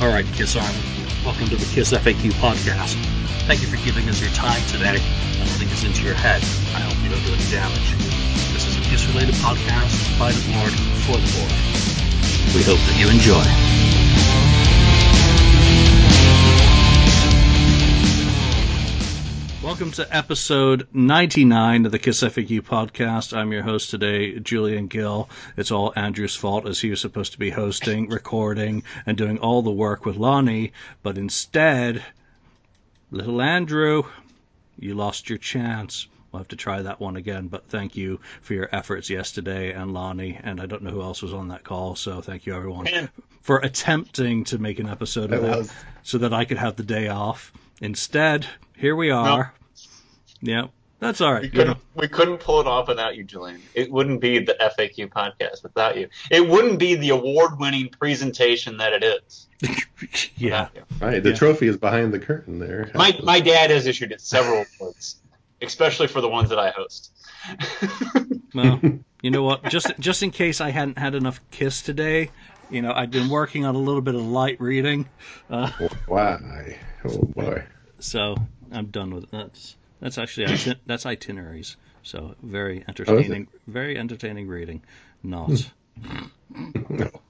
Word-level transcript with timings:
All 0.00 0.08
right, 0.08 0.24
Kiss 0.32 0.56
Army, 0.56 0.78
welcome 1.26 1.46
to 1.48 1.56
the 1.56 1.74
Kiss 1.74 1.92
FAQ 1.92 2.32
podcast. 2.40 2.96
Thank 3.44 3.60
you 3.60 3.68
for 3.68 3.76
giving 3.84 4.08
us 4.08 4.18
your 4.18 4.30
time 4.30 4.62
today 4.68 4.96
and 4.96 5.50
letting 5.50 5.68
us 5.68 5.84
into 5.84 6.04
your 6.04 6.14
head. 6.14 6.40
I 6.74 6.80
hope 6.80 6.96
you 7.04 7.10
don't 7.10 7.22
do 7.26 7.34
any 7.34 7.50
damage. 7.50 7.92
This 8.54 8.66
is 8.66 8.78
a 8.78 8.80
Kiss 8.88 9.06
related 9.08 9.34
podcast 9.34 10.18
by 10.18 10.32
the 10.32 10.40
board 10.54 10.72
for 11.04 11.20
the 11.20 11.28
board. 11.36 11.52
We 12.56 12.62
hope 12.64 12.80
that 12.88 12.96
you 12.98 13.10
enjoy. 13.10 13.99
Welcome 19.70 19.92
to 19.92 20.16
episode 20.16 20.88
99 20.92 21.86
of 21.86 21.92
the 21.92 22.00
Kiss 22.00 22.24
FAQ 22.24 22.62
podcast. 22.62 23.34
I'm 23.36 23.52
your 23.52 23.62
host 23.62 23.90
today, 23.90 24.40
Julian 24.40 24.88
Gill. 24.88 25.30
It's 25.56 25.70
all 25.70 25.92
Andrew's 25.94 26.34
fault 26.34 26.66
as 26.66 26.80
he 26.80 26.90
was 26.90 27.00
supposed 27.00 27.32
to 27.32 27.38
be 27.38 27.50
hosting, 27.50 28.08
recording, 28.08 28.82
and 29.06 29.16
doing 29.16 29.38
all 29.38 29.62
the 29.62 29.70
work 29.70 30.04
with 30.04 30.16
Lonnie, 30.16 30.72
but 31.04 31.16
instead, 31.16 32.02
little 33.12 33.40
Andrew, 33.40 34.02
you 34.76 34.94
lost 34.94 35.28
your 35.28 35.38
chance. 35.38 36.08
We'll 36.32 36.40
have 36.40 36.48
to 36.48 36.56
try 36.56 36.82
that 36.82 36.98
one 36.98 37.14
again, 37.14 37.46
but 37.46 37.68
thank 37.68 37.96
you 37.96 38.18
for 38.42 38.54
your 38.54 38.68
efforts 38.72 39.08
yesterday 39.08 39.72
and 39.72 39.94
Lonnie, 39.94 40.36
and 40.42 40.60
I 40.60 40.66
don't 40.66 40.82
know 40.82 40.90
who 40.90 41.02
else 41.02 41.22
was 41.22 41.32
on 41.32 41.48
that 41.48 41.62
call, 41.62 41.94
so 41.94 42.20
thank 42.20 42.44
you 42.44 42.56
everyone 42.56 42.88
for 43.40 43.58
attempting 43.58 44.42
to 44.46 44.58
make 44.58 44.80
an 44.80 44.88
episode 44.88 45.32
of 45.32 45.42
that 45.42 45.72
so 46.02 46.18
that 46.18 46.34
I 46.34 46.44
could 46.44 46.58
have 46.58 46.74
the 46.74 46.82
day 46.82 47.06
off. 47.06 47.52
Instead, 47.80 48.48
here 48.76 48.96
we 48.96 49.12
are. 49.12 49.54
Yeah, 50.42 50.66
that's 50.98 51.20
all 51.20 51.32
right. 51.32 51.42
We 51.42 51.48
couldn't, 51.50 51.68
know, 51.68 51.76
we 51.94 52.08
couldn't 52.08 52.38
pull 52.38 52.60
it 52.60 52.66
off 52.66 52.88
without 52.88 53.16
you, 53.16 53.24
Julian. 53.24 53.60
It 53.74 53.90
wouldn't 53.90 54.20
be 54.20 54.38
the 54.38 54.54
FAQ 54.60 55.08
podcast 55.10 55.62
without 55.62 55.96
you. 55.96 56.08
It 56.30 56.48
wouldn't 56.48 56.78
be 56.78 56.94
the 56.94 57.10
award-winning 57.10 57.88
presentation 57.90 58.78
that 58.78 58.92
it 58.92 59.04
is. 59.04 59.46
yeah. 60.36 60.68
Right, 61.00 61.22
the 61.22 61.30
Yeah. 61.30 61.36
trophy 61.36 61.66
is 61.68 61.76
behind 61.76 62.12
the 62.14 62.18
curtain 62.18 62.58
there. 62.58 62.90
My 62.94 63.18
my 63.22 63.40
dad 63.40 63.70
has 63.70 63.86
issued 63.86 64.12
it 64.12 64.20
several 64.20 64.64
awards, 64.78 65.20
especially 65.60 66.06
for 66.06 66.20
the 66.20 66.28
ones 66.28 66.48
that 66.50 66.58
I 66.58 66.70
host. 66.70 67.10
Well, 68.52 68.80
you 69.22 69.30
know 69.30 69.44
what? 69.44 69.62
Just 69.70 69.92
just 70.00 70.24
in 70.24 70.32
case 70.32 70.60
I 70.60 70.70
hadn't 70.70 70.98
had 70.98 71.14
enough 71.14 71.40
kiss 71.52 71.82
today, 71.82 72.30
you 72.68 72.82
know, 72.82 72.92
I'd 72.92 73.12
been 73.12 73.28
working 73.28 73.64
on 73.64 73.76
a 73.76 73.78
little 73.78 74.00
bit 74.02 74.16
of 74.16 74.22
light 74.22 74.60
reading, 74.60 75.08
uh, 75.48 75.70
Why? 76.08 76.76
Oh 77.04 77.16
boy. 77.18 77.62
so 78.00 78.34
I'm 78.72 78.86
done 78.86 79.14
with 79.14 79.22
it. 79.24 79.30
That's 79.30 79.76
that's 80.00 80.18
actually 80.18 80.74
that's 80.86 81.06
itineraries. 81.06 81.76
So 82.02 82.34
very 82.42 82.84
entertaining, 82.88 83.48
very 83.66 83.98
entertaining 83.98 84.48
reading. 84.48 84.82
Not. 85.22 85.70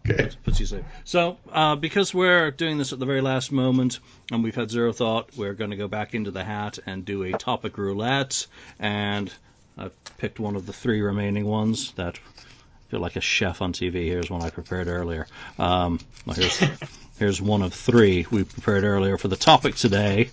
Okay. 0.09 0.31
puts 0.45 0.61
you 0.61 0.67
safe. 0.67 0.85
So, 1.05 1.37
uh, 1.53 1.77
because 1.77 2.15
we're 2.15 2.51
doing 2.51 2.79
this 2.79 2.93
at 2.93 2.99
the 2.99 3.07
very 3.07 3.21
last 3.21 3.53
moment 3.53 3.99
and 4.31 4.43
we've 4.43 4.55
had 4.55 4.71
zero 4.71 4.93
thought, 4.93 5.37
we're 5.37 5.53
going 5.55 5.71
to 5.71 5.77
go 5.77 5.89
back 5.89 6.15
into 6.15 6.31
the 6.31 6.45
hat 6.45 6.79
and 6.87 7.05
do 7.05 7.23
a 7.25 7.33
topic 7.33 7.77
roulette. 7.79 8.47
And 8.79 9.33
I've 9.77 9.93
picked 10.19 10.41
one 10.41 10.57
of 10.57 10.67
the 10.67 10.73
three 10.73 11.03
remaining 11.03 11.45
ones 11.47 11.93
that 11.93 12.17
I 12.17 12.91
feel 12.91 13.01
like 13.01 13.17
a 13.17 13.21
chef 13.21 13.61
on 13.61 13.73
TV. 13.73 14.05
Here's 14.05 14.31
one 14.31 14.43
I 14.43 14.51
prepared 14.51 14.89
earlier. 14.89 15.27
Um, 15.59 16.01
here's 16.35 16.59
here's 17.19 17.43
one 17.43 17.63
of 17.63 17.75
three 17.75 18.27
we 18.31 18.45
prepared 18.45 18.85
earlier 18.85 19.19
for 19.19 19.29
the 19.29 19.37
topic 19.37 19.75
today. 19.75 20.31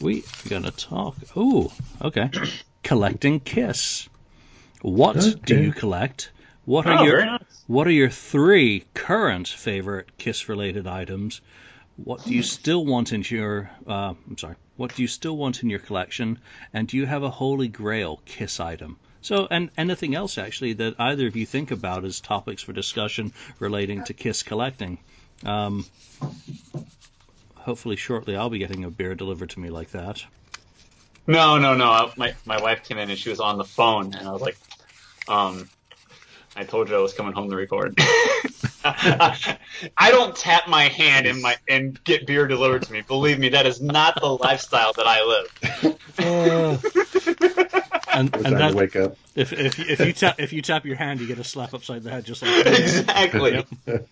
We 0.00 0.24
to 0.64 0.70
talk. 0.70 1.16
Ooh, 1.36 1.70
okay. 2.02 2.30
Collecting 2.82 3.40
Kiss. 3.40 4.08
What 4.82 5.16
do 5.44 5.62
you 5.62 5.72
collect? 5.72 6.30
What 6.66 6.86
are 6.86 6.98
Oh, 7.00 7.04
your 7.04 7.24
nice. 7.24 7.40
what 7.66 7.86
are 7.86 7.92
your 7.92 8.10
three 8.10 8.84
current 8.94 9.48
favorite 9.48 10.16
Kiss 10.18 10.48
related 10.48 10.86
items? 10.86 11.40
What 11.96 12.24
do 12.24 12.34
you 12.34 12.42
still 12.42 12.84
want 12.84 13.12
in 13.12 13.22
your 13.28 13.70
uh, 13.86 14.14
I'm 14.28 14.38
sorry. 14.38 14.56
What 14.76 14.94
do 14.94 15.02
you 15.02 15.08
still 15.08 15.36
want 15.36 15.62
in 15.62 15.70
your 15.70 15.78
collection? 15.78 16.38
And 16.72 16.88
do 16.88 16.96
you 16.96 17.06
have 17.06 17.22
a 17.22 17.30
holy 17.30 17.68
grail 17.68 18.20
Kiss 18.26 18.58
item? 18.60 18.98
So, 19.22 19.46
and 19.50 19.70
anything 19.78 20.14
else 20.14 20.36
actually 20.36 20.74
that 20.74 20.96
either 20.98 21.26
of 21.26 21.36
you 21.36 21.46
think 21.46 21.70
about 21.70 22.04
as 22.04 22.20
topics 22.20 22.62
for 22.62 22.72
discussion 22.74 23.32
relating 23.58 24.04
to 24.04 24.12
Kiss 24.12 24.42
collecting. 24.42 24.98
Um, 25.46 25.86
hopefully, 27.64 27.96
shortly 27.96 28.36
I'll 28.36 28.50
be 28.50 28.58
getting 28.58 28.84
a 28.84 28.90
beer 28.90 29.14
delivered 29.14 29.50
to 29.50 29.60
me 29.60 29.70
like 29.70 29.90
that. 29.90 30.24
No, 31.26 31.58
no, 31.58 31.74
no. 31.74 32.12
My 32.16 32.34
my 32.44 32.60
wife 32.60 32.84
came 32.84 32.98
in 32.98 33.10
and 33.10 33.18
she 33.18 33.30
was 33.30 33.40
on 33.40 33.58
the 33.58 33.64
phone, 33.64 34.14
and 34.14 34.28
I 34.28 34.32
was 34.32 34.42
like, 34.42 34.56
um, 35.26 35.68
I 36.54 36.64
told 36.64 36.88
you 36.88 36.96
I 36.96 37.00
was 37.00 37.14
coming 37.14 37.32
home 37.32 37.50
to 37.50 37.56
record. 37.56 37.98
I 38.84 39.56
don't 40.10 40.36
tap 40.36 40.68
my 40.68 40.84
hand 40.84 41.26
and 41.26 41.40
my 41.40 41.56
and 41.68 42.02
get 42.04 42.26
beer 42.26 42.46
delivered 42.46 42.82
to 42.82 42.92
me. 42.92 43.00
Believe 43.00 43.38
me, 43.38 43.48
that 43.50 43.66
is 43.66 43.80
not 43.80 44.20
the 44.20 44.28
lifestyle 44.28 44.92
that 44.92 45.06
I 45.06 45.24
live. 45.24 45.98
and 48.14 48.34
and 48.34 48.44
time 48.44 48.52
to 48.52 48.58
that, 48.58 48.74
wake 48.74 48.96
up. 48.96 49.16
if, 49.34 49.52
if 49.54 49.78
if 49.78 50.00
you 50.00 50.12
tap 50.12 50.38
if 50.38 50.52
you 50.52 50.60
tap 50.60 50.84
your 50.84 50.96
hand, 50.96 51.20
you 51.20 51.26
get 51.26 51.38
a 51.38 51.44
slap 51.44 51.72
upside 51.72 52.02
the 52.02 52.10
head, 52.10 52.24
just 52.24 52.42
like 52.42 52.64
that. 52.64 52.78
exactly. 52.78 53.64
Yep. 53.86 54.08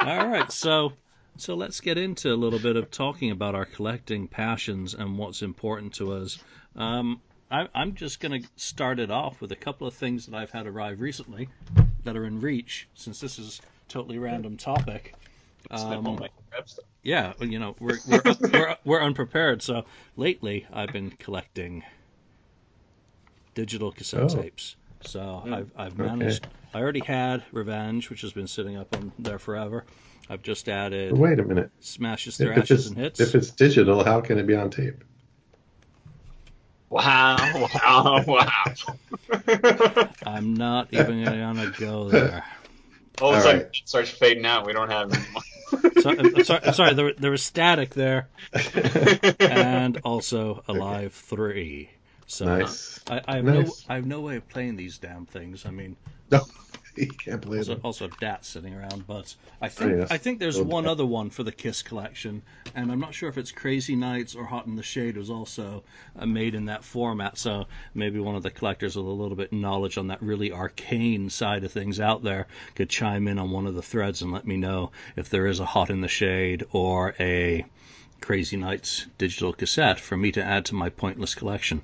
All 0.00 0.28
right, 0.28 0.50
so 0.50 0.92
so 1.38 1.54
let's 1.54 1.80
get 1.80 1.98
into 1.98 2.32
a 2.32 2.36
little 2.36 2.58
bit 2.58 2.76
of 2.76 2.90
talking 2.90 3.30
about 3.30 3.54
our 3.54 3.64
collecting 3.64 4.28
passions 4.28 4.94
and 4.94 5.18
what's 5.18 5.42
important 5.42 5.94
to 5.94 6.12
us. 6.12 6.38
Um, 6.74 7.20
I, 7.50 7.68
I'm 7.74 7.94
just 7.94 8.20
going 8.20 8.42
to 8.42 8.48
start 8.56 8.98
it 8.98 9.10
off 9.10 9.40
with 9.40 9.52
a 9.52 9.56
couple 9.56 9.86
of 9.86 9.94
things 9.94 10.26
that 10.26 10.34
I've 10.36 10.50
had 10.50 10.66
arrive 10.66 11.00
recently 11.00 11.48
that 12.04 12.16
are 12.16 12.24
in 12.24 12.40
reach, 12.40 12.88
since 12.94 13.20
this 13.20 13.38
is 13.38 13.60
a 13.60 13.92
totally 13.92 14.18
random 14.18 14.56
topic. 14.56 15.14
Um, 15.70 16.06
on 16.06 16.18
my 16.20 16.28
crap 16.50 16.68
stuff. 16.68 16.84
Yeah, 17.02 17.32
well, 17.38 17.48
you 17.48 17.58
know 17.58 17.76
we're 17.80 17.98
we're, 18.08 18.22
we're 18.52 18.76
we're 18.84 19.02
unprepared. 19.02 19.62
So 19.62 19.84
lately, 20.16 20.66
I've 20.72 20.92
been 20.92 21.10
collecting 21.10 21.82
digital 23.54 23.92
cassette 23.92 24.30
Oh. 24.32 24.42
tapes. 24.42 24.76
So 25.02 25.42
I've 25.44 25.70
I've 25.76 25.98
managed. 25.98 26.46
I 26.74 26.80
already 26.80 27.00
had 27.00 27.42
Revenge, 27.52 28.10
which 28.10 28.22
has 28.22 28.32
been 28.32 28.46
sitting 28.48 28.76
up 28.76 28.94
on 28.94 29.12
there 29.18 29.38
forever. 29.38 29.84
I've 30.28 30.42
just 30.42 30.68
added 30.68 31.16
Wait 31.16 31.38
a 31.38 31.44
minute. 31.44 31.70
Smashes, 31.80 32.40
If 32.40 32.48
Thrashes, 32.48 32.86
and 32.88 32.96
Hits. 32.96 33.20
if 33.20 33.34
it's 33.34 33.50
digital, 33.50 34.04
how 34.04 34.20
can 34.20 34.38
it 34.38 34.46
be 34.46 34.54
on 34.56 34.70
tape? 34.70 35.04
Wow, 36.88 37.36
wow, 37.84 38.24
wow. 38.26 40.08
I'm 40.26 40.54
not 40.54 40.92
even 40.92 41.24
gonna 41.24 41.66
go 41.78 42.08
there. 42.10 42.44
Oh, 43.18 43.24
All 43.28 43.30
of 43.32 43.36
a 43.36 43.38
All 43.38 43.42
sudden, 43.44 43.60
right. 43.62 43.70
it 43.72 43.88
starts 43.88 44.10
fading 44.10 44.44
out. 44.44 44.66
We 44.66 44.74
don't 44.74 44.90
have 44.90 45.10
it 45.10 45.16
anymore. 45.16 45.42
So, 46.02 46.10
I'm 46.10 46.44
sorry, 46.44 46.60
I'm 46.66 46.74
sorry 46.74 46.92
there, 46.92 47.14
there 47.14 47.30
was 47.30 47.42
static 47.42 47.94
there, 47.94 48.28
and 49.40 49.96
also 50.04 50.62
Alive 50.68 51.14
Three. 51.14 51.88
So 52.26 52.44
Nice. 52.44 53.00
I, 53.08 53.22
I 53.26 53.36
have 53.36 53.44
no 53.46 53.64
I 53.88 53.94
have 53.94 54.04
no 54.04 54.20
way 54.20 54.36
of 54.36 54.46
playing 54.48 54.76
these 54.76 54.98
damn 54.98 55.24
things. 55.24 55.64
I 55.64 55.70
mean, 55.70 55.96
No, 56.30 56.44
you 57.00 57.06
can't 57.08 57.42
play 57.42 57.58
also, 57.58 57.74
them. 57.74 57.80
also 57.84 58.08
DAT 58.20 58.44
sitting 58.44 58.74
around, 58.74 59.06
but 59.06 59.34
I 59.60 59.68
think 59.68 59.92
Oh, 59.92 59.96
yes. 59.98 60.10
I 60.10 60.18
think 60.18 60.38
there's 60.38 60.58
Oh, 60.58 60.62
one 60.62 60.86
other 60.86 61.04
one 61.04 61.30
for 61.30 61.42
the 61.42 61.52
Kiss 61.52 61.82
collection, 61.82 62.42
and 62.74 62.90
I'm 62.90 63.00
not 63.00 63.14
sure 63.14 63.28
if 63.28 63.36
it's 63.38 63.52
Crazy 63.52 63.96
Nights 63.96 64.34
or 64.34 64.44
Hot 64.44 64.66
in 64.66 64.76
the 64.76 64.82
Shade 64.82 65.16
was 65.16 65.28
also 65.30 65.84
uh, 66.18 66.26
made 66.26 66.54
in 66.54 66.66
that 66.66 66.84
format. 66.84 67.36
So 67.38 67.66
maybe 67.94 68.18
one 68.18 68.34
of 68.34 68.42
the 68.42 68.50
collectors 68.50 68.96
with 68.96 69.06
a 69.06 69.10
little 69.10 69.36
bit 69.36 69.52
of 69.52 69.58
knowledge 69.58 69.98
on 69.98 70.08
that 70.08 70.22
really 70.22 70.52
arcane 70.52 71.28
side 71.30 71.64
of 71.64 71.72
things 71.72 72.00
out 72.00 72.22
there 72.22 72.46
could 72.74 72.88
chime 72.88 73.28
in 73.28 73.38
on 73.38 73.50
one 73.50 73.66
of 73.66 73.74
the 73.74 73.82
threads 73.82 74.22
and 74.22 74.32
let 74.32 74.46
me 74.46 74.56
know 74.56 74.90
if 75.16 75.28
there 75.28 75.46
is 75.46 75.60
a 75.60 75.66
Hot 75.66 75.90
in 75.90 76.00
the 76.00 76.08
Shade 76.08 76.64
or 76.72 77.14
a 77.20 77.64
Crazy 78.20 78.56
Nights 78.56 79.06
digital 79.18 79.52
cassette 79.52 80.00
for 80.00 80.16
me 80.16 80.32
to 80.32 80.42
add 80.42 80.64
to 80.66 80.74
my 80.74 80.88
pointless 80.88 81.34
collection. 81.34 81.82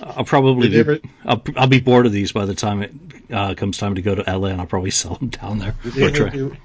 I'll 0.00 0.24
probably 0.24 0.68
be, 0.68 0.78
ever- 0.78 0.98
I'll, 1.24 1.42
I'll 1.56 1.66
be 1.66 1.80
bored 1.80 2.06
of 2.06 2.12
these 2.12 2.32
by 2.32 2.44
the 2.44 2.54
time 2.54 2.82
it 2.82 2.92
uh, 3.32 3.54
comes 3.54 3.78
time 3.78 3.94
to 3.96 4.02
go 4.02 4.14
to 4.14 4.22
LA, 4.38 4.48
and 4.48 4.60
I'll 4.60 4.66
probably 4.66 4.90
sell 5.02 5.14
them 5.16 5.28
down 5.28 5.58
there. 5.58 5.74
Did 5.82 5.92
they 5.94 6.02
ever 6.04 6.16
try- 6.16 6.28
do 6.30 6.56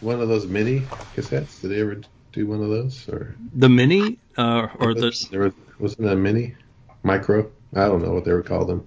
one 0.00 0.20
of 0.20 0.28
those 0.28 0.46
mini 0.46 0.80
cassettes? 1.16 1.60
Did 1.60 1.68
they 1.68 1.80
ever 1.80 2.00
do 2.32 2.46
one 2.46 2.62
of 2.62 2.68
those? 2.68 3.08
Or 3.08 3.34
The 3.54 3.68
mini, 3.68 4.18
uh, 4.36 4.68
or 4.78 4.94
the 4.94 5.28
there 5.30 5.40
was 5.40 5.52
wasn't 5.78 6.08
a 6.08 6.16
mini 6.16 6.54
micro? 7.02 7.50
I 7.74 7.86
don't 7.86 8.02
know 8.02 8.12
what 8.12 8.24
they 8.24 8.32
were 8.32 8.42
called 8.42 8.68
them. 8.68 8.86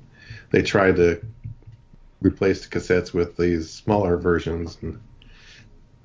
They 0.52 0.62
tried 0.62 0.98
to 0.98 1.22
replace 2.22 2.66
the 2.66 2.80
cassettes 2.80 3.14
with 3.14 3.38
these 3.38 3.72
smaller 3.72 4.18
versions, 4.18 4.78
and 4.82 5.00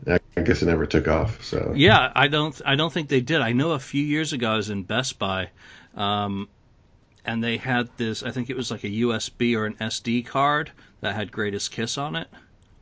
I 0.07 0.19
I 0.37 0.43
guess 0.43 0.63
it 0.63 0.67
never 0.67 0.87
took 0.87 1.09
off. 1.09 1.45
So 1.45 1.73
yeah, 1.77 2.11
I 2.15 2.29
don't, 2.29 2.59
I 2.65 2.75
don't 2.77 2.93
think 2.93 3.09
they 3.09 3.21
did. 3.21 3.41
I 3.41 3.53
know 3.53 3.73
a 3.73 3.79
few 3.79 4.03
years 4.03 4.33
ago 4.33 4.53
I 4.53 4.57
was 4.57 4.71
in 4.71 4.85
Best 4.85 5.19
Buy, 5.19 5.51
um, 5.95 6.49
and 7.25 7.43
they 7.43 7.57
had 7.57 7.89
this. 7.97 8.23
I 8.23 8.31
think 8.31 8.51
it 8.51 8.57
was 8.57 8.71
like 8.71 8.85
a 8.85 8.89
USB 8.91 9.57
or 9.57 9.67
an 9.67 9.75
SD 9.75 10.27
card 10.27 10.71
that 11.01 11.15
had 11.15 11.31
Greatest 11.33 11.71
Kiss 11.73 11.99
on 11.99 12.17
it, 12.17 12.29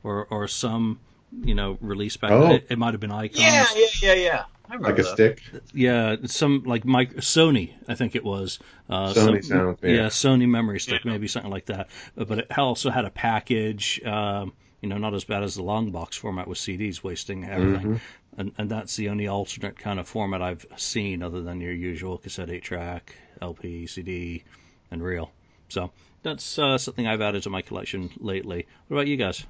or 0.03 0.27
or 0.31 0.49
some, 0.49 0.99
you 1.43 1.55
know, 1.55 1.79
release 1.81 2.17
back. 2.17 2.31
Oh. 2.33 2.55
It, 2.55 2.67
it 2.71 2.79
might 2.79 2.93
have 2.95 3.01
been 3.01 3.13
Icons. 3.13 3.41
yeah, 3.41 3.67
yeah, 3.75 3.87
yeah, 4.03 4.13
yeah. 4.15 4.45
I 4.71 4.75
remember 4.75 4.89
like 4.91 4.99
a 4.99 5.03
that. 5.03 5.13
stick. 5.15 5.43
Yeah, 5.73 6.17
some 6.27 6.63
like 6.65 6.85
mic- 6.85 7.17
Sony, 7.17 7.73
I 7.89 7.95
think 7.95 8.15
it 8.15 8.23
was. 8.25 8.59
Uh, 8.91 9.13
Sony 9.15 9.43
some- 9.43 9.59
sounds, 9.59 9.79
yeah. 9.83 10.07
Sony 10.09 10.47
memory 10.47 10.79
stick, 10.81 11.05
Yeah. 11.05 11.13
maybe 11.13 11.27
something 11.27 11.51
like 11.51 11.67
that. 11.67 11.89
But, 12.15 12.29
but 12.29 12.39
it 12.41 12.59
also 12.59 12.91
had 12.91 13.05
a 13.07 13.11
package. 13.11 14.01
Um, 14.05 14.53
you 14.83 14.89
know, 14.89 14.99
not 14.99 15.13
as 15.15 15.25
bad 15.25 15.43
as 15.43 15.57
the 15.57 15.63
long 15.63 15.91
box 15.91 16.17
format 16.17 16.47
with 16.47 16.59
CDs 16.59 17.03
wasting 17.03 17.45
everything. 17.45 17.95
Mhm. 17.95 18.01
And 18.37 18.53
and 18.59 18.71
that's 18.71 18.95
the 18.95 19.09
only 19.09 19.27
alternate 19.27 19.77
kind 19.79 19.99
of 19.99 20.07
format 20.07 20.41
I've 20.43 20.65
seen 20.77 21.23
other 21.23 21.41
than 21.41 21.61
your 21.61 21.73
usual 21.73 22.19
cassette 22.19 22.51
eight 22.51 22.63
track, 22.63 23.15
LP, 23.43 23.87
CD, 23.87 24.45
and 24.91 25.03
reel. 25.03 25.33
So 25.69 25.91
that's 26.23 26.59
uh, 26.59 26.79
something 26.79 27.07
I've 27.07 27.21
added 27.21 27.43
to 27.45 27.51
my 27.51 27.63
collection 27.63 28.11
lately. 28.19 28.67
What 28.89 28.97
about 28.97 29.07
you 29.07 29.17
guys? 29.17 29.45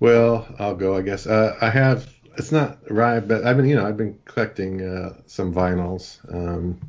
Well, 0.00 0.46
I'll 0.58 0.74
go. 0.74 0.96
I 0.96 1.02
guess 1.02 1.26
uh, 1.26 1.56
I 1.60 1.70
have. 1.70 2.08
It's 2.38 2.50
not 2.50 2.78
right, 2.90 3.20
but 3.20 3.44
I've 3.44 3.56
been, 3.56 3.68
you 3.68 3.76
know, 3.76 3.86
I've 3.86 3.96
been 3.96 4.18
collecting 4.24 4.80
uh, 4.82 5.20
some 5.26 5.52
vinyls 5.54 6.18
um, 6.32 6.80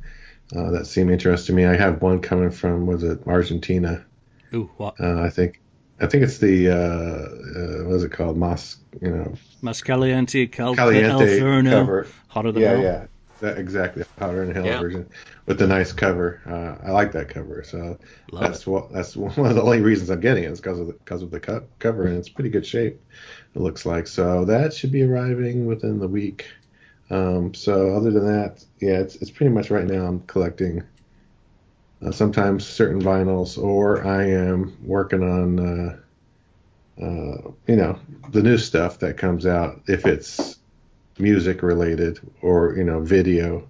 uh, 0.56 0.72
that 0.72 0.88
seem 0.88 1.10
interesting 1.10 1.56
to 1.56 1.62
me. 1.62 1.66
I 1.68 1.76
have 1.76 2.02
one 2.02 2.22
coming 2.22 2.50
from 2.50 2.86
was 2.86 3.04
it 3.04 3.20
Argentina? 3.28 4.06
Ooh, 4.54 4.70
what? 4.78 5.00
Uh, 5.00 5.22
I 5.22 5.30
think. 5.30 5.60
I 6.02 6.08
think 6.08 6.24
it's 6.24 6.40
the 6.40 6.70
uh, 6.70 6.76
uh, 6.76 7.84
what 7.88 7.96
is 7.96 8.04
it 8.04 8.12
called? 8.12 8.36
Mas, 8.36 8.78
you 9.00 9.12
know, 9.12 9.34
Mas 9.62 9.82
Caliente, 9.82 10.48
Cal- 10.48 10.76
Caliente 10.76 11.10
El 11.10 11.40
Forno, 11.40 11.70
cover. 11.70 12.08
Hotter 12.30 12.52
Than 12.52 12.64
Yeah, 12.64 12.72
Hell. 12.74 12.82
yeah, 12.82 13.06
that, 13.44 13.58
exactly. 13.60 14.04
Hotter 14.20 14.46
Than 14.46 14.56
Hell 14.56 14.66
Yeah. 14.66 14.80
version 14.80 15.10
with 15.46 15.60
the 15.60 15.68
nice 15.68 15.92
cover. 15.94 16.42
Uh, 16.46 16.86
I 16.88 16.92
like 16.92 17.12
that 17.14 17.30
cover, 17.30 17.64
so 17.64 18.00
Love 18.32 18.44
that's 18.44 18.62
it. 18.62 18.68
what 18.68 18.92
that's 18.92 19.16
one 19.16 19.48
of 19.50 19.56
the 19.56 19.62
only 19.62 19.82
reasons 19.82 20.10
I'm 20.10 20.20
getting 20.22 20.44
it 20.44 20.52
is 20.52 20.60
because 20.62 20.80
of 20.80 20.88
the 20.88 20.94
because 20.94 21.22
of 21.22 21.32
the 21.32 21.40
co- 21.40 21.68
cover 21.80 22.06
and 22.08 22.18
it's 22.18 22.30
pretty 22.30 22.50
good 22.50 22.66
shape. 22.66 23.02
It 23.56 23.60
looks 23.62 23.86
like 23.86 24.08
so 24.08 24.46
that 24.46 24.74
should 24.74 24.92
be 24.92 25.04
arriving 25.04 25.66
within 25.66 26.00
the 26.00 26.08
week. 26.08 26.48
Um, 27.10 27.54
so 27.54 27.96
other 27.96 28.12
than 28.12 28.26
that, 28.26 28.64
yeah, 28.82 29.00
it's 29.00 29.16
it's 29.18 29.32
pretty 29.32 29.54
much 29.54 29.70
right 29.72 29.86
now 29.86 30.06
I'm 30.06 30.22
collecting. 30.22 30.84
Uh, 32.06 32.12
sometimes 32.12 32.66
certain 32.68 33.02
vinyls, 33.02 33.58
or 33.58 34.06
I 34.06 34.26
am 34.26 34.78
working 34.84 35.24
on, 35.24 35.60
uh, 35.60 36.00
uh, 37.02 37.52
you 37.68 37.76
know, 37.78 37.98
the 38.32 38.44
new 38.44 38.58
stuff 38.58 39.00
that 39.00 39.18
comes 39.18 39.46
out. 39.46 39.82
If 39.88 40.06
it's 40.06 40.58
music 41.20 41.62
related 41.64 42.20
or 42.42 42.76
you 42.76 42.84
know 42.84 43.00
video, 43.00 43.68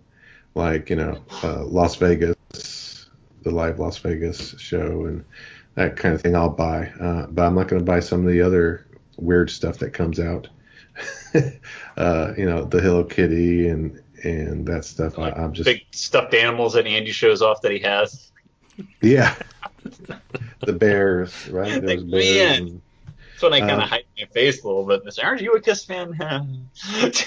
like 0.56 0.90
you 0.90 0.96
know 0.96 1.22
uh, 1.44 1.64
Las 1.66 1.96
Vegas, 1.96 3.10
the 3.42 3.52
live 3.52 3.80
Las 3.80 3.98
Vegas 3.98 4.56
show 4.60 5.06
and 5.06 5.24
that 5.76 5.96
kind 5.98 6.14
of 6.14 6.22
thing, 6.22 6.36
I'll 6.36 6.50
buy. 6.50 6.88
Uh, 7.00 7.28
but 7.28 7.46
I'm 7.46 7.56
not 7.56 7.68
going 7.68 7.80
to 7.82 7.86
buy 7.86 8.00
some 8.00 8.26
of 8.26 8.32
the 8.32 8.42
other 8.42 8.86
weird 9.18 9.50
stuff 9.50 9.80
that 9.80 9.92
comes 9.92 10.20
out. 10.20 10.48
uh, 11.98 12.34
you 12.38 12.46
know, 12.46 12.66
the 12.66 12.80
Hello 12.80 13.04
Kitty 13.04 13.68
and 13.68 14.00
and 14.24 14.66
that 14.68 14.86
stuff. 14.86 15.20
I, 15.20 15.32
I'm 15.32 15.54
just 15.54 15.66
Big 15.66 15.82
stuffed 15.92 16.34
animals 16.34 16.74
that 16.74 16.86
Andy 16.88 17.12
shows 17.12 17.42
off 17.42 17.62
that 17.62 17.72
he 17.72 17.80
has. 17.80 18.32
yeah. 19.02 19.36
the 20.66 20.74
bears, 20.74 21.50
right? 21.50 21.84
Like, 21.84 22.00
bears. 22.10 22.12
man. 22.12 22.62
and- 22.62 22.82
That's 23.44 23.52
when 23.52 23.62
I 23.62 23.68
kind 23.68 23.82
of 23.82 23.90
hide 23.90 24.06
my 24.18 24.26
face 24.34 24.64
a 24.64 24.68
little 24.68 24.86
bit. 24.86 25.04
and 25.04 25.14
say, 25.14 25.22
aren't 25.22 25.42
you 25.42 25.54
a 25.54 25.62
Kiss 25.62 25.86
fan? 25.86 26.14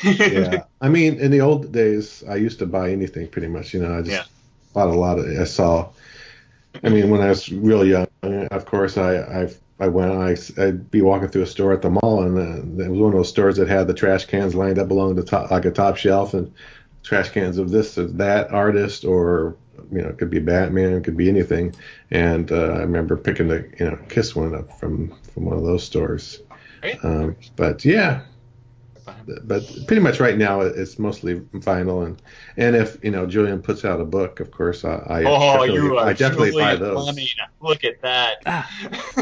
yeah. 0.05 0.65
I 0.81 0.89
mean, 0.89 1.19
in 1.19 1.31
the 1.31 1.41
old 1.41 1.73
days, 1.73 2.25
I 2.29 2.37
used 2.37 2.59
to 2.61 2.67
buy 2.67 2.91
anything 2.91 3.29
pretty 3.29 3.49
much. 3.49 3.75
You 3.75 3.81
know, 3.81 3.99
I 3.99 4.03
just 4.03 4.11
Yeah. 4.11 4.25
bought 4.73 4.89
a 4.89 4.99
lot 4.99 5.19
of. 5.19 5.27
I 5.27 5.45
saw. 5.45 5.89
I 6.83 6.89
mean, 6.89 7.11
when 7.11 7.21
I 7.21 7.29
was 7.29 7.51
real 7.51 7.85
young, 7.85 8.07
of 8.23 8.65
course, 8.67 8.97
I 8.99 9.17
I 9.19 9.49
I 9.81 9.89
went. 9.89 10.13
I 10.13 10.37
I'd 10.63 10.91
be 10.91 11.03
walking 11.03 11.29
through 11.29 11.43
a 11.43 11.47
store 11.47 11.73
at 11.73 11.83
the 11.83 11.91
mall, 11.91 12.23
and 12.23 12.39
uh, 12.81 12.85
it 12.85 12.89
was 12.91 12.99
one 12.99 13.13
of 13.13 13.17
those 13.17 13.29
stores 13.29 13.57
that 13.57 13.69
had 13.69 13.87
the 13.87 13.95
trash 13.95 14.27
cans 14.27 14.55
lined 14.55 14.79
up 14.79 14.91
along 14.91 15.15
the 15.17 15.23
top, 15.25 15.51
like 15.51 15.65
a 15.65 15.71
top 15.71 15.97
shelf, 15.97 16.35
and 16.35 16.53
trash 17.03 17.31
cans 17.31 17.59
of 17.59 17.71
this 17.71 17.97
or 17.99 18.07
that 18.09 18.53
artist, 18.53 19.05
or 19.05 19.57
you 19.91 20.03
know, 20.03 20.09
it 20.09 20.19
could 20.19 20.31
be 20.31 20.39
Batman, 20.39 20.95
it 20.95 21.05
could 21.05 21.17
be 21.17 21.29
anything. 21.29 21.75
And 22.11 22.51
uh, 22.53 22.73
I 22.73 22.79
remember 22.81 23.17
picking 23.17 23.49
the 23.49 23.69
you 23.79 23.91
know 23.91 23.99
Kiss 24.09 24.35
one 24.37 24.55
up 24.55 24.79
from 24.79 25.15
from 25.33 25.45
one 25.47 25.57
of 25.57 25.65
those 25.65 25.85
stores. 25.85 26.43
Right. 26.83 26.99
Um, 27.05 27.37
but 27.57 27.85
yeah, 27.85 28.23
but 29.45 29.63
pretty 29.87 30.01
much 30.01 30.21
right 30.21 30.37
now 30.37 30.61
it's 30.61 30.99
mostly 30.99 31.41
vinyl 31.55 32.07
and 32.07 32.21
and 32.57 32.77
if 32.77 32.97
you 33.03 33.11
know 33.11 33.27
Julian 33.27 33.61
puts 33.63 33.85
out 33.85 34.01
a 34.01 34.05
book, 34.05 34.41
of 34.41 34.51
course 34.51 34.85
I, 34.85 34.95
I 34.95 35.25
oh, 35.25 35.39
definitely, 35.39 35.75
you 35.75 35.99
are 35.99 36.07
I 36.07 36.13
definitely 36.13 36.53
buy 36.53 36.77
those. 36.77 37.05
Fleming. 37.05 37.27
Look 37.61 37.85
at 37.85 38.01
that. 38.03 38.37
Ah. 38.47 38.71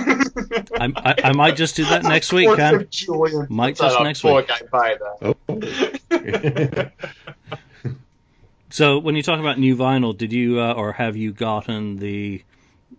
I, 0.81 0.93
I, 0.97 1.15
I 1.25 1.33
might 1.33 1.57
just 1.57 1.77
do 1.77 1.85
that 1.87 2.03
next 2.03 2.33
week, 2.33 2.49
Of 2.49 2.57
course, 2.57 2.71
Ken. 2.71 2.87
Julian 2.91 3.47
Might 3.51 3.77
just 3.77 4.01
next 4.01 4.25
week. 4.25 4.51
I 4.51 4.61
buy 4.71 4.97
that. 5.01 6.91
Oh. 6.91 6.91
So 8.75 8.99
when 8.99 9.15
you 9.15 9.23
talk 9.23 9.39
about 9.39 9.57
new 9.57 9.77
vinyl, 9.77 10.19
did 10.19 10.33
you 10.33 10.59
uh, 10.61 10.73
or 10.73 10.91
have 10.91 11.17
you 11.17 11.33
gotten 11.33 11.95
the? 11.95 12.43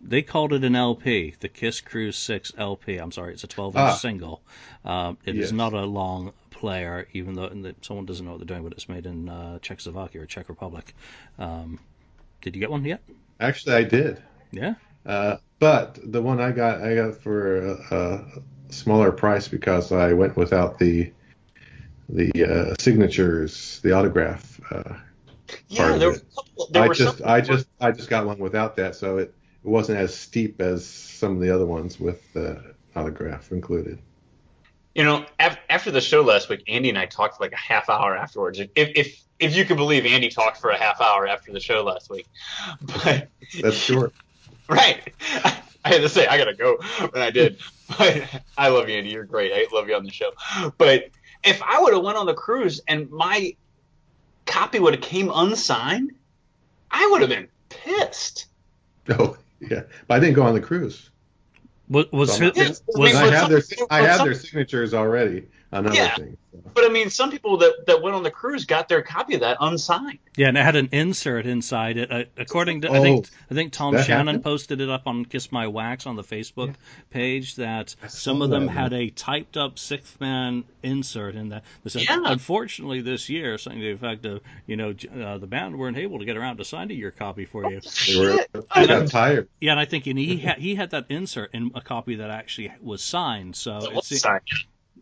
They 0.02 0.22
called 0.22 0.54
it 0.54 0.64
an 0.64 0.74
LP, 0.74 1.36
the 1.42 1.50
Kiss 1.50 1.82
Cruise 1.82 2.16
Six 2.16 2.54
LP. 2.58 2.96
I'm 2.96 3.12
sorry, 3.12 3.34
it's 3.34 3.44
a 3.44 3.48
12 3.48 3.76
inch 3.76 3.90
Ah. 3.90 3.96
single. 3.96 4.42
Um, 4.86 5.18
it 5.26 5.36
is 5.36 5.42
Yes. 5.42 5.52
not 5.52 5.74
a 5.74 5.82
long 5.82 6.32
player, 6.50 7.10
even 7.12 7.34
though 7.34 7.50
that 7.50 7.84
someone 7.84 8.06
doesn't 8.06 8.26
know 8.26 8.32
what 8.32 8.40
they're 8.40 8.56
doing, 8.56 8.64
but 8.64 8.72
it's 8.72 8.88
made 8.88 9.06
in 9.06 9.28
uh, 9.28 9.60
Czechoslovakia 9.60 10.22
or 10.22 10.26
Czech 10.26 10.48
Republic. 10.48 10.96
Um, 11.38 11.78
did 12.42 12.56
you 12.56 12.62
get 12.62 12.72
one 12.72 12.86
yet? 12.86 13.02
Actually, 13.42 13.76
I 13.76 13.84
did, 13.84 14.24
Yeah. 14.54 14.76
uh, 15.06 15.36
but 15.60 16.00
the 16.06 16.22
one 16.22 16.40
I 16.40 16.52
got 16.54 16.84
I 16.84 16.96
got 16.96 17.16
for 17.22 17.58
a, 17.58 17.72
a 17.92 18.26
smaller 18.70 19.12
price 19.12 19.50
because 19.50 19.92
I 19.92 20.14
went 20.14 20.38
without 20.38 20.80
the 20.80 21.12
the 22.08 22.32
uh, 22.46 22.76
signatures, 22.80 23.82
the 23.84 23.92
autograph. 23.92 24.62
Yeah, 25.68 25.98
there, 25.98 26.10
were 26.10 26.16
it. 26.16 26.22
a 26.22 26.36
couple, 26.36 26.68
there 26.72 26.84
I 26.84 26.88
were 26.88 26.94
just 26.94 27.18
some 27.18 27.28
I 27.28 27.42
just 27.42 27.68
I 27.80 27.92
just 27.92 28.10
got 28.10 28.26
one 28.26 28.40
without 28.40 28.76
that, 28.78 28.96
so 28.96 29.18
it, 29.18 29.34
it 29.64 29.68
wasn't 29.68 30.00
as 30.00 30.16
steep 30.16 30.62
as 30.62 30.86
some 30.86 31.36
of 31.36 31.42
the 31.42 31.54
other 31.54 31.66
ones 31.66 32.00
with 32.00 32.22
the 32.34 32.76
autograph 32.96 33.52
included. 33.52 34.00
You 34.94 35.04
know, 35.04 35.26
af- 35.40 35.58
after 35.70 35.92
the 35.92 36.02
show 36.02 36.22
last 36.22 36.50
week, 36.50 36.64
Andy 36.68 36.90
and 36.90 36.98
I 36.98 37.06
talked 37.06 37.38
for 37.38 37.44
like 37.44 37.52
a 37.52 37.58
half 37.58 37.90
hour 37.90 38.16
afterwards. 38.16 38.60
If 38.60 38.70
if 38.76 39.22
if 39.40 39.56
you 39.56 39.66
can 39.66 39.76
believe, 39.76 40.06
Andy 40.06 40.30
talked 40.30 40.58
for 40.58 40.70
a 40.70 40.78
half 40.78 41.02
hour 41.02 41.28
after 41.28 41.52
the 41.52 41.60
show 41.60 41.84
last 41.84 42.10
week. 42.10 42.28
But 42.82 43.30
That's 43.62 43.76
short. 43.76 44.14
right, 44.70 45.14
I 45.44 45.90
had 45.90 46.02
to 46.02 46.10
say 46.10 46.26
I 46.26 46.38
gotta 46.38 46.56
go, 46.56 46.78
and 47.14 47.22
I 47.22 47.30
did. 47.30 47.60
But 47.98 48.24
I 48.58 48.70
love 48.70 48.90
you, 48.90 48.98
Andy. 48.98 49.10
You're 49.12 49.26
great. 49.26 49.52
I 49.54 49.68
love 49.72 49.88
you 49.88 49.96
on 49.96 50.04
the 50.04 50.12
show. 50.12 50.32
But 50.78 51.10
if 51.44 51.62
I 51.62 51.80
would 51.80 51.94
have 51.94 52.04
went 52.04 52.18
on 52.18 52.26
the 52.26 52.34
cruise 52.34 52.82
and 52.88 53.10
my 53.12 53.56
copy 54.46 54.80
would 54.80 54.94
have 54.94 55.04
came 55.04 55.32
unsigned, 55.34 56.12
I 56.92 57.08
would 57.12 57.22
have 57.22 57.30
been 57.30 57.48
pissed. 57.70 58.46
Oh, 59.10 59.38
yeah. 59.60 59.82
But 60.08 60.16
I 60.16 60.20
didn't 60.20 60.36
go 60.36 60.44
on 60.44 60.54
the 60.54 60.62
cruise. 60.62 61.10
Was 61.90 62.06
was, 62.12 62.30
So 62.30 62.36
I'm 62.38 62.42
not- 62.46 62.58
it- 62.58 62.68
Yes, 62.68 62.82
was 62.88 63.16
I 63.16 63.26
I 63.26 63.32
have 63.32 63.50
their 63.50 63.62
I 63.92 64.02
have 64.02 64.24
their 64.26 64.34
signatures 64.34 64.94
already 64.94 65.48
on 65.76 65.86
other 65.88 65.96
Yeah. 65.96 66.16
things. 66.16 66.38
so. 66.52 66.62
But 66.74 66.86
I 66.86 66.90
mean, 66.90 67.10
some 67.10 67.32
people 67.32 67.58
that, 67.58 67.86
that 67.88 68.02
went 68.02 68.16
on 68.16 68.24
the 68.24 68.32
cruise 68.32 68.66
got 68.66 68.88
their 68.88 69.02
copy 69.02 69.36
of 69.36 69.42
that 69.42 69.58
unsigned. 69.60 70.20
yeah, 70.38 70.48
and 70.48 70.58
it 70.58 70.64
had 70.64 70.76
an 70.76 70.90
insert 70.92 71.46
inside 71.46 71.98
it. 71.98 72.12
Uh, 72.12 72.24
according 72.38 72.82
to 72.82 72.92
I 72.92 73.02
think 73.02 73.26
Oh, 73.26 73.38
I 73.52 73.54
think 73.54 73.74
Tom 73.74 73.94
Shannon 74.02 74.28
happened? 74.28 74.44
posted 74.44 74.82
it 74.82 74.90
up 74.90 75.04
on 75.06 75.26
Kiss 75.26 75.52
My 75.52 75.68
Wax 75.68 76.08
on 76.08 76.16
the 76.16 76.24
Facebook 76.24 76.74
page 77.12 77.56
that 77.56 77.96
some 78.08 78.42
of 78.42 78.50
them 78.50 78.66
that, 78.68 78.72
had 78.72 78.94
a 78.94 79.10
typed 79.10 79.58
up 79.58 79.78
sixth 79.78 80.20
man 80.20 80.64
insert 80.84 81.36
in 81.36 81.50
that. 81.50 81.64
They 81.84 81.90
said, 81.90 82.04
Yeah. 82.04 82.22
unfortunately, 82.26 83.02
this 83.02 83.30
year, 83.30 83.58
something 83.58 83.82
to 83.82 83.88
the 83.88 83.94
effect 83.94 84.26
of, 84.26 84.42
you 84.66 84.76
know, 84.78 84.94
uh, 85.22 85.38
the 85.38 85.48
band 85.48 85.78
weren't 85.78 85.98
able 85.98 86.20
to 86.20 86.26
get 86.26 86.38
around 86.38 86.58
to 86.58 86.66
signing 86.66 86.98
your 86.98 87.12
copy 87.12 87.46
for 87.46 87.70
you. 87.70 87.82
They 88.08 88.20
were 88.20 88.38
Shit. 88.38 88.50
I 88.72 88.88
got 88.88 89.08
tired. 89.10 89.50
Yeah, 89.60 89.72
and 89.72 89.80
I 89.80 89.86
think 89.86 90.08
and 90.08 90.18
he 90.18 90.38
had, 90.38 90.58
he 90.58 90.76
had 90.76 90.92
that 90.92 91.06
insert 91.10 91.54
in 91.54 91.72
a 91.76 91.82
copy 91.82 92.16
that 92.16 92.30
actually 92.30 92.72
was 92.82 93.04
signed. 93.04 93.56
So 93.56 93.78
It 93.78 93.98
it's 93.98 94.10
was 94.12 94.22
signed. 94.22 94.42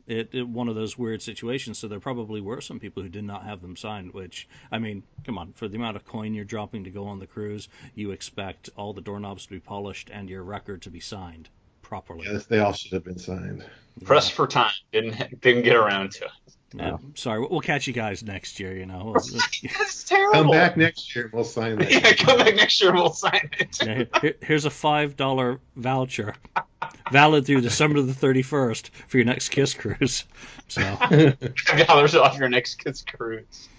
It, 0.07 0.29
it 0.33 0.47
one 0.47 0.67
of 0.67 0.75
those 0.75 0.97
weird 0.97 1.21
situations. 1.21 1.77
So 1.77 1.87
there 1.87 1.99
probably 1.99 2.41
were 2.41 2.61
some 2.61 2.79
people 2.79 3.03
who 3.03 3.09
did 3.09 3.23
not 3.23 3.43
have 3.43 3.61
them 3.61 3.75
signed. 3.75 4.13
Which 4.13 4.47
I 4.71 4.79
mean, 4.79 5.03
come 5.25 5.37
on, 5.37 5.53
for 5.53 5.67
the 5.67 5.77
amount 5.77 5.95
of 5.95 6.05
coin 6.05 6.33
you're 6.33 6.45
dropping 6.45 6.83
to 6.85 6.89
go 6.89 7.05
on 7.05 7.19
the 7.19 7.27
cruise, 7.27 7.69
you 7.95 8.11
expect 8.11 8.69
all 8.75 8.93
the 8.93 9.01
doorknobs 9.01 9.45
to 9.45 9.51
be 9.51 9.59
polished 9.59 10.09
and 10.11 10.29
your 10.29 10.43
record 10.43 10.81
to 10.83 10.89
be 10.89 10.99
signed 10.99 11.49
properly. 11.81 12.27
Yes, 12.31 12.45
they 12.45 12.59
all 12.59 12.73
should 12.73 12.93
have 12.93 13.03
been 13.03 13.19
signed. 13.19 13.63
Pressed 14.03 14.33
for 14.33 14.47
time. 14.47 14.73
Didn't 14.91 15.41
didn't 15.41 15.63
get 15.63 15.75
around 15.75 16.11
to 16.13 16.25
it. 16.25 16.31
Yeah. 16.75 16.93
Um, 16.93 17.13
sorry, 17.15 17.39
we'll- 17.39 17.49
we'll 17.49 17.61
catch 17.61 17.87
you 17.87 17.93
guys 17.93 18.23
next 18.23 18.59
year. 18.59 18.75
You 18.75 18.85
know. 18.85 19.13
We'll- 19.13 19.13
That's 19.79 20.03
terrible. 20.07 20.33
Come 20.33 20.51
back 20.51 20.77
next 20.77 21.15
year 21.15 21.29
we'll 21.31 21.43
sign 21.43 21.79
it. 21.81 21.91
Yeah, 21.91 22.13
come 22.13 22.37
back 22.39 22.55
next 22.55 22.81
year 22.81 22.93
we'll 22.93 23.13
sign 23.13 23.49
it. 23.59 23.77
Yeah, 23.85 24.03
here- 24.21 24.35
here's 24.41 24.65
a 24.65 24.69
five 24.69 25.15
dollar 25.15 25.59
voucher, 25.75 26.35
valid 27.11 27.45
through 27.45 27.61
December 27.61 28.01
the 28.01 28.13
thirty 28.13 28.41
first 28.41 28.91
for 29.07 29.17
your 29.17 29.25
next 29.25 29.49
Kiss 29.49 29.73
cruise. 29.73 30.23
So, 30.67 30.81
Five 30.95 31.87
dollars 31.87 32.15
off 32.15 32.37
your 32.37 32.49
next 32.49 32.75
Kiss 32.75 33.03
cruise. 33.03 33.69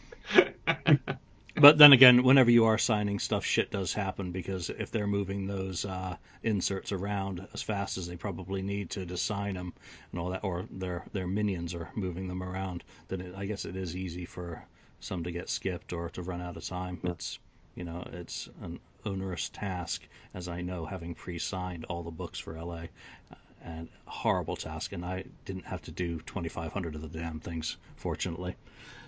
But 1.56 1.78
then 1.78 1.92
again, 1.92 2.24
whenever 2.24 2.50
you 2.50 2.64
are 2.64 2.78
signing 2.78 3.18
stuff, 3.20 3.44
shit 3.44 3.70
does 3.70 3.92
happen 3.92 4.32
because 4.32 4.70
if 4.70 4.90
they're 4.90 5.06
moving 5.06 5.46
those 5.46 5.84
uh, 5.84 6.16
inserts 6.42 6.90
around 6.90 7.46
as 7.54 7.62
fast 7.62 7.96
as 7.96 8.08
they 8.08 8.16
probably 8.16 8.62
need 8.62 8.90
to 8.90 9.06
to 9.06 9.16
sign 9.16 9.54
them 9.54 9.72
and 10.10 10.20
all 10.20 10.30
that, 10.30 10.42
or 10.42 10.66
their 10.70 11.04
their 11.12 11.28
minions 11.28 11.74
are 11.74 11.90
moving 11.94 12.26
them 12.26 12.42
around, 12.42 12.82
then 13.08 13.20
it, 13.20 13.34
I 13.36 13.46
guess 13.46 13.64
it 13.64 13.76
is 13.76 13.94
easy 13.96 14.24
for 14.24 14.64
some 14.98 15.24
to 15.24 15.30
get 15.30 15.48
skipped 15.48 15.92
or 15.92 16.10
to 16.10 16.22
run 16.22 16.40
out 16.40 16.56
of 16.56 16.64
time. 16.64 16.98
It's 17.04 17.38
you 17.76 17.84
know 17.84 18.04
it's 18.12 18.48
an 18.62 18.80
onerous 19.04 19.48
task, 19.50 20.02
as 20.32 20.48
I 20.48 20.62
know, 20.62 20.86
having 20.86 21.14
pre-signed 21.14 21.84
all 21.84 22.02
the 22.02 22.10
books 22.10 22.38
for 22.38 22.60
LA. 22.60 22.86
and 23.62 23.88
a 24.06 24.10
horrible 24.10 24.56
task. 24.56 24.92
And 24.92 25.04
I 25.04 25.24
didn't 25.44 25.66
have 25.66 25.82
to 25.82 25.90
do 25.90 26.20
2,500 26.20 26.94
of 26.94 27.00
the 27.00 27.18
damn 27.18 27.40
things, 27.40 27.76
fortunately. 27.96 28.56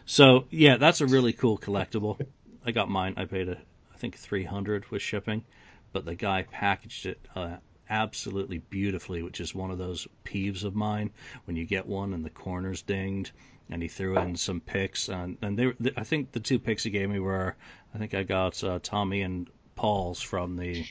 So 0.07 0.47
yeah, 0.51 0.77
that's 0.77 1.01
a 1.01 1.07
really 1.07 1.33
cool 1.33 1.59
collectible. 1.59 2.25
I 2.67 2.73
got 2.73 2.91
mine. 2.91 3.15
I 3.17 3.25
paid 3.25 3.49
a, 3.49 3.57
I 3.95 3.97
think 3.97 4.17
300 4.17 4.91
with 4.91 5.01
shipping, 5.01 5.45
but 5.93 6.05
the 6.05 6.17
guy 6.17 6.43
packaged 6.43 7.07
it 7.07 7.21
uh, 7.35 7.57
absolutely 7.89 8.59
beautifully, 8.59 9.23
which 9.23 9.41
is 9.41 9.55
one 9.55 9.71
of 9.71 9.79
those 9.79 10.09
peeves 10.25 10.65
of 10.65 10.75
mine 10.75 11.11
when 11.45 11.57
you 11.57 11.65
get 11.65 11.87
one 11.87 12.13
and 12.13 12.25
the 12.25 12.31
corners 12.31 12.83
dinged. 12.83 13.31
And 13.69 13.83
he 13.83 13.89
threw 13.89 14.17
in 14.17 14.37
some 14.37 14.61
picks, 14.61 15.09
and, 15.09 15.39
and 15.43 15.59
they, 15.59 15.73
I 15.97 16.05
think 16.05 16.31
the 16.31 16.39
two 16.39 16.61
picks 16.61 16.85
he 16.85 16.91
gave 16.91 17.11
me 17.11 17.19
were, 17.19 17.57
I 17.93 17.99
think 17.99 18.15
I 18.15 18.23
got 18.23 18.63
uh, 18.63 18.79
Tommy 18.81 19.23
and 19.23 19.51
Paul's 19.75 20.23
from 20.23 20.57
the, 20.57 20.87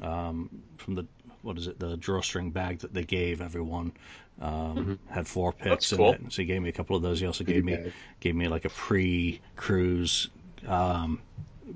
um, 0.00 0.48
from 0.78 0.94
the 0.94 1.06
what 1.42 1.58
is 1.58 1.66
it, 1.66 1.78
the 1.78 1.98
drawstring 1.98 2.50
bag 2.50 2.78
that 2.78 2.94
they 2.94 3.04
gave 3.04 3.42
everyone. 3.42 3.92
Um, 4.40 4.50
mm-hmm. 4.50 5.12
Had 5.12 5.28
four 5.28 5.52
picks 5.52 5.92
in 5.92 6.00
it, 6.00 6.20
so 6.30 6.42
he 6.42 6.46
gave 6.46 6.62
me 6.62 6.70
a 6.70 6.72
couple 6.72 6.96
of 6.96 7.02
those. 7.02 7.20
He 7.20 7.26
also 7.26 7.44
gave 7.44 7.64
me 7.64 7.92
gave 8.20 8.34
me 8.34 8.48
like 8.48 8.64
a 8.64 8.70
pre-cruise 8.70 10.30
um, 10.66 11.20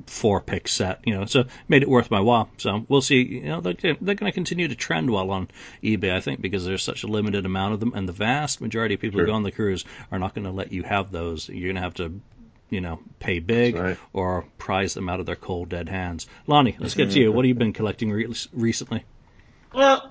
four 0.07 0.40
pick 0.40 0.68
set, 0.68 1.00
you 1.04 1.14
know, 1.14 1.25
so 1.26 1.45
made 1.68 1.83
it 1.83 1.88
worth 1.88 2.11
my 2.11 2.21
while. 2.21 2.49
So 2.59 2.85
we'll 2.88 3.00
see. 3.00 3.23
You 3.23 3.42
know, 3.42 3.61
they're, 3.61 3.75
they're 3.75 4.14
going 4.14 4.30
to 4.30 4.33
continue 4.33 4.68
to 4.68 4.75
trend 4.75 5.11
well 5.11 5.30
on 5.30 5.49
eBay, 5.83 6.12
I 6.12 6.21
think, 6.21 6.40
because 6.40 6.64
there's 6.64 6.83
such 6.83 7.04
a 7.04 7.07
limited 7.07 7.47
amount 7.47 7.75
of 7.75 7.80
them, 7.80 7.92
and 7.95 8.09
the 8.09 8.12
vast 8.12 8.61
majority 8.61 8.95
of 8.95 9.00
people 9.00 9.18
sure. 9.18 9.26
who 9.26 9.33
go 9.33 9.37
on 9.37 9.42
the 9.42 9.52
cruise 9.52 9.85
are 10.11 10.18
not 10.18 10.35
going 10.35 10.45
to 10.45 10.50
let 10.50 10.73
you 10.73 10.83
have 10.83 11.11
those. 11.11 11.49
You're 11.49 11.73
going 11.73 11.76
to 11.76 11.83
have 11.83 11.95
to, 11.95 12.21
you 12.71 12.80
know, 12.80 13.00
pay 13.18 13.38
big 13.38 13.76
right. 13.76 13.99
or 14.12 14.45
prize 14.59 14.95
them 14.95 15.09
out 15.09 15.21
of 15.21 15.26
their 15.26 15.37
cold 15.37 15.68
dead 15.68 15.88
hands. 15.88 16.26
Lonnie, 16.47 16.76
let's 16.78 16.95
get 16.95 17.11
to 17.12 17.21
you. 17.21 17.33
What 17.33 17.45
have 17.45 17.49
you 17.49 17.54
been 17.54 17.73
collecting 17.73 18.11
re- 18.11 18.35
recently? 18.52 19.04
Well, 19.73 20.11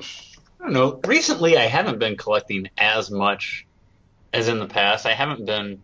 I 0.59 0.63
don't 0.63 0.73
know. 0.73 0.99
Recently, 1.05 1.57
I 1.57 1.67
haven't 1.67 1.99
been 1.99 2.17
collecting 2.17 2.69
as 2.77 3.11
much 3.11 3.65
as 4.33 4.47
in 4.47 4.59
the 4.59 4.67
past. 4.67 5.05
I 5.05 5.13
haven't 5.13 5.45
been, 5.45 5.81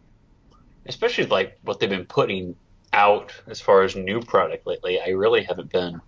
especially 0.86 1.26
like 1.26 1.58
what 1.64 1.80
they've 1.80 1.90
been 1.90 2.06
putting 2.06 2.56
out 2.94 3.34
as 3.48 3.60
far 3.60 3.84
as 3.84 3.96
new 3.96 4.22
product 4.22 4.66
lately. 4.66 5.02
I 5.02 5.10
really 5.10 5.44
haven't 5.44 5.72
been 5.72 6.02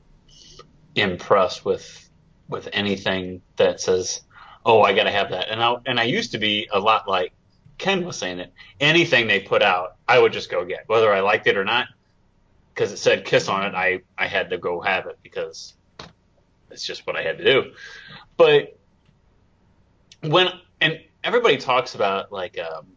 impressed 0.96 1.66
with 1.66 2.10
with 2.48 2.70
anything 2.72 3.42
that 3.58 3.82
says, 3.82 4.22
"Oh, 4.66 4.82
I 4.82 4.94
got 4.94 5.06
to 5.06 5.12
have 5.12 5.32
that." 5.32 5.50
And 5.50 5.62
I 5.62 5.76
and 5.86 6.00
I 6.00 6.04
used 6.04 6.32
to 6.32 6.38
be 6.38 6.70
a 6.72 6.80
lot 6.80 7.08
like 7.08 7.34
Ken 7.78 8.06
was 8.06 8.18
saying 8.18 8.40
it. 8.40 8.54
Anything 8.80 9.28
they 9.28 9.40
put 9.40 9.62
out, 9.62 9.96
I 10.08 10.20
would 10.20 10.32
just 10.32 10.50
go 10.50 10.64
get, 10.64 10.88
whether 10.88 11.12
I 11.12 11.22
liked 11.22 11.48
it 11.48 11.58
or 11.58 11.66
not, 11.66 11.88
because 12.74 12.92
it 12.92 12.98
said 12.98 13.26
Kiss 13.26 13.50
on 13.50 13.66
it. 13.66 13.74
I 13.76 14.02
I 14.18 14.28
had 14.28 14.52
to 14.52 14.58
go 14.58 14.80
have 14.82 15.08
it 15.08 15.18
because 15.24 15.74
it's 16.72 16.86
just 16.86 17.06
what 17.08 17.16
I 17.16 17.24
had 17.24 17.38
to 17.40 17.44
do. 17.44 17.72
But 18.38 18.78
when 20.22 20.50
and 20.82 21.00
everybody 21.24 21.58
talks 21.58 21.96
about 21.96 22.32
like 22.32 22.58
um, 22.60 22.88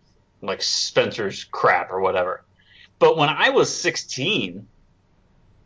like 0.43 0.63
Spencer's 0.63 1.45
crap 1.45 1.91
or 1.91 2.01
whatever. 2.01 2.45
But 2.99 3.17
when 3.17 3.29
I 3.29 3.51
was 3.51 3.75
16 3.75 4.67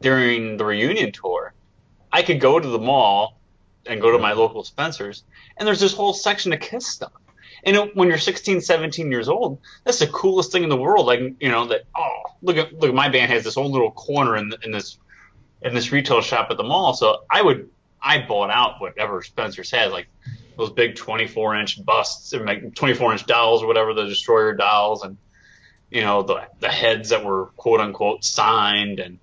during 0.00 0.56
the 0.56 0.64
reunion 0.64 1.12
tour, 1.12 1.54
I 2.12 2.22
could 2.22 2.40
go 2.40 2.60
to 2.60 2.68
the 2.68 2.78
mall 2.78 3.38
and 3.86 4.00
go 4.00 4.10
to 4.12 4.18
my 4.18 4.32
local 4.32 4.64
Spencer's, 4.64 5.24
and 5.56 5.66
there's 5.66 5.80
this 5.80 5.94
whole 5.94 6.12
section 6.12 6.52
of 6.52 6.60
Kiss 6.60 6.86
stuff. 6.86 7.12
And 7.64 7.90
when 7.94 8.08
you're 8.08 8.18
16, 8.18 8.60
17 8.60 9.10
years 9.10 9.28
old, 9.28 9.58
that's 9.84 10.00
the 10.00 10.08
coolest 10.08 10.50
thing 10.50 10.64
in 10.64 10.68
the 10.68 10.76
world. 10.76 11.06
Like, 11.06 11.20
you 11.40 11.48
know, 11.48 11.66
that, 11.66 11.82
oh, 11.96 12.22
look 12.42 12.56
at, 12.56 12.72
look, 12.74 12.88
at 12.88 12.94
my 12.94 13.08
band 13.08 13.30
has 13.30 13.44
this 13.44 13.56
own 13.56 13.70
little 13.70 13.92
corner 13.92 14.36
in, 14.36 14.52
in 14.64 14.72
this, 14.72 14.98
in 15.62 15.72
this 15.74 15.92
retail 15.92 16.20
shop 16.20 16.50
at 16.50 16.56
the 16.56 16.64
mall. 16.64 16.92
So 16.94 17.22
I 17.30 17.40
would, 17.40 17.70
I 18.00 18.18
bought 18.18 18.50
out 18.50 18.80
whatever 18.80 19.22
Spencer's 19.22 19.70
had, 19.70 19.92
like 19.92 20.08
those 20.56 20.70
big 20.70 20.96
24 20.96 21.56
inch 21.56 21.84
busts 21.84 22.32
and 22.32 22.46
like 22.46 22.74
24 22.74 23.12
inch 23.12 23.26
dolls 23.26 23.62
or 23.62 23.68
whatever, 23.68 23.94
the 23.94 24.06
Destroyer 24.06 24.54
dolls, 24.54 25.04
and 25.04 25.16
you 25.92 26.00
know 26.00 26.22
the 26.22 26.42
the 26.60 26.68
heads 26.68 27.10
that 27.10 27.24
were 27.24 27.46
quote 27.56 27.80
unquote 27.80 28.24
signed 28.24 28.98
and 28.98 29.18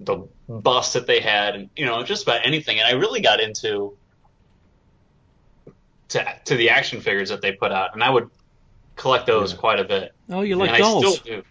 the 0.00 0.26
busts 0.48 0.94
that 0.94 1.06
they 1.06 1.20
had, 1.20 1.54
and 1.54 1.70
you 1.76 1.84
know 1.84 2.02
just 2.02 2.22
about 2.24 2.46
anything. 2.46 2.78
And 2.78 2.88
I 2.88 2.92
really 2.92 3.20
got 3.20 3.40
into 3.40 3.96
to 6.08 6.24
to 6.46 6.56
the 6.56 6.70
action 6.70 7.00
figures 7.00 7.28
that 7.28 7.42
they 7.42 7.52
put 7.52 7.70
out, 7.70 7.94
and 7.94 8.02
I 8.02 8.10
would 8.10 8.30
collect 8.96 9.26
those 9.26 9.52
yeah. 9.52 9.58
quite 9.58 9.80
a 9.80 9.84
bit. 9.84 10.14
Oh, 10.30 10.40
you 10.40 10.56
like 10.56 10.70
and 10.70 10.78
dolls? 10.78 11.04
I 11.04 11.10
still 11.10 11.36
do. 11.36 11.42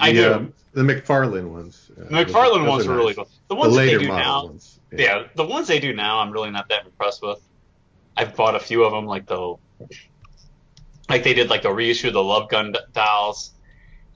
I 0.00 0.12
the, 0.12 0.22
do. 0.38 0.52
The 0.74 0.82
McFarlane 0.82 1.50
ones. 1.50 1.90
Uh, 1.90 2.04
the 2.04 2.10
McFarlane 2.10 2.68
ones 2.68 2.86
were 2.86 2.94
nice. 2.94 3.00
really 3.00 3.14
cool. 3.14 3.28
The 3.48 3.54
ones 3.54 3.74
the 3.74 3.80
that 3.80 3.86
they 3.86 3.98
do 3.98 4.08
now, 4.08 4.44
ones. 4.44 4.80
Yeah. 4.92 4.98
yeah, 5.00 5.24
the 5.34 5.46
ones 5.46 5.66
they 5.66 5.80
do 5.80 5.94
now, 5.94 6.18
I'm 6.18 6.30
really 6.30 6.50
not 6.50 6.68
that 6.68 6.84
impressed 6.84 7.22
with. 7.22 7.40
I've 8.16 8.36
bought 8.36 8.54
a 8.54 8.60
few 8.60 8.84
of 8.84 8.92
them, 8.92 9.06
like 9.06 9.26
the 9.26 9.56
like 11.08 11.22
they 11.24 11.34
did 11.34 11.48
like 11.48 11.62
the 11.62 11.72
reissue 11.72 12.08
of 12.08 12.12
the 12.12 12.22
Love 12.22 12.50
Gun 12.50 12.74
dolls, 12.92 13.52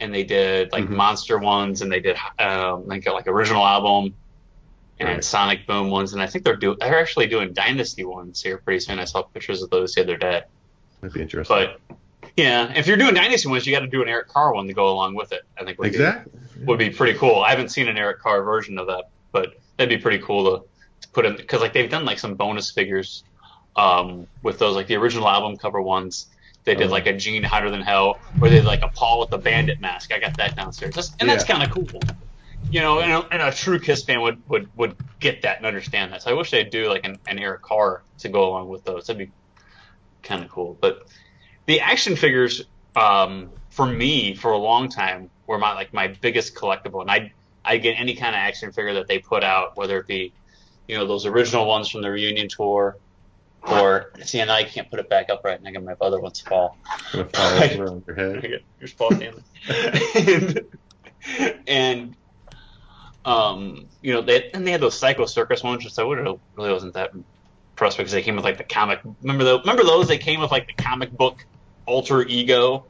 and 0.02 0.12
they 0.12 0.24
did 0.24 0.72
like 0.72 0.84
mm-hmm. 0.84 0.96
monster 0.96 1.38
ones, 1.38 1.80
and 1.80 1.90
they 1.90 2.00
did 2.00 2.16
um, 2.38 2.86
like 2.86 3.06
like 3.06 3.28
original 3.28 3.64
album 3.64 4.14
and 4.98 5.08
right. 5.08 5.24
Sonic 5.24 5.66
Boom 5.66 5.90
ones, 5.90 6.12
and 6.12 6.20
I 6.20 6.26
think 6.26 6.44
they're 6.44 6.56
do 6.56 6.76
they're 6.78 7.00
actually 7.00 7.28
doing 7.28 7.52
Dynasty 7.52 8.04
ones 8.04 8.42
here 8.42 8.58
pretty 8.58 8.80
soon. 8.80 8.98
I 8.98 9.04
saw 9.04 9.22
pictures 9.22 9.62
of 9.62 9.70
those 9.70 9.94
the 9.94 10.02
other 10.02 10.16
day. 10.16 10.42
That'd 11.00 11.14
be 11.14 11.22
interesting. 11.22 11.56
But 11.56 11.80
yeah, 12.36 12.72
if 12.74 12.86
you're 12.86 12.96
doing 12.96 13.14
Dynasty 13.14 13.48
ones, 13.48 13.66
you 13.66 13.72
got 13.72 13.80
to 13.80 13.86
do 13.86 14.02
an 14.02 14.08
Eric 14.08 14.28
Carr 14.28 14.52
one 14.52 14.66
to 14.66 14.74
go 14.74 14.88
along 14.88 15.14
with 15.14 15.32
it. 15.32 15.42
I 15.58 15.64
think 15.64 15.78
would 15.78 15.88
exactly 15.88 16.32
be, 16.58 16.64
would 16.64 16.78
be 16.78 16.90
pretty 16.90 17.16
cool. 17.16 17.40
I 17.40 17.50
haven't 17.50 17.68
seen 17.68 17.88
an 17.88 17.96
Eric 17.96 18.18
Carr 18.18 18.42
version 18.42 18.78
of 18.78 18.88
that, 18.88 19.10
but 19.30 19.54
that'd 19.76 19.88
be 19.88 20.02
pretty 20.02 20.22
cool 20.22 20.58
to, 20.58 20.66
to 21.02 21.08
put 21.10 21.26
in 21.26 21.36
because 21.36 21.60
like 21.60 21.72
they've 21.72 21.90
done 21.90 22.04
like 22.04 22.18
some 22.18 22.34
bonus 22.34 22.72
figures 22.72 23.22
um, 23.76 24.26
with 24.42 24.58
those 24.58 24.74
like 24.74 24.88
the 24.88 24.96
original 24.96 25.28
album 25.28 25.56
cover 25.56 25.80
ones. 25.80 26.26
They 26.64 26.74
did 26.74 26.88
oh. 26.88 26.90
like 26.90 27.06
a 27.06 27.12
Gene 27.12 27.42
Hotter 27.42 27.70
Than 27.70 27.82
Hell, 27.82 28.18
or 28.40 28.48
they 28.48 28.56
did 28.56 28.64
like 28.64 28.82
a 28.82 28.88
Paul 28.88 29.20
with 29.20 29.30
the 29.30 29.38
bandit 29.38 29.80
mask. 29.80 30.12
I 30.12 30.18
got 30.18 30.36
that 30.36 30.56
downstairs, 30.56 30.94
that's, 30.94 31.12
and 31.18 31.28
that's 31.28 31.44
kind 31.44 31.62
of 31.62 31.70
cool. 31.70 32.00
You 32.70 32.80
know, 32.80 33.00
and 33.00 33.12
a, 33.12 33.28
and 33.32 33.42
a, 33.42 33.50
true 33.50 33.80
Kiss 33.80 34.04
fan 34.04 34.20
would, 34.22 34.40
would 34.48 34.68
would 34.76 34.96
get 35.18 35.42
that 35.42 35.56
and 35.58 35.66
understand 35.66 36.12
that. 36.12 36.22
So 36.22 36.30
I 36.30 36.34
wish 36.34 36.50
they'd 36.52 36.70
do 36.70 36.88
like 36.88 37.04
an, 37.04 37.18
an 37.26 37.38
Eric 37.38 37.62
Carr 37.62 38.02
to 38.18 38.28
go 38.28 38.48
along 38.48 38.68
with 38.68 38.84
those. 38.84 39.06
That'd 39.08 39.26
be 39.26 39.32
kind 40.22 40.44
of 40.44 40.50
cool. 40.50 40.78
But 40.80 41.08
the 41.66 41.80
action 41.80 42.14
figures, 42.14 42.62
um, 42.94 43.50
for 43.70 43.84
me, 43.84 44.34
for 44.34 44.52
a 44.52 44.58
long 44.58 44.88
time, 44.88 45.28
were 45.46 45.58
my 45.58 45.74
like 45.74 45.92
my 45.92 46.08
biggest 46.08 46.54
collectible, 46.54 47.02
and 47.02 47.10
I 47.10 47.32
I 47.64 47.78
get 47.78 47.98
any 47.98 48.14
kind 48.14 48.34
of 48.34 48.38
action 48.38 48.72
figure 48.72 48.94
that 48.94 49.08
they 49.08 49.18
put 49.18 49.42
out, 49.42 49.76
whether 49.76 49.98
it 49.98 50.06
be, 50.06 50.32
you 50.88 50.96
know, 50.96 51.06
those 51.06 51.26
original 51.26 51.66
ones 51.66 51.88
from 51.88 52.02
the 52.02 52.10
reunion 52.10 52.48
tour, 52.48 52.96
or 53.64 54.12
see, 54.24 54.40
and 54.40 54.50
I 54.50 54.64
can't 54.64 54.90
put 54.90 54.98
it 54.98 55.08
back 55.08 55.30
up 55.30 55.42
right, 55.44 55.58
and 55.58 55.66
I 55.66 55.72
got 55.72 55.84
my 55.84 55.94
other 56.00 56.20
ones 56.20 56.40
fall. 56.40 56.76
Gonna 57.12 57.28
fall 57.28 57.62
over 57.62 57.86
on 57.88 58.04
your 58.06 58.16
head. 58.16 58.62
Here's 58.78 58.92
Paul 58.92 59.12
Stanley. 59.12 59.42
and, 60.16 60.60
and 61.66 62.16
um, 63.24 63.86
you 64.00 64.12
know, 64.12 64.22
they 64.22 64.50
and 64.52 64.66
they 64.66 64.72
had 64.72 64.80
those 64.80 64.98
Psycho 64.98 65.26
Circus 65.26 65.62
ones, 65.62 65.84
which 65.84 65.98
I 65.98 66.02
really 66.02 66.38
wasn't 66.56 66.94
that 66.94 67.12
impressed 67.12 67.96
because 67.96 68.12
they 68.12 68.22
came 68.22 68.36
with 68.36 68.44
like 68.44 68.58
the 68.58 68.64
comic. 68.64 69.00
Remember 69.22 69.44
those? 69.44 69.60
Remember 69.60 69.84
those? 69.84 70.08
They 70.08 70.18
came 70.18 70.40
with 70.40 70.50
like 70.50 70.66
the 70.66 70.82
comic 70.82 71.12
book 71.12 71.44
alter 71.86 72.22
ego. 72.22 72.86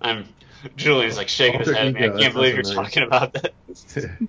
I'm 0.00 0.26
Julian's 0.76 1.16
like 1.16 1.28
shaking 1.28 1.60
his 1.60 1.70
head 1.70 1.88
at 1.88 1.94
me. 1.94 2.04
I 2.04 2.18
can't 2.18 2.34
believe 2.34 2.54
you're 2.54 2.62
nice. 2.62 2.74
talking 2.74 3.02
about 3.04 3.32
that. 3.34 3.52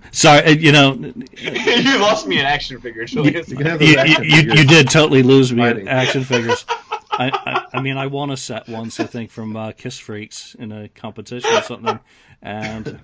Sorry, 0.11 0.43
uh, 0.43 0.49
you 0.51 0.71
know. 0.71 0.93
you 1.38 1.99
lost 1.99 2.27
me 2.27 2.39
an 2.39 2.45
action 2.45 2.79
figure, 2.79 3.05
Julian. 3.05 3.43
You, 3.47 3.57
you, 3.57 3.97
action 3.97 4.23
you, 4.23 4.38
you, 4.38 4.65
did 4.65 4.89
totally 4.89 5.23
lose 5.23 5.51
me 5.51 5.67
in 5.67 5.88
action 5.88 6.23
figures. 6.23 6.65
I, 7.11 7.31
I, 7.33 7.77
I, 7.77 7.81
mean, 7.81 7.97
I 7.97 8.07
won 8.07 8.29
a 8.29 8.38
set 8.38 8.69
once, 8.69 8.99
I 8.99 9.05
think, 9.05 9.31
from 9.31 9.55
uh, 9.55 9.71
Kiss 9.73 9.97
Freaks 9.97 10.55
in 10.55 10.71
a 10.71 10.88
competition 10.88 11.51
or 11.53 11.61
something, 11.63 11.99
and 12.41 12.99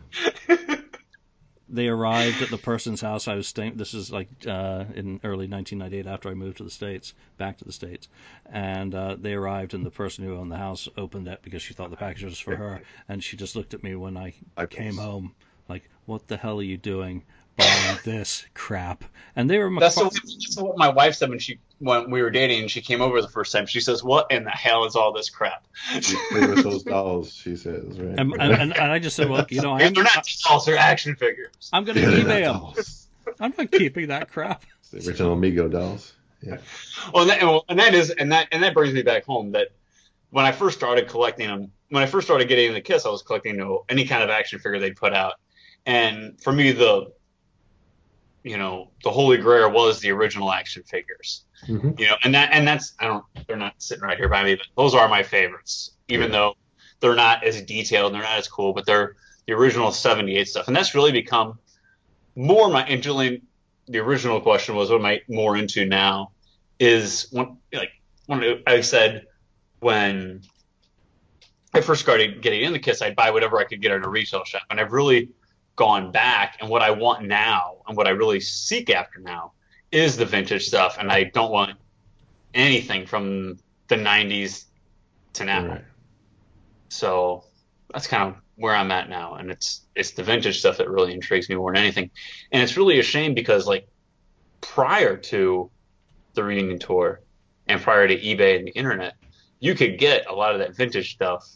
they 1.67 1.88
arrived 1.88 2.41
at 2.41 2.50
the 2.50 2.57
person's 2.57 3.01
house 3.01 3.27
I 3.27 3.36
was 3.36 3.48
staying. 3.48 3.77
This 3.77 3.93
is 3.93 4.12
like 4.12 4.27
uh, 4.48 4.86
in 4.93 5.19
early 5.24 5.48
1998 5.48 6.05
after 6.07 6.29
I 6.29 6.34
moved 6.34 6.57
to 6.57 6.63
the 6.63 6.69
states, 6.69 7.13
back 7.38 7.57
to 7.57 7.65
the 7.65 7.72
states, 7.72 8.07
and 8.45 8.93
uh, 8.93 9.15
they 9.19 9.34
arrived 9.34 9.74
and 9.74 9.86
the 9.86 9.91
person 9.91 10.24
who 10.24 10.36
owned 10.36 10.51
the 10.51 10.57
house 10.57 10.88
opened 10.98 11.27
it 11.27 11.39
because 11.41 11.62
she 11.62 11.74
thought 11.74 11.89
the 11.89 11.98
package 11.98 12.24
was 12.24 12.39
for 12.39 12.55
her, 12.55 12.81
and 13.10 13.24
she 13.24 13.38
just 13.38 13.55
looked 13.55 13.74
at 13.74 13.84
me 13.84 13.95
when 13.95 14.17
I, 14.17 14.34
I 14.55 14.67
came 14.67 14.98
home 14.98 15.34
like, 15.67 15.89
"What 16.05 16.27
the 16.27 16.38
hell 16.38 16.60
are 16.60 16.63
you 16.63 16.77
doing?" 16.77 17.24
Buying 17.57 18.00
this 18.03 18.45
crap. 18.53 19.03
And 19.35 19.50
they 19.50 19.57
were. 19.59 19.71
That's, 19.79 19.97
what, 19.97 20.13
that's 20.13 20.57
what 20.57 20.77
my 20.77 20.89
wife 20.89 21.15
said 21.15 21.29
when 21.29 21.39
she 21.39 21.59
when 21.79 22.09
we 22.09 22.21
were 22.21 22.29
dating 22.29 22.62
and 22.62 22.71
she 22.71 22.81
came 22.81 23.01
over 23.01 23.21
the 23.21 23.27
first 23.27 23.51
time. 23.51 23.65
She 23.65 23.81
says, 23.81 24.03
"What 24.03 24.31
in 24.31 24.45
the 24.45 24.51
hell 24.51 24.85
is 24.85 24.95
all 24.95 25.12
this 25.12 25.29
crap?" 25.29 25.65
You 25.93 26.17
play 26.31 26.47
with 26.47 26.63
those 26.63 26.83
dolls, 26.83 27.33
she 27.33 27.55
says. 27.55 28.00
Right? 28.00 28.17
And, 28.17 28.33
and, 28.39 28.74
and, 28.74 28.74
I 28.74 29.00
just 29.00 29.15
said, 29.15 29.29
"Well, 29.29 29.45
you 29.50 29.62
know, 29.62 29.74
I'm, 29.74 29.93
they're 29.93 30.03
not 30.03 30.25
dolls; 30.45 30.65
they're 30.65 30.77
action 30.77 31.15
figures." 31.15 31.69
I'm 31.74 31.83
going 31.83 31.97
to 31.97 32.01
yeah, 32.01 32.24
eBay 32.24 32.75
them. 32.75 33.35
I'm 33.39 33.53
not 33.57 33.71
keeping 33.71 34.07
that 34.07 34.31
crap. 34.31 34.63
It's 34.79 34.91
the 34.91 35.09
original 35.09 35.35
Mego 35.35 35.69
dolls. 35.69 36.13
Yeah. 36.41 36.57
Well, 37.13 37.24
and 37.24 37.29
that, 37.31 37.63
and 37.69 37.79
that 37.79 37.93
is, 37.93 38.12
and 38.12 38.31
that, 38.31 38.47
and 38.51 38.63
that 38.63 38.74
brings 38.74 38.93
me 38.93 39.01
back 39.01 39.25
home 39.25 39.51
that 39.51 39.69
when 40.29 40.45
I 40.45 40.51
first 40.51 40.77
started 40.77 41.07
collecting 41.07 41.47
them, 41.47 41.71
when 41.89 42.03
I 42.03 42.05
first 42.05 42.27
started 42.27 42.47
getting 42.47 42.67
into 42.67 42.81
Kiss, 42.81 43.05
I 43.05 43.09
was 43.09 43.24
collecting 43.24 43.55
you 43.55 43.62
know, 43.62 43.85
any 43.89 44.05
kind 44.05 44.24
of 44.24 44.29
action 44.29 44.59
figure 44.59 44.79
they'd 44.79 44.95
put 44.95 45.13
out, 45.13 45.33
and 45.85 46.39
for 46.41 46.53
me, 46.53 46.71
the 46.71 47.12
you 48.45 48.57
know, 48.57 48.91
the 49.03 49.09
holy 49.09 49.37
grail 49.37 49.71
was 49.71 49.99
the 49.99 50.11
original 50.11 50.51
action 50.51 50.83
figures. 50.83 51.45
Mhm. 51.67 51.99
You 51.99 52.05
know, 52.05 52.15
and 52.23 52.35
that 52.35 52.49
and 52.51 52.65
that's 52.67 52.93
I 52.99 53.05
don't 53.05 53.25
they're 53.47 53.57
not 53.57 53.73
sitting 53.79 54.03
right 54.03 54.17
here 54.17 54.29
by 54.29 54.43
me, 54.43 54.53
but 54.53 54.67
those 54.77 54.93
are 54.93 55.09
my 55.09 55.23
favorites. 55.23 55.95
Even 56.09 56.27
Yeah. 56.27 56.37
though 56.37 56.57
they're 56.99 57.15
not 57.15 57.43
as 57.43 57.59
detailed, 57.63 58.13
they're 58.13 58.21
not 58.21 58.37
as 58.37 58.47
cool, 58.47 58.71
but 58.71 58.85
they're 58.85 59.15
the 59.47 59.53
original 59.53 59.91
'78 59.91 60.47
stuff, 60.47 60.67
and 60.67 60.75
that's 60.75 60.93
really 60.93 61.11
become 61.11 61.57
more 62.35 62.69
my. 62.69 62.83
And 62.85 63.01
Julian, 63.01 63.41
the 63.87 63.97
original 63.97 64.39
question 64.39 64.75
was, 64.75 64.91
what 64.91 64.99
am 64.99 65.05
I 65.07 65.21
more 65.27 65.57
into 65.57 65.85
now? 65.85 66.31
Is 66.79 67.27
when 67.31 67.57
like 67.73 67.93
when 68.27 68.61
I 68.67 68.81
said 68.81 69.25
when 69.79 70.43
I 71.73 71.81
first 71.81 72.01
started 72.01 72.43
getting 72.43 72.61
into 72.61 72.77
Kiss, 72.77 73.01
I'd 73.01 73.15
buy 73.15 73.31
whatever 73.31 73.57
I 73.57 73.63
could 73.63 73.81
get 73.81 73.91
at 73.91 74.03
a 74.03 74.09
retail 74.09 74.43
shop, 74.45 74.61
and 74.69 74.79
I've 74.79 74.91
really 74.91 75.29
gone 75.75 76.12
back. 76.12 76.58
And 76.60 76.70
what 76.70 76.82
I 76.82 76.91
want 76.91 77.25
now, 77.25 77.77
and 77.88 77.98
what 77.98 78.08
I 78.08 78.12
really 78.12 78.39
seek 78.39 78.89
after 78.89 79.20
now, 79.20 79.53
is 79.91 80.17
the 80.17 80.25
vintage 80.25 80.67
stuff, 80.67 80.98
and 81.00 81.12
I 81.12 81.25
don't 81.25 81.51
want 81.51 81.77
anything 82.53 83.05
from 83.05 83.58
the 83.88 83.96
'90s 83.96 84.65
to 85.34 85.46
now. 85.46 85.67
Right. 85.67 85.84
So 86.89 87.46
that's 87.94 88.08
kind 88.08 88.24
of 88.24 88.36
where 88.55 88.75
I'm 88.75 88.91
at 88.91 89.10
now, 89.10 89.36
and 89.36 89.51
it's 89.51 89.82
it's 89.96 90.12
the 90.12 90.24
vintage 90.24 90.60
stuff 90.60 90.77
that 90.77 90.89
really 90.89 91.13
intrigues 91.13 91.50
me 91.50 91.55
more 91.55 91.74
than 91.74 91.82
anything. 91.82 92.10
And 92.51 92.62
it's 92.62 92.77
really 92.77 93.00
a 93.00 93.03
shame 93.03 93.34
because 93.34 93.67
like 93.67 93.88
prior 94.62 95.15
to 95.15 95.70
the 96.34 96.44
reunion 96.44 96.79
tour 96.79 97.22
and 97.67 97.82
prior 97.82 98.08
to 98.08 98.17
eBay 98.17 98.58
and 98.58 98.67
the 98.67 98.72
internet, 98.72 99.15
you 99.60 99.75
could 99.75 99.98
get 99.98 100.27
a 100.27 100.34
lot 100.34 100.53
of 100.53 100.60
that 100.60 100.75
vintage 100.75 101.13
stuff 101.13 101.50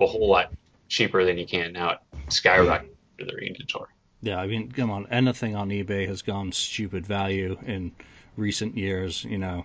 a 0.00 0.06
whole 0.06 0.28
lot 0.28 0.52
cheaper 0.88 1.24
than 1.24 1.38
you 1.38 1.46
can 1.46 1.72
now 1.72 1.90
at 1.90 2.02
Skyrocket 2.32 2.97
for 3.18 3.24
the 3.24 3.34
reunion 3.34 3.66
tour. 3.66 3.88
Yeah, 4.20 4.38
I 4.40 4.46
mean, 4.46 4.72
come 4.72 4.90
on, 4.90 5.06
anything 5.10 5.54
on 5.54 5.68
eBay 5.68 6.06
has 6.08 6.22
gone 6.22 6.52
stupid 6.52 7.06
value 7.06 7.56
in 7.64 7.92
recent 8.36 8.76
years. 8.76 9.24
You 9.24 9.38
know, 9.38 9.64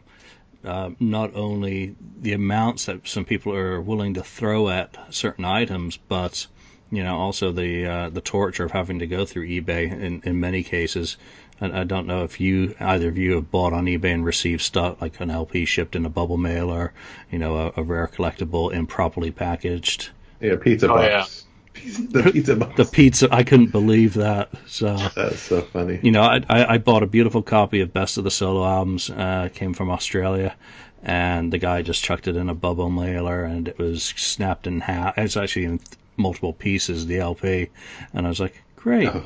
uh, 0.63 0.91
not 0.99 1.35
only 1.35 1.95
the 2.21 2.33
amounts 2.33 2.85
that 2.85 3.07
some 3.07 3.25
people 3.25 3.55
are 3.55 3.81
willing 3.81 4.15
to 4.15 4.23
throw 4.23 4.69
at 4.69 4.95
certain 5.13 5.45
items, 5.45 5.97
but 5.97 6.45
you 6.91 7.03
know, 7.03 7.17
also 7.17 7.51
the 7.51 7.85
uh, 7.87 8.09
the 8.09 8.21
torture 8.21 8.65
of 8.65 8.71
having 8.71 8.99
to 8.99 9.07
go 9.07 9.25
through 9.25 9.47
eBay 9.47 9.91
in 9.91 10.21
in 10.23 10.39
many 10.39 10.63
cases. 10.63 11.17
And 11.59 11.75
I 11.75 11.83
don't 11.83 12.07
know 12.07 12.23
if 12.23 12.39
you 12.39 12.75
either 12.79 13.07
of 13.07 13.17
you 13.17 13.35
have 13.35 13.49
bought 13.49 13.73
on 13.73 13.85
eBay 13.85 14.13
and 14.13 14.25
received 14.25 14.61
stuff 14.61 15.01
like 15.01 15.19
an 15.19 15.31
LP 15.31 15.65
shipped 15.65 15.95
in 15.95 16.05
a 16.05 16.09
bubble 16.09 16.37
mail 16.37 16.69
or 16.69 16.93
you 17.31 17.39
know 17.39 17.57
a, 17.57 17.81
a 17.81 17.83
rare 17.83 18.07
collectible 18.07 18.71
improperly 18.71 19.31
packaged. 19.31 20.09
Yeah, 20.39 20.57
pizza 20.57 20.91
Oh, 20.91 20.97
box. 20.97 21.45
The 21.73 22.29
pizza 22.31 22.55
box. 22.55 22.77
The 22.77 22.85
pizza, 22.85 23.27
I 23.31 23.43
couldn't 23.43 23.71
believe 23.71 24.13
that. 24.15 24.49
So. 24.67 24.95
That's 25.15 25.39
so 25.39 25.61
funny. 25.61 25.99
You 26.01 26.11
know, 26.11 26.21
I, 26.21 26.41
I, 26.49 26.73
I 26.73 26.77
bought 26.77 27.03
a 27.03 27.07
beautiful 27.07 27.41
copy 27.41 27.81
of 27.81 27.91
Best 27.93 28.17
of 28.17 28.23
the 28.23 28.31
Solo 28.31 28.63
albums. 28.65 29.09
Uh, 29.09 29.49
came 29.53 29.73
from 29.73 29.89
Australia, 29.89 30.55
and 31.01 31.51
the 31.51 31.57
guy 31.57 31.81
just 31.81 32.03
chucked 32.03 32.27
it 32.27 32.35
in 32.35 32.49
a 32.49 32.53
bubble 32.53 32.89
mailer, 32.89 33.43
and 33.43 33.67
it 33.67 33.77
was 33.77 34.03
snapped 34.03 34.67
in 34.67 34.81
half. 34.81 35.17
It's 35.17 35.35
actually 35.35 35.65
in 35.65 35.79
multiple 36.15 36.53
pieces, 36.53 37.05
the 37.05 37.19
LP, 37.19 37.69
and 38.13 38.25
I 38.25 38.29
was 38.29 38.39
like, 38.39 38.61
great. 38.75 39.09
Oh. 39.09 39.23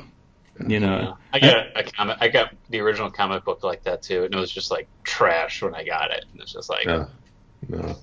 You 0.66 0.80
know, 0.80 1.16
I 1.32 1.38
got 1.38 1.56
a, 1.56 1.78
a 1.78 1.82
comic. 1.84 2.18
I 2.20 2.28
got 2.28 2.52
the 2.68 2.80
original 2.80 3.10
comic 3.10 3.44
book 3.44 3.62
like 3.62 3.84
that 3.84 4.02
too, 4.02 4.24
and 4.24 4.34
it 4.34 4.38
was 4.38 4.50
just 4.50 4.72
like 4.72 4.88
trash 5.04 5.62
when 5.62 5.72
I 5.74 5.84
got 5.84 6.10
it. 6.10 6.24
And 6.32 6.40
it's 6.40 6.52
just 6.52 6.68
like, 6.68 6.84
No, 6.84 7.06
no. 7.68 7.96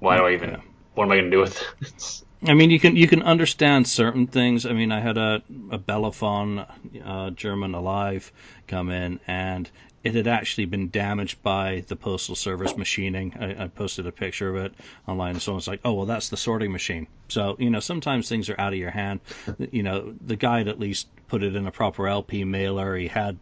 why 0.00 0.16
do 0.16 0.24
I 0.24 0.32
even? 0.32 0.50
Yeah. 0.50 0.60
What 0.94 1.04
am 1.04 1.12
I 1.12 1.16
going 1.18 1.26
to 1.26 1.30
do 1.30 1.40
with 1.40 1.62
this? 1.80 2.24
I 2.46 2.54
mean, 2.54 2.70
you 2.70 2.78
can 2.78 2.94
you 2.94 3.08
can 3.08 3.22
understand 3.22 3.88
certain 3.88 4.26
things. 4.26 4.64
I 4.64 4.72
mean, 4.72 4.92
I 4.92 5.00
had 5.00 5.18
a 5.18 5.42
a 5.70 5.78
Bellaphon 5.78 6.66
uh, 7.04 7.30
German 7.30 7.74
Alive 7.74 8.30
come 8.68 8.90
in, 8.90 9.18
and 9.26 9.68
it 10.04 10.14
had 10.14 10.28
actually 10.28 10.66
been 10.66 10.90
damaged 10.90 11.42
by 11.42 11.84
the 11.88 11.96
postal 11.96 12.36
service 12.36 12.76
machining. 12.76 13.34
I, 13.40 13.64
I 13.64 13.66
posted 13.68 14.06
a 14.06 14.12
picture 14.12 14.48
of 14.50 14.64
it 14.64 14.74
online, 15.08 15.32
and 15.32 15.42
someone's 15.42 15.66
like, 15.66 15.80
"Oh, 15.84 15.94
well, 15.94 16.06
that's 16.06 16.28
the 16.28 16.36
sorting 16.36 16.70
machine." 16.70 17.08
So 17.28 17.56
you 17.58 17.70
know, 17.70 17.80
sometimes 17.80 18.28
things 18.28 18.48
are 18.48 18.60
out 18.60 18.72
of 18.72 18.78
your 18.78 18.90
hand. 18.90 19.20
You 19.72 19.82
know, 19.82 20.14
the 20.24 20.36
guy 20.36 20.60
at 20.60 20.78
least 20.78 21.08
put 21.26 21.42
it 21.42 21.56
in 21.56 21.66
a 21.66 21.72
proper 21.72 22.06
LP 22.06 22.44
mailer. 22.44 22.96
He 22.96 23.08
had 23.08 23.36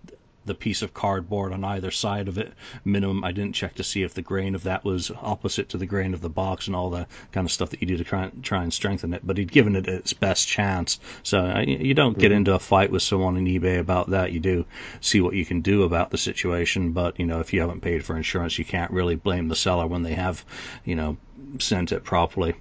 the 0.46 0.54
piece 0.54 0.82
of 0.82 0.94
cardboard 0.94 1.52
on 1.52 1.64
either 1.64 1.90
side 1.90 2.28
of 2.28 2.38
it. 2.38 2.52
Minimum 2.84 3.24
i 3.24 3.32
didn't 3.32 3.54
check 3.54 3.74
to 3.74 3.84
see 3.84 4.02
if 4.02 4.14
the 4.14 4.22
grain 4.22 4.54
of 4.54 4.64
that 4.64 4.84
was 4.84 5.10
opposite 5.22 5.68
to 5.70 5.78
the 5.78 5.86
grain 5.86 6.14
of 6.14 6.20
the 6.20 6.28
box 6.28 6.66
and 6.66 6.76
all 6.76 6.90
the 6.90 7.06
kind 7.32 7.46
of 7.46 7.52
stuff 7.52 7.70
that 7.70 7.80
you 7.80 7.86
do 7.86 7.96
to 7.96 8.04
try, 8.04 8.30
try 8.42 8.62
and 8.62 8.72
strengthen 8.72 9.12
it 9.14 9.26
but 9.26 9.36
he'd 9.38 9.52
given 9.52 9.76
it 9.76 9.88
its 9.88 10.12
best 10.12 10.48
chance. 10.48 10.98
So 11.22 11.40
uh, 11.40 11.60
you 11.60 11.94
don't 11.94 12.18
get 12.18 12.32
into 12.32 12.54
a 12.54 12.58
fight 12.58 12.90
with 12.90 13.02
someone 13.02 13.36
on 13.36 13.44
ebay 13.44 13.78
about 13.78 14.10
that. 14.10 14.32
You 14.32 14.40
do 14.40 14.64
see 15.00 15.20
what 15.20 15.34
you 15.34 15.44
can 15.44 15.60
do 15.60 15.82
about 15.82 16.10
the 16.10 16.18
situation 16.18 16.92
but 16.92 17.18
you 17.18 17.26
know 17.26 17.40
if 17.40 17.52
you 17.52 17.60
haven't 17.60 17.80
paid 17.80 18.04
for 18.04 18.16
insurance 18.16 18.58
you 18.58 18.64
can't 18.64 18.90
really 18.90 19.16
blame 19.16 19.48
the 19.48 19.56
seller 19.56 19.86
when 19.86 20.02
they 20.02 20.14
have 20.14 20.44
you 20.84 20.94
know 20.94 21.16
sent 21.58 21.92
it 21.92 22.04
properly. 22.04 22.54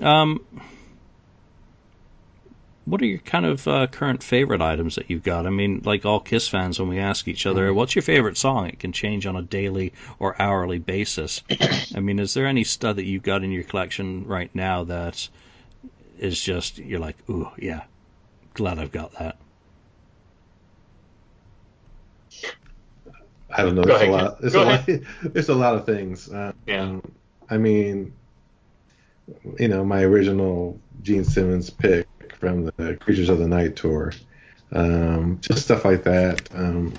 Um, 0.00 0.44
what 2.90 3.00
are 3.00 3.06
your 3.06 3.18
kind 3.20 3.46
of 3.46 3.68
uh, 3.68 3.86
current 3.86 4.20
favorite 4.20 4.60
items 4.60 4.96
that 4.96 5.08
you've 5.08 5.22
got? 5.22 5.46
I 5.46 5.50
mean, 5.50 5.82
like 5.84 6.04
all 6.04 6.18
Kiss 6.18 6.48
fans, 6.48 6.80
when 6.80 6.88
we 6.88 6.98
ask 6.98 7.28
each 7.28 7.46
other, 7.46 7.72
what's 7.72 7.94
your 7.94 8.02
favorite 8.02 8.36
song? 8.36 8.66
It 8.66 8.80
can 8.80 8.90
change 8.90 9.26
on 9.26 9.36
a 9.36 9.42
daily 9.42 9.92
or 10.18 10.40
hourly 10.42 10.80
basis. 10.80 11.42
I 11.94 12.00
mean, 12.00 12.18
is 12.18 12.34
there 12.34 12.46
any 12.46 12.64
stuff 12.64 12.96
that 12.96 13.04
you've 13.04 13.22
got 13.22 13.44
in 13.44 13.52
your 13.52 13.62
collection 13.62 14.26
right 14.26 14.52
now 14.54 14.84
that 14.84 15.28
is 16.18 16.40
just, 16.40 16.78
you're 16.78 16.98
like, 16.98 17.16
ooh, 17.30 17.48
yeah, 17.56 17.84
glad 18.54 18.80
I've 18.80 18.92
got 18.92 19.12
that? 19.12 19.36
I 23.52 23.62
don't 23.62 23.76
know. 23.76 23.82
Go 23.82 23.98
There's 23.98 24.08
a 24.08 24.10
lot. 24.10 24.40
There's 24.40 24.54
a 24.54 24.64
lot. 24.64 24.88
There's 25.32 25.48
a 25.48 25.54
lot 25.54 25.74
of 25.76 25.86
things. 25.86 26.32
Um, 26.32 26.54
Yeah. 26.66 26.98
I 27.48 27.56
mean, 27.56 28.12
you 29.58 29.68
know, 29.68 29.84
my 29.84 30.02
original 30.02 30.80
Gene 31.02 31.24
Simmons 31.24 31.70
pick 31.70 32.06
from 32.40 32.64
the 32.64 32.96
Creatures 33.00 33.28
of 33.28 33.38
the 33.38 33.46
Night 33.46 33.76
tour, 33.76 34.12
um, 34.72 35.38
just 35.42 35.64
stuff 35.64 35.84
like 35.84 36.02
that. 36.04 36.48
Um, 36.54 36.98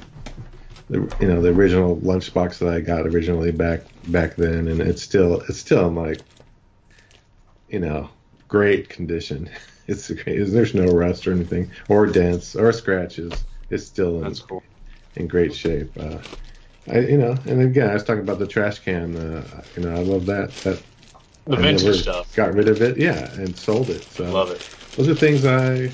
the, 0.89 1.11
you 1.19 1.27
know, 1.27 1.41
the 1.41 1.49
original 1.49 1.97
lunchbox 1.97 2.59
that 2.59 2.69
I 2.69 2.79
got 2.81 3.07
originally 3.07 3.51
back 3.51 3.81
back 4.05 4.35
then, 4.35 4.67
and 4.67 4.81
it's 4.81 5.01
still 5.01 5.41
it's 5.49 5.59
still 5.59 5.87
in 5.87 5.95
like, 5.95 6.23
you 7.69 7.79
know, 7.79 8.09
great 8.47 8.89
condition. 8.89 9.49
It's 9.87 10.09
great. 10.09 10.45
There's 10.45 10.75
no 10.75 10.87
rust 10.87 11.27
or 11.27 11.33
anything, 11.33 11.71
or 11.89 12.05
dents, 12.07 12.55
or 12.55 12.71
scratches. 12.71 13.43
It's 13.69 13.83
still 13.85 14.23
in, 14.23 14.33
cool. 14.35 14.63
in 15.15 15.27
great 15.27 15.53
shape. 15.53 15.91
Uh, 15.99 16.19
I, 16.87 16.99
you 16.99 17.17
know, 17.17 17.37
and 17.45 17.61
again, 17.61 17.89
I 17.89 17.93
was 17.95 18.03
talking 18.03 18.21
about 18.21 18.39
the 18.39 18.47
trash 18.47 18.79
can. 18.79 19.17
Uh, 19.17 19.63
you 19.75 19.83
know, 19.83 19.93
I 19.93 20.03
love 20.03 20.27
that. 20.27 20.61
That 20.63 20.83
The 21.45 21.57
I 21.57 21.61
vintage 21.61 22.03
stuff. 22.03 22.33
Got 22.35 22.53
rid 22.53 22.69
of 22.69 22.81
it, 22.81 22.97
yeah, 22.97 23.31
and 23.33 23.57
sold 23.57 23.89
it. 23.89 24.09
So 24.11 24.31
Love 24.31 24.51
it. 24.51 24.61
Those 24.95 25.09
are 25.09 25.15
things 25.15 25.45
I 25.45 25.91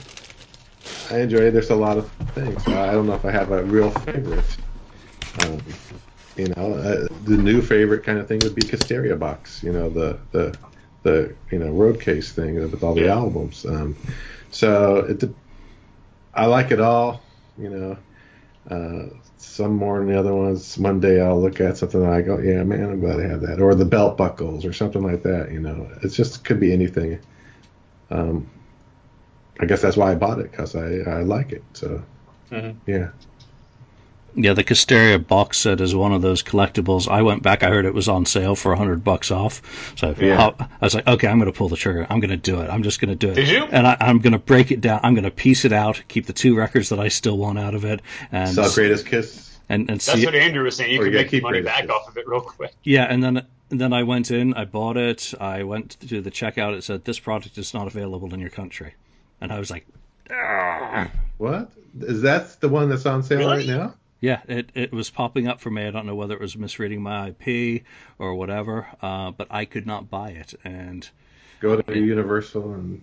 I 1.12 1.20
enjoy. 1.20 1.52
There's 1.52 1.70
a 1.70 1.76
lot 1.76 1.98
of 1.98 2.10
things. 2.34 2.68
I 2.68 2.92
don't 2.92 3.08
know 3.08 3.14
if 3.14 3.26
I 3.26 3.32
have 3.32 3.52
a 3.52 3.64
real 3.64 3.92
favorite. 3.92 4.58
Um, 5.42 5.62
you 6.36 6.48
know, 6.50 6.74
uh, 6.74 7.08
the 7.24 7.38
new 7.38 7.62
favorite 7.62 8.04
kind 8.04 8.20
of 8.20 8.28
thing 8.28 8.40
would 8.40 8.56
be 8.56 8.62
Kissteria 8.62 9.18
box. 9.18 9.64
You 9.64 9.72
know, 9.72 9.90
the 9.90 10.20
the 10.32 10.58
the 11.04 11.36
you 11.52 11.60
know 11.60 11.72
road 11.72 12.02
case 12.02 12.32
thing 12.32 12.56
with 12.56 12.84
all 12.84 12.94
the 12.94 13.08
albums. 13.08 13.66
Um, 13.66 13.96
so 14.52 14.98
it, 14.98 15.24
I 16.34 16.46
like 16.46 16.72
it 16.72 16.80
all. 16.82 17.22
You 17.58 17.70
know, 17.70 17.98
uh, 18.70 19.16
some 19.38 19.76
more 19.76 20.00
than 20.00 20.10
the 20.10 20.20
other 20.20 20.36
ones. 20.36 20.78
One 20.78 21.00
day 21.00 21.22
I'll 21.22 21.42
look 21.42 21.62
at 21.62 21.78
something 21.78 22.04
and 22.04 22.14
I 22.14 22.22
go, 22.22 22.38
yeah, 22.38 22.64
man, 22.64 22.84
I'm 22.84 23.00
glad 23.00 23.20
I 23.20 23.28
have 23.28 23.42
that, 23.42 23.60
or 23.60 23.74
the 23.74 23.86
belt 23.86 24.18
buckles 24.18 24.66
or 24.66 24.74
something 24.74 25.04
like 25.04 25.24
that. 25.24 25.52
You 25.52 25.62
know, 25.62 25.90
it's 26.04 26.16
just 26.16 26.44
could 26.44 26.60
be 26.60 26.74
anything. 26.74 27.20
Um, 28.12 28.48
I 29.60 29.66
guess 29.66 29.82
that's 29.82 29.98
why 29.98 30.12
I 30.12 30.16
bought 30.16 30.40
it 30.40 30.52
because 30.52 30.76
I, 30.76 30.98
I 31.10 31.22
like 31.22 31.52
it. 31.52 31.64
So 31.74 32.04
Mhm. 32.52 32.76
yeah, 32.86 33.10
Yeah, 34.36 34.54
the 34.54 34.64
Kissteria 34.64 35.18
box 35.26 35.58
set 35.58 35.82
is 35.82 35.96
one 35.96 36.14
of 36.14 36.22
those 36.22 36.44
collectibles. 36.44 37.08
I 37.08 37.24
went 37.24 37.42
back, 37.42 37.64
I 37.64 37.70
heard 37.70 37.86
it 37.86 37.94
was 37.94 38.08
on 38.08 38.26
sale 38.28 38.56
for 38.56 38.72
a 38.72 38.78
hundred 38.78 39.04
bucks 39.04 39.32
off. 39.32 39.62
So 39.98 40.14
Yeah. 40.20 40.52
I 40.60 40.68
was 40.86 40.94
like, 40.94 41.08
okay, 41.08 41.28
I'm 41.28 41.40
going 41.40 41.52
to 41.52 41.58
pull 41.58 41.70
the 41.70 41.76
trigger. 41.76 42.06
I'm 42.10 42.20
going 42.20 42.30
to 42.30 42.38
do 42.38 42.62
it. 42.62 42.70
I'm 42.70 42.84
just 42.84 43.02
going 43.02 43.10
to 43.10 43.16
do 43.16 43.32
it. 43.32 43.36
Did 43.36 43.50
you? 43.50 43.64
And 43.64 43.88
I, 43.88 43.98
I'm 44.00 44.20
going 44.20 44.34
to 44.34 44.40
break 44.40 44.72
it 44.72 44.80
down. 44.80 45.00
I'm 45.04 45.16
going 45.16 45.24
to 45.24 45.32
piece 45.32 45.66
it 45.66 45.74
out, 45.74 46.04
keep 46.08 46.28
the 46.28 46.34
two 46.34 46.56
records 46.56 46.90
that 46.90 47.00
I 47.00 47.08
still 47.08 47.38
want 47.38 47.58
out 47.58 47.74
of 47.74 47.84
it, 47.84 48.02
and 48.32 48.54
saw 48.54 48.70
Greatest 48.72 49.08
Kiss. 49.08 49.58
and, 49.70 49.90
and 49.90 50.00
That's 50.00 50.20
see. 50.20 50.26
what 50.26 50.36
Andrew 50.36 50.64
was 50.64 50.76
saying. 50.76 50.92
You 50.94 51.02
Or 51.02 51.06
can 51.06 51.14
you 51.14 51.18
make 51.20 51.28
the 51.32 51.38
keep 51.38 51.44
money 51.44 51.62
back 51.62 51.82
hits. 51.82 51.92
off 51.92 52.08
of 52.08 52.16
it 52.18 52.28
real 52.28 52.42
quick. 52.42 52.74
Yeah, 52.84 53.06
and 53.06 53.24
then 53.24 53.44
and 53.72 53.82
then 53.82 53.92
I 53.92 54.04
went 54.04 54.30
in, 54.32 54.54
I 54.54 54.64
bought 54.66 54.96
it. 54.98 55.34
I 55.42 55.64
went 55.64 56.00
to 56.08 56.22
the 56.22 56.32
checkout. 56.32 56.78
It 56.78 56.84
said 56.84 57.04
this 57.04 57.20
product 57.20 57.58
is 57.58 57.74
not 57.74 57.88
available 57.88 58.34
in 58.34 58.40
your 58.40 58.50
country, 58.52 58.94
and 59.42 59.52
I 59.52 59.60
was 59.60 59.70
like, 59.72 59.86
"Ah." 60.32 61.10
What 61.38 61.72
is 62.00 62.22
that? 62.24 62.60
The 62.62 62.70
one 62.70 62.90
that's 62.90 63.06
on 63.06 63.22
sale 63.24 63.40
Really? 63.40 63.58
right 63.58 63.68
now? 63.68 63.94
yeah, 64.20 64.42
it 64.48 64.72
it 64.74 64.92
was 64.92 65.10
popping 65.12 65.48
up 65.48 65.60
for 65.62 65.70
me. 65.70 65.86
I 65.86 65.92
don't 65.92 66.06
know 66.08 66.16
whether 66.16 66.34
it 66.34 66.42
was 66.42 66.58
misreading 66.58 67.02
my 67.02 67.30
IP 67.40 67.84
or 68.18 68.34
whatever, 68.36 68.88
uh, 69.02 69.32
but 69.32 69.48
I 69.52 69.66
could 69.66 69.86
not 69.86 70.10
buy 70.10 70.32
it, 70.32 70.54
and 70.64 71.08
Go 71.60 71.80
to 71.82 71.98
Universal 72.00 72.74
and 72.74 73.02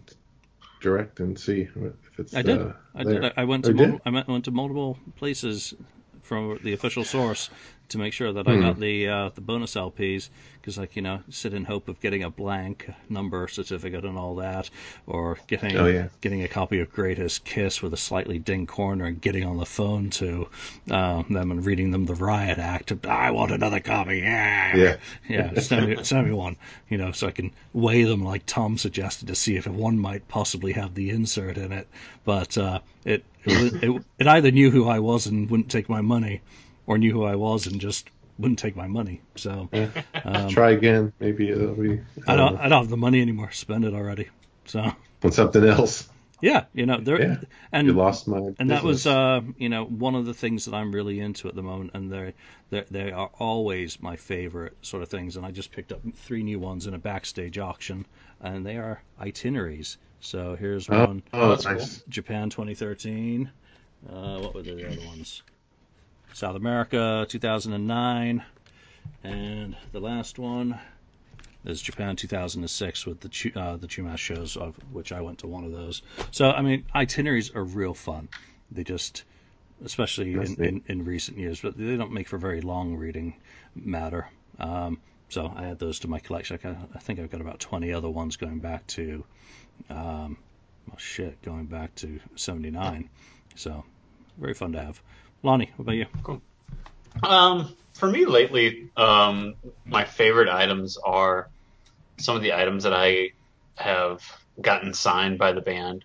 direct 0.80 1.20
and 1.20 1.38
see 1.38 1.62
if 1.62 2.18
it's. 2.18 2.34
I 2.34 2.42
did. 2.42 2.60
Uh, 2.60 2.72
I 2.94 3.04
there. 3.04 3.20
did. 3.20 3.32
I 3.36 3.44
went 3.44 3.66
Oh, 3.66 3.72
to 3.72 3.74
mul- 3.74 4.00
I 4.04 4.10
went, 4.10 4.28
went 4.28 4.44
to 4.46 4.50
multiple 4.50 4.98
places 5.16 5.74
from 6.22 6.58
the 6.62 6.72
official 6.72 7.04
source 7.04 7.50
to 7.90 7.98
make 7.98 8.12
sure 8.12 8.32
that 8.32 8.48
I 8.48 8.54
Hmm. 8.54 8.60
got 8.62 8.78
the 8.80 9.08
uh, 9.08 9.28
the 9.34 9.40
bonus 9.40 9.74
LPs 9.76 10.28
because, 10.60 10.78
like 10.78 10.96
you 10.96 11.02
know, 11.02 11.20
sit 11.30 11.52
in 11.54 11.64
hope 11.64 11.88
of 11.88 12.00
getting 12.00 12.22
a 12.22 12.30
blank 12.30 12.88
number 13.08 13.46
certificate 13.48 14.04
and 14.04 14.16
all 14.18 14.36
that, 14.36 14.70
or 15.06 15.38
getting 15.46 15.76
Oh, 15.76 15.86
yeah. 15.86 16.08
getting 16.20 16.42
a 16.42 16.48
copy 16.48 16.80
of 16.80 16.90
Greatest 16.92 17.44
Kiss 17.44 17.82
with 17.82 17.92
a 17.92 17.98
slightly 17.98 18.38
ding 18.38 18.66
corner 18.66 19.04
and 19.06 19.20
getting 19.20 19.44
on 19.44 19.58
the 19.58 19.66
phone 19.66 20.10
to 20.10 20.48
uh, 20.90 21.22
them 21.28 21.50
and 21.50 21.64
reading 21.64 21.90
them 21.90 22.06
the 22.06 22.14
riot 22.14 22.58
act. 22.58 22.92
I 23.06 23.30
want 23.30 23.50
another 23.52 23.80
copy. 23.80 24.18
Yeah. 24.18 24.76
Yeah. 24.76 24.96
Yeah, 25.28 25.58
send 25.60 25.86
me, 25.88 25.96
send 26.04 26.26
me 26.26 26.32
one, 26.32 26.56
you 26.88 26.98
know, 26.98 27.12
so 27.12 27.26
I 27.26 27.30
can 27.30 27.50
weigh 27.72 28.04
them 28.04 28.22
like 28.24 28.46
Tom 28.46 28.78
suggested 28.78 29.28
to 29.28 29.34
see 29.34 29.56
if 29.56 29.66
one 29.66 29.98
might 29.98 30.28
possibly 30.28 30.72
have 30.72 30.94
the 30.94 31.10
insert 31.10 31.58
in 31.58 31.72
it. 31.72 31.88
But 32.24 32.56
uh, 32.58 32.80
it, 33.04 33.24
it, 33.44 33.74
it 33.82 34.02
it 34.18 34.26
either 34.26 34.50
knew 34.50 34.70
who 34.70 34.88
I 34.88 34.98
was 35.00 35.26
and 35.26 35.50
wouldn't 35.50 35.70
take 35.70 35.88
my 35.88 36.00
money, 36.00 36.40
or 36.86 36.98
knew 36.98 37.12
who 37.12 37.24
I 37.24 37.36
was 37.36 37.66
and 37.66 37.80
just 37.80 38.08
wouldn't 38.38 38.58
take 38.58 38.74
my 38.76 38.86
money. 38.88 39.20
So 39.36 39.68
um, 40.24 40.48
Try 40.48 40.72
again. 40.72 41.12
Maybe 41.20 41.48
it'll 41.50 41.74
be. 41.74 42.00
I 42.26 42.36
don't 42.36 42.54
know, 42.54 42.60
I 42.60 42.68
don't 42.68 42.82
have 42.82 42.90
the 42.90 42.96
money 42.96 43.20
anymore. 43.20 43.50
Spend 43.52 43.84
it 43.84 43.94
already. 43.94 44.28
So 44.66 44.92
on 45.22 45.32
something 45.32 45.64
else. 45.64 46.08
yeah, 46.40 46.64
you 46.74 46.84
know 46.86 46.98
there 47.00 47.20
Yeah. 47.20 47.36
and 47.72 47.86
You 47.86 47.92
lost 47.94 48.26
my. 48.28 48.40
and 48.58 48.70
that 48.70 48.82
was 48.82 49.06
uh, 49.06 49.40
you 49.56 49.68
know 49.68 49.84
one 49.84 50.14
of 50.14 50.26
the 50.26 50.34
things 50.34 50.64
that 50.64 50.74
I'm 50.74 50.92
really 50.92 51.20
into 51.20 51.48
at 51.48 51.54
the 51.54 51.62
moment, 51.62 51.92
and 51.94 52.10
they 52.10 52.34
they 52.70 52.84
they 52.90 53.12
are 53.12 53.30
always 53.38 54.02
my 54.02 54.16
favorite 54.16 54.76
sort 54.82 55.02
of 55.02 55.08
things. 55.08 55.36
And 55.36 55.46
I 55.46 55.50
just 55.52 55.70
picked 55.70 55.92
up 55.92 56.00
three 56.16 56.42
new 56.42 56.58
ones 56.58 56.86
in 56.86 56.94
a 56.94 56.98
backstage 56.98 57.58
auction, 57.58 58.04
and 58.40 58.66
they 58.66 58.76
are 58.78 59.00
itineraries. 59.20 59.96
So 60.20 60.56
here's 60.56 60.88
Oh, 60.90 61.06
one: 61.06 61.22
oh, 61.32 61.50
that's 61.50 61.64
nice. 61.66 62.02
Japan 62.08 62.50
2013. 62.50 63.50
Uh, 64.10 64.38
what 64.40 64.54
were 64.54 64.62
the 64.62 64.86
other 64.90 65.06
ones? 65.06 65.42
South 66.34 66.56
America 66.56 67.26
2009, 67.28 68.44
and 69.22 69.76
the 69.92 70.00
last 70.00 70.36
one 70.36 70.76
is 71.64 71.80
Japan 71.80 72.16
2006 72.16 73.06
with 73.06 73.20
the 73.20 73.52
uh, 73.54 73.76
the 73.76 73.86
Chumash 73.86 74.18
shows, 74.18 74.56
of 74.56 74.74
which 74.92 75.12
I 75.12 75.20
went 75.20 75.38
to 75.38 75.46
one 75.46 75.62
of 75.62 75.70
those. 75.70 76.02
So 76.32 76.50
I 76.50 76.60
mean, 76.62 76.86
itineraries 76.92 77.54
are 77.54 77.62
real 77.62 77.94
fun. 77.94 78.28
They 78.72 78.82
just, 78.82 79.22
especially 79.84 80.32
in, 80.32 80.56
in, 80.60 80.82
in 80.88 81.04
recent 81.04 81.38
years, 81.38 81.60
but 81.60 81.78
they 81.78 81.96
don't 81.96 82.12
make 82.12 82.26
for 82.26 82.36
very 82.36 82.62
long 82.62 82.96
reading 82.96 83.36
matter. 83.76 84.28
Um, 84.58 85.00
so 85.28 85.52
I 85.54 85.66
add 85.66 85.78
those 85.78 86.00
to 86.00 86.08
my 86.08 86.18
collection. 86.18 86.58
I, 86.94 86.98
think 86.98 87.20
I've 87.20 87.30
got 87.30 87.42
about 87.42 87.60
20 87.60 87.92
other 87.92 88.10
ones 88.10 88.36
going 88.36 88.58
back 88.58 88.86
to, 88.88 89.24
um, 89.88 90.36
well, 90.88 90.98
shit, 90.98 91.40
going 91.42 91.66
back 91.66 91.94
to 91.96 92.18
79. 92.34 93.08
So 93.54 93.84
very 94.36 94.54
fun 94.54 94.72
to 94.72 94.82
have. 94.82 95.00
Lonnie, 95.44 95.70
what 95.76 95.82
about 95.84 95.92
you? 95.92 96.06
Um, 97.22 97.76
for 97.92 98.08
me 98.08 98.24
lately, 98.24 98.88
um, 98.96 99.54
my 99.84 100.04
favorite 100.04 100.48
items 100.48 100.96
are 100.96 101.50
some 102.16 102.34
of 102.34 102.42
the 102.42 102.54
items 102.54 102.84
that 102.84 102.94
I 102.94 103.32
have 103.76 104.22
gotten 104.60 104.94
signed 104.94 105.38
by 105.38 105.52
the 105.52 105.60
band. 105.60 106.04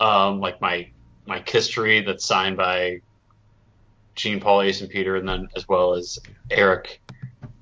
Um, 0.00 0.40
like 0.40 0.60
my 0.60 0.90
my 1.26 1.40
Kisstory 1.40 2.04
that's 2.04 2.26
signed 2.26 2.56
by 2.56 3.00
Gene 4.16 4.40
Paul, 4.40 4.62
Ace, 4.62 4.80
and 4.80 4.90
Peter, 4.90 5.14
and 5.14 5.28
then 5.28 5.48
as 5.56 5.68
well 5.68 5.94
as 5.94 6.18
Eric, 6.50 7.00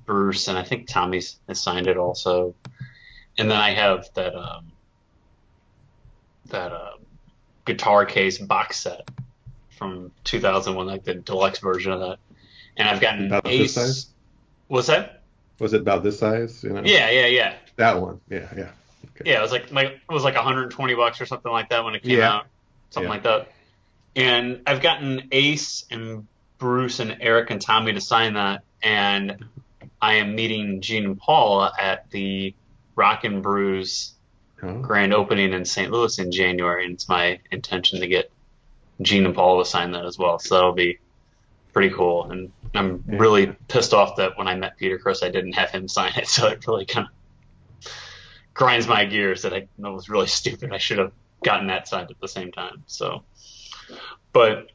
Bruce, 0.05 0.47
and 0.47 0.57
I 0.57 0.63
think 0.63 0.87
Tommy's 0.87 1.39
has 1.47 1.61
signed 1.61 1.85
it 1.85 1.97
also. 1.97 2.55
And 3.37 3.49
then 3.49 3.57
I 3.57 3.71
have 3.71 4.09
that 4.15 4.35
um, 4.35 4.71
that 6.47 6.71
uh, 6.71 6.93
guitar 7.63 8.05
case 8.05 8.39
box 8.39 8.79
set 8.79 9.07
from 9.75 10.11
2001, 10.23 10.85
like 10.87 11.03
the 11.03 11.15
deluxe 11.15 11.59
version 11.59 11.91
of 11.91 11.99
that. 12.01 12.17
And 12.77 12.87
I've 12.89 12.99
gotten 13.01 13.27
About 13.27 13.43
this 13.43 13.53
Ace. 13.61 13.73
size? 13.73 14.07
What's 14.67 14.87
that? 14.87 15.21
Was 15.59 15.73
it 15.73 15.81
about 15.81 16.03
this 16.03 16.19
size? 16.19 16.63
You 16.63 16.71
know. 16.71 16.81
Yeah, 16.83 17.09
yeah, 17.09 17.27
yeah, 17.27 17.53
That 17.77 18.01
one. 18.01 18.19
Yeah, 18.29 18.47
yeah. 18.57 18.71
yeah. 19.23 19.37
It 19.39 19.41
was 19.41 19.51
like 19.51 19.71
like 19.71 19.87
it 20.09 20.13
was 20.13 20.23
like 20.23 20.35
120 20.35 20.95
bucks 20.95 21.21
or 21.21 21.25
something 21.25 21.51
like 21.51 21.69
that 21.69 21.83
when 21.85 21.95
it 21.95 22.03
came 22.03 22.17
Yeah. 22.17 22.33
out, 22.33 22.45
something 22.89 23.07
Yeah. 23.07 23.13
like 23.13 23.23
that. 23.23 23.51
And 24.17 24.61
I've 24.67 24.81
gotten 24.81 25.27
Ace 25.31 25.85
and 25.91 26.27
Bruce 26.57 26.99
and 26.99 27.17
Eric 27.21 27.51
and 27.51 27.61
Tommy 27.61 27.93
to 27.93 28.01
sign 28.01 28.33
that, 28.33 28.63
and 28.81 29.43
I 30.01 30.15
am 30.15 30.35
meeting 30.35 30.81
Gene 30.81 31.05
and 31.05 31.17
Paul 31.17 31.69
at 31.79 32.09
the 32.11 32.53
Rock 32.95 33.23
and 33.23 33.41
Brews 33.43 34.11
Oh, 34.63 34.79
grand 34.79 35.13
opening 35.13 35.51
in 35.51 35.65
St. 35.65 35.91
Louis 35.91 36.17
in 36.17 36.31
January, 36.31 36.85
and 36.85 36.93
it's 36.93 37.09
my 37.09 37.39
intention 37.51 37.99
to 37.99 38.07
get 38.07 38.31
Gene 39.01 39.25
and 39.25 39.35
Paul 39.35 39.59
to 39.63 39.69
sign 39.69 39.91
that 39.91 40.05
as 40.05 40.17
well. 40.17 40.39
So 40.39 40.55
that'll 40.55 40.73
be 40.73 40.99
pretty 41.73 41.93
cool. 41.93 42.31
And 42.31 42.51
I'm 42.73 43.03
really 43.07 43.47
pissed 43.67 43.93
off 43.93 44.15
that 44.17 44.37
when 44.37 44.47
I 44.47 44.55
met 44.55 44.77
Peter 44.77 44.97
Criss, 44.97 45.23
I 45.23 45.29
didn't 45.29 45.53
have 45.53 45.69
him 45.69 45.87
sign 45.89 46.13
it. 46.15 46.27
So 46.27 46.47
it 46.47 46.65
really 46.67 46.85
kind 46.85 47.07
of 47.07 47.91
grinds 48.53 48.87
my 48.87 49.05
gears 49.05 49.41
that 49.43 49.53
I 49.53 49.67
know 49.77 49.93
was 49.93 50.09
really 50.09 50.27
stupid. 50.27 50.73
I 50.73 50.77
should 50.77 50.97
have 50.97 51.11
gotten 51.43 51.67
that 51.67 51.87
signed 51.87 52.09
at 52.09 52.19
the 52.19 52.27
same 52.27 52.51
time. 52.51 52.83
So, 52.87 53.23
but 54.33 54.71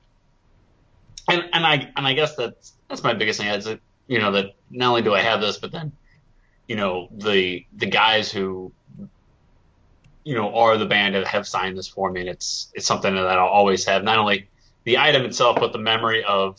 and 1.28 1.42
and 1.52 1.66
I 1.66 1.90
and 1.96 2.06
I 2.06 2.12
guess 2.12 2.36
that's 2.36 2.74
that's 2.88 3.02
my 3.02 3.14
biggest 3.14 3.40
thing 3.40 3.48
is 3.48 3.64
that 3.64 3.80
you 4.06 4.18
know 4.18 4.32
that 4.32 4.54
not 4.70 4.90
only 4.90 5.02
do 5.02 5.14
I 5.14 5.20
have 5.20 5.40
this, 5.40 5.56
but 5.56 5.72
then 5.72 5.92
you 6.68 6.76
know 6.76 7.08
the 7.10 7.66
the 7.76 7.86
guys 7.86 8.30
who 8.30 8.72
you 10.24 10.34
know 10.34 10.54
are 10.54 10.76
the 10.76 10.86
band 10.86 11.14
that 11.14 11.26
have 11.26 11.46
signed 11.46 11.76
this 11.78 11.88
for 11.88 12.10
me, 12.10 12.20
and 12.20 12.28
it's 12.28 12.70
it's 12.74 12.86
something 12.86 13.14
that 13.14 13.26
I'll 13.26 13.46
always 13.46 13.84
have. 13.86 14.04
Not 14.04 14.18
only 14.18 14.48
the 14.84 14.98
item 14.98 15.24
itself, 15.24 15.58
but 15.60 15.72
the 15.72 15.78
memory 15.78 16.24
of 16.24 16.58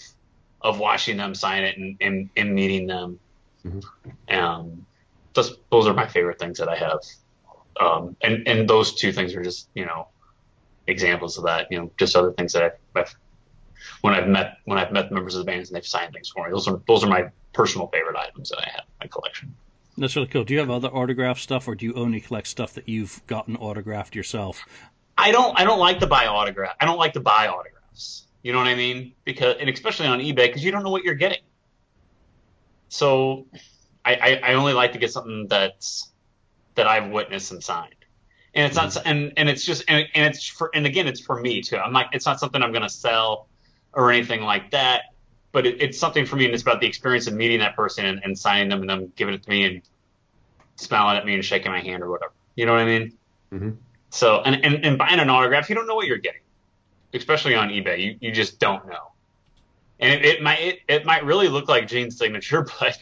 of 0.61 0.79
watching 0.79 1.17
them 1.17 1.33
sign 1.33 1.63
it 1.63 1.77
and 1.77 1.97
and, 2.01 2.29
and 2.35 2.53
meeting 2.53 2.87
them. 2.87 3.19
Mhm. 3.65 3.83
Um, 4.33 4.85
those 5.33 5.57
those 5.71 5.87
are 5.87 5.93
my 5.93 6.07
favorite 6.07 6.39
things 6.39 6.57
that 6.57 6.69
I 6.69 6.75
have. 6.75 6.99
Um, 7.79 8.15
and 8.21 8.47
and 8.47 8.69
those 8.69 8.95
two 8.95 9.11
things 9.11 9.35
are 9.35 9.43
just 9.43 9.69
you 9.73 9.85
know 9.85 10.07
examples 10.87 11.37
of 11.37 11.45
that. 11.45 11.67
You 11.71 11.79
know, 11.79 11.91
just 11.97 12.15
other 12.15 12.31
things 12.33 12.53
that 12.53 12.63
I've, 12.63 12.77
I've 12.95 13.15
when 14.01 14.13
I've 14.13 14.27
met 14.27 14.57
when 14.65 14.77
I've 14.77 14.91
met 14.91 15.11
members 15.11 15.35
of 15.35 15.45
the 15.45 15.51
bands 15.51 15.69
and 15.69 15.75
they've 15.75 15.85
signed 15.85 16.13
things 16.13 16.29
for 16.29 16.45
me. 16.45 16.51
Those 16.51 16.67
are 16.67 16.81
those 16.87 17.03
are 17.03 17.07
my 17.07 17.29
personal 17.53 17.87
favorite 17.87 18.15
items 18.15 18.49
that 18.49 18.59
I 18.59 18.69
have 18.71 18.85
in 18.85 18.93
my 19.01 19.07
collection. 19.07 19.55
That's 19.97 20.15
really 20.15 20.27
cool. 20.27 20.43
Do 20.43 20.53
you 20.53 20.59
have 20.59 20.69
other 20.69 20.87
autograph 20.87 21.39
stuff, 21.39 21.67
or 21.67 21.75
do 21.75 21.85
you 21.85 21.93
only 21.95 22.21
collect 22.21 22.47
stuff 22.47 22.73
that 22.73 22.87
you've 22.87 23.21
gotten 23.27 23.55
autographed 23.57 24.15
yourself? 24.15 24.63
I 25.17 25.31
don't 25.31 25.59
I 25.59 25.63
don't 25.63 25.79
like 25.79 25.99
to 25.99 26.07
buy 26.07 26.27
autograph. 26.27 26.75
I 26.79 26.85
don't 26.85 26.97
like 26.97 27.13
to 27.13 27.19
buy 27.19 27.47
autographs. 27.47 28.25
You 28.41 28.53
know 28.53 28.57
what 28.57 28.67
I 28.67 28.75
mean? 28.75 29.13
Because 29.23 29.57
and 29.59 29.69
especially 29.69 30.07
on 30.07 30.19
eBay 30.19 30.47
because 30.47 30.63
you 30.63 30.71
don't 30.71 30.83
know 30.83 30.89
what 30.89 31.03
you're 31.03 31.15
getting. 31.15 31.41
So 32.89 33.47
I, 34.03 34.15
I, 34.15 34.41
I 34.43 34.53
only 34.53 34.73
like 34.73 34.93
to 34.93 34.99
get 34.99 35.11
something 35.11 35.47
that's 35.47 36.11
that 36.75 36.87
I've 36.87 37.11
witnessed 37.11 37.51
and 37.51 37.63
signed. 37.63 37.95
And 38.53 38.65
it's 38.65 38.75
not 38.75 38.89
mm-hmm. 38.89 39.07
and 39.07 39.33
and 39.37 39.49
it's 39.49 39.63
just 39.63 39.83
and, 39.87 40.07
and 40.15 40.33
it's 40.33 40.45
for 40.47 40.71
and 40.73 40.85
again 40.85 41.07
it's 41.07 41.21
for 41.21 41.39
me 41.39 41.61
too. 41.61 41.77
I'm 41.77 41.93
like 41.93 42.07
it's 42.13 42.25
not 42.25 42.39
something 42.39 42.61
I'm 42.61 42.71
gonna 42.71 42.89
sell 42.89 43.47
or 43.93 44.11
anything 44.11 44.41
like 44.41 44.71
that. 44.71 45.10
But 45.51 45.65
it, 45.65 45.81
it's 45.81 45.97
something 45.99 46.25
for 46.25 46.35
me 46.37 46.45
and 46.45 46.53
it's 46.53 46.63
about 46.63 46.79
the 46.79 46.87
experience 46.87 47.27
of 47.27 47.33
meeting 47.33 47.59
that 47.59 47.75
person 47.75 48.05
and, 48.05 48.21
and 48.23 48.37
signing 48.37 48.69
them 48.69 48.81
and 48.81 48.89
them 48.89 49.11
giving 49.15 49.33
it 49.33 49.43
to 49.43 49.49
me 49.49 49.63
and 49.65 49.81
smiling 50.77 51.17
at 51.17 51.25
me 51.25 51.33
and 51.35 51.43
shaking 51.43 51.71
my 51.71 51.81
hand 51.81 52.03
or 52.03 52.09
whatever. 52.09 52.31
You 52.55 52.65
know 52.65 52.73
what 52.73 52.81
I 52.81 52.85
mean? 52.85 53.17
Mhm. 53.53 53.77
So 54.09 54.41
and, 54.41 54.63
and, 54.65 54.85
and 54.85 54.97
buying 54.97 55.19
an 55.19 55.29
autograph, 55.29 55.69
you 55.69 55.75
don't 55.75 55.87
know 55.87 55.95
what 55.95 56.07
you're 56.07 56.17
getting, 56.17 56.41
especially 57.13 57.55
on 57.55 57.69
eBay. 57.69 57.99
You 57.99 58.17
you 58.21 58.31
just 58.31 58.59
don't 58.59 58.85
know, 58.87 59.11
and 59.99 60.13
it, 60.13 60.25
it 60.25 60.41
might 60.41 60.59
it, 60.59 60.79
it 60.87 61.05
might 61.05 61.23
really 61.25 61.47
look 61.49 61.67
like 61.69 61.87
Gene's 61.87 62.17
signature, 62.17 62.65
but 62.79 62.97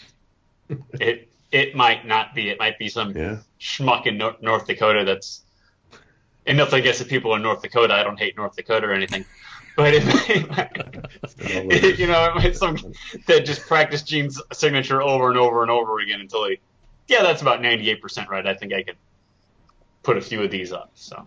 it 1.00 1.30
it 1.52 1.76
might 1.76 2.06
not 2.08 2.34
be. 2.36 2.50
It 2.50 2.60
might 2.60 2.78
be 2.78 2.90
some 2.90 3.16
Yeah. 3.16 3.38
schmuck 3.60 4.06
in 4.08 4.18
Nor- 4.18 4.38
North 4.42 4.66
Dakota 4.68 5.04
that's. 5.06 5.42
And 6.46 6.58
nothing 6.58 6.80
against 6.80 6.98
the 7.00 7.06
people 7.06 7.36
in 7.36 7.44
North 7.44 7.62
Dakota. 7.62 7.94
I 7.94 8.02
don't 8.02 8.18
hate 8.18 8.36
North 8.36 8.56
Dakota 8.56 8.88
or 8.88 8.94
anything, 8.94 9.24
but 9.80 9.94
it, 9.94 10.04
it, 11.40 12.00
you 12.00 12.06
know, 12.06 12.26
it 12.26 12.36
might 12.36 12.58
some 12.58 12.76
that 13.28 13.46
just 13.46 13.62
practice 13.62 14.02
Gene's 14.04 14.42
signature 14.52 15.02
over 15.02 15.30
and 15.30 15.38
over 15.38 15.62
and 15.62 15.72
over 15.72 16.00
again 16.00 16.20
until 16.20 16.50
he, 16.50 16.60
yeah, 17.08 17.24
that's 17.24 17.42
about 17.42 17.62
ninety 17.62 17.90
eight 17.90 18.02
percent 18.02 18.30
right. 18.30 18.46
I 18.46 18.56
think 18.56 18.74
I 18.74 18.84
could 18.84 18.98
put 20.04 20.18
a 20.18 20.22
few 20.22 20.44
of 20.44 20.52
these 20.52 20.74
up. 20.74 20.92
So 20.96 21.26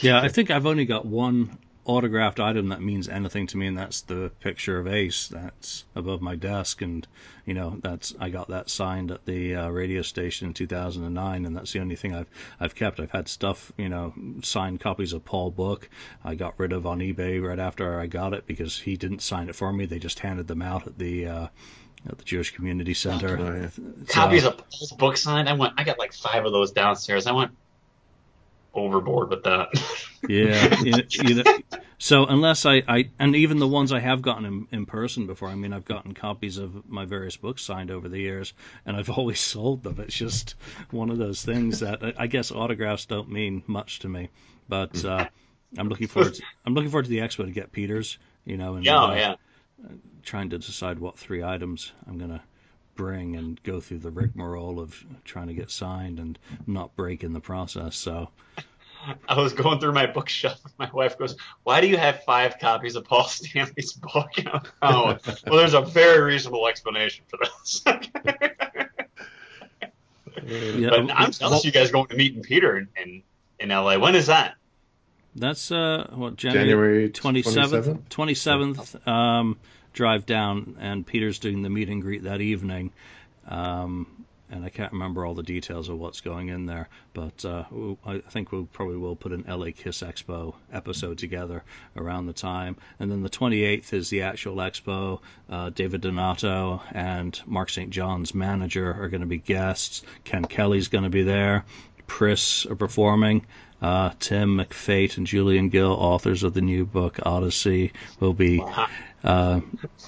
Yeah, 0.00 0.18
I 0.22 0.28
think 0.28 0.50
I've 0.50 0.64
only 0.64 0.86
got 0.86 1.04
one 1.04 1.58
autographed 1.86 2.40
item 2.40 2.68
that 2.68 2.82
means 2.82 3.08
anything 3.08 3.46
to 3.46 3.56
me, 3.56 3.68
and 3.68 3.78
that's 3.78 4.02
the 4.02 4.30
picture 4.40 4.78
of 4.78 4.88
Ace 4.88 5.28
that's 5.28 5.84
above 5.94 6.20
my 6.20 6.34
desk, 6.34 6.82
and 6.82 7.06
you 7.46 7.54
know 7.54 7.78
that's 7.80 8.12
I 8.18 8.28
got 8.28 8.48
that 8.48 8.68
signed 8.68 9.12
at 9.12 9.24
the 9.24 9.54
uh, 9.54 9.68
radio 9.68 10.02
station 10.02 10.48
in 10.48 10.54
2009, 10.54 11.46
and 11.46 11.56
that's 11.56 11.72
the 11.72 11.80
only 11.80 11.96
thing 11.96 12.14
I've 12.14 12.28
I've 12.60 12.74
kept. 12.74 13.00
I've 13.00 13.12
had 13.12 13.28
stuff, 13.28 13.72
you 13.76 13.88
know, 13.88 14.12
signed 14.42 14.80
copies 14.80 15.12
of 15.12 15.24
Paul 15.24 15.50
Book. 15.50 15.88
I 16.24 16.34
got 16.34 16.58
rid 16.58 16.72
of 16.72 16.86
on 16.86 16.98
eBay 16.98 17.42
right 17.42 17.58
after 17.58 17.98
I 18.00 18.06
got 18.06 18.34
it 18.34 18.46
because 18.46 18.78
he 18.78 18.96
didn't 18.96 19.22
sign 19.22 19.48
it 19.48 19.54
for 19.54 19.72
me. 19.72 19.86
They 19.86 19.98
just 20.00 20.18
handed 20.18 20.48
them 20.48 20.62
out 20.62 20.86
at 20.86 20.98
the 20.98 21.26
uh, 21.26 21.46
at 22.08 22.18
the 22.18 22.24
Jewish 22.24 22.54
Community 22.54 22.94
Center. 22.94 23.38
Oh, 23.38 23.56
yeah. 23.56 23.68
So- 23.70 23.82
copies 24.12 24.44
of 24.44 24.56
Paul's 24.58 24.92
book 24.92 25.16
signed. 25.16 25.48
I 25.48 25.52
went. 25.52 25.74
I 25.76 25.84
got 25.84 25.98
like 25.98 26.12
five 26.12 26.44
of 26.44 26.52
those 26.52 26.72
downstairs. 26.72 27.26
I 27.26 27.32
went. 27.32 27.52
Overboard 28.76 29.30
with 29.30 29.44
that. 29.44 29.68
Yeah, 30.28 30.80
you, 30.82 31.02
you 31.10 31.42
know, 31.42 31.58
so 31.98 32.26
unless 32.26 32.66
I, 32.66 32.82
I, 32.86 33.10
and 33.18 33.34
even 33.36 33.58
the 33.58 33.66
ones 33.66 33.92
I 33.92 34.00
have 34.00 34.22
gotten 34.22 34.44
in, 34.44 34.68
in 34.70 34.86
person 34.86 35.26
before, 35.26 35.48
I 35.48 35.54
mean, 35.54 35.72
I've 35.72 35.84
gotten 35.84 36.14
copies 36.14 36.58
of 36.58 36.88
my 36.88 37.04
various 37.04 37.36
books 37.36 37.62
signed 37.62 37.90
over 37.90 38.08
the 38.08 38.18
years, 38.18 38.52
and 38.84 38.96
I've 38.96 39.10
always 39.18 39.40
sold 39.40 39.82
them. 39.82 40.00
It's 40.00 40.14
just 40.14 40.54
one 40.90 41.10
of 41.10 41.18
those 41.18 41.44
things 41.44 41.80
that 41.80 42.02
I, 42.02 42.12
I 42.18 42.26
guess 42.26 42.52
autographs 42.52 43.06
don't 43.06 43.30
mean 43.30 43.62
much 43.66 44.00
to 44.00 44.08
me, 44.08 44.28
but 44.68 45.04
uh, 45.04 45.26
I'm 45.78 45.88
looking 45.88 46.08
forward. 46.08 46.34
To, 46.34 46.42
I'm 46.64 46.74
looking 46.74 46.90
forward 46.90 47.04
to 47.04 47.10
the 47.10 47.18
expo 47.18 47.44
to 47.44 47.50
get 47.50 47.72
Peters. 47.72 48.18
You 48.44 48.56
know, 48.56 48.76
and 48.76 48.84
yeah, 48.84 49.02
uh, 49.02 49.14
yeah. 49.14 49.34
trying 50.22 50.50
to 50.50 50.58
decide 50.58 51.00
what 51.00 51.18
three 51.18 51.42
items 51.42 51.92
I'm 52.06 52.18
gonna 52.18 52.42
bring 52.96 53.36
and 53.36 53.62
go 53.62 53.80
through 53.80 53.98
the 53.98 54.10
rigmarole 54.10 54.80
of 54.80 55.04
trying 55.24 55.48
to 55.48 55.54
get 55.54 55.70
signed 55.70 56.18
and 56.18 56.38
not 56.66 56.96
break 56.96 57.22
in 57.22 57.32
the 57.32 57.40
process. 57.40 57.96
So 57.96 58.30
I 59.28 59.40
was 59.40 59.52
going 59.52 59.78
through 59.80 59.92
my 59.92 60.06
bookshelf. 60.06 60.60
My 60.78 60.90
wife 60.92 61.18
goes, 61.18 61.36
"Why 61.62 61.80
do 61.80 61.86
you 61.86 61.96
have 61.96 62.24
five 62.24 62.58
copies 62.58 62.96
of 62.96 63.04
Paul 63.04 63.24
Stanley's 63.24 63.92
book?" 63.92 64.30
oh, 64.82 65.18
well, 65.46 65.56
there's 65.58 65.74
a 65.74 65.82
very 65.82 66.20
reasonable 66.22 66.66
explanation 66.66 67.24
for 67.28 67.38
this. 67.38 67.82
yeah, 70.76 70.90
but 70.90 71.10
I'm 71.12 71.30
jealous 71.30 71.64
you 71.64 71.72
guys 71.72 71.90
going 71.90 72.08
to 72.08 72.16
meet 72.16 72.34
in 72.34 72.42
Peter 72.42 72.76
in, 72.78 72.88
in, 72.96 73.22
in 73.60 73.68
LA. 73.68 73.98
When 73.98 74.14
is 74.14 74.26
that? 74.26 74.54
That's 75.34 75.70
uh 75.70 76.08
what 76.14 76.36
January 76.36 76.64
January 76.64 77.10
twenty 77.10 77.42
seventh 77.42 78.08
twenty 78.08 78.34
seventh 78.34 79.06
um 79.06 79.58
drive 79.96 80.26
down 80.26 80.76
and 80.78 81.04
Peter's 81.04 81.40
doing 81.40 81.62
the 81.62 81.70
meet 81.70 81.88
and 81.88 82.02
greet 82.02 82.22
that 82.22 82.40
evening. 82.40 82.92
Um 83.48 84.26
and 84.50 84.64
I 84.64 84.68
can't 84.68 84.92
remember 84.92 85.24
all 85.24 85.34
the 85.34 85.42
details 85.42 85.88
of 85.88 85.98
what's 85.98 86.20
going 86.20 86.48
in 86.48 86.66
there, 86.66 86.88
but 87.14 87.44
uh, 87.44 87.64
I 88.04 88.18
think 88.30 88.52
we 88.52 88.64
probably 88.64 88.96
will 88.96 89.16
put 89.16 89.32
an 89.32 89.44
LA 89.48 89.68
Kiss 89.76 90.02
Expo 90.02 90.54
episode 90.72 91.18
together 91.18 91.64
around 91.96 92.26
the 92.26 92.32
time. 92.32 92.76
And 93.00 93.10
then 93.10 93.22
the 93.22 93.30
28th 93.30 93.92
is 93.92 94.08
the 94.08 94.22
actual 94.22 94.56
expo. 94.56 95.20
Uh, 95.50 95.70
David 95.70 96.02
Donato 96.02 96.80
and 96.92 97.40
Mark 97.46 97.70
St. 97.70 97.90
John's 97.90 98.34
manager 98.34 98.92
are 98.92 99.08
going 99.08 99.22
to 99.22 99.26
be 99.26 99.38
guests. 99.38 100.02
Ken 100.24 100.44
Kelly's 100.44 100.88
going 100.88 101.04
to 101.04 101.10
be 101.10 101.24
there. 101.24 101.64
Pris 102.06 102.66
are 102.66 102.76
performing. 102.76 103.44
Uh, 103.82 104.10
Tim 104.20 104.56
McPhate 104.56 105.18
and 105.18 105.26
Julian 105.26 105.68
Gill, 105.68 105.92
authors 105.92 106.44
of 106.44 106.54
the 106.54 106.62
new 106.62 106.86
book 106.86 107.18
Odyssey, 107.24 107.92
will 108.20 108.32
be 108.32 108.62
uh, 109.26 109.60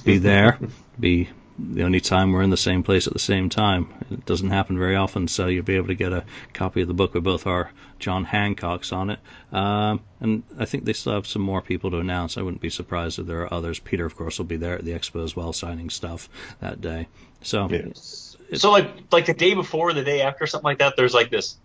be 0.05 0.19
there. 0.19 0.59
Be 0.99 1.29
the 1.59 1.83
only 1.83 2.01
time 2.01 2.33
we're 2.33 2.43
in 2.43 2.51
the 2.51 2.57
same 2.57 2.83
place 2.83 3.07
at 3.07 3.13
the 3.13 3.19
same 3.19 3.49
time. 3.49 3.89
It 4.11 4.25
doesn't 4.25 4.51
happen 4.51 4.79
very 4.79 4.95
often, 4.95 5.27
so 5.27 5.49
you'll 5.49 5.65
be 5.65 5.77
able 5.77 5.89
to 5.89 5.95
get 5.95 6.13
a 6.13 6.25
copy 6.53 6.83
of 6.83 6.89
the 6.89 6.95
book 6.95 7.15
with 7.15 7.25
both 7.25 7.47
our 7.47 7.73
John 7.99 8.25
Hancocks 8.25 8.93
on 8.93 9.11
it. 9.11 9.19
Um, 9.53 10.01
and 10.21 10.45
I 10.57 10.67
think 10.67 10.85
they 10.85 10.93
still 10.93 11.15
have 11.15 11.27
some 11.27 11.43
more 11.43 11.61
people 11.61 11.91
to 11.91 11.99
announce. 11.99 12.39
I 12.39 12.43
wouldn't 12.43 12.63
be 12.63 12.71
surprised 12.71 13.19
if 13.19 13.27
there 13.27 13.43
are 13.43 13.53
others. 13.53 13.81
Peter, 13.81 14.07
of 14.07 14.17
course, 14.17 14.39
will 14.39 14.47
be 14.47 14.57
there 14.57 14.75
at 14.75 14.85
the 14.85 14.93
expo 14.93 15.25
as 15.25 15.35
well, 15.35 15.53
signing 15.53 15.91
stuff 15.91 16.29
that 16.61 16.81
day. 16.81 17.09
So, 17.43 17.69
Yes. 17.69 18.37
So 18.55 18.71
like 18.71 19.13
like 19.13 19.27
the 19.27 19.35
day 19.35 19.55
before, 19.55 19.93
the 19.93 20.05
day 20.05 20.23
after, 20.23 20.47
something 20.47 20.65
like 20.65 20.79
that. 20.79 20.95
There's 20.97 21.13
like 21.13 21.31
this 21.31 21.57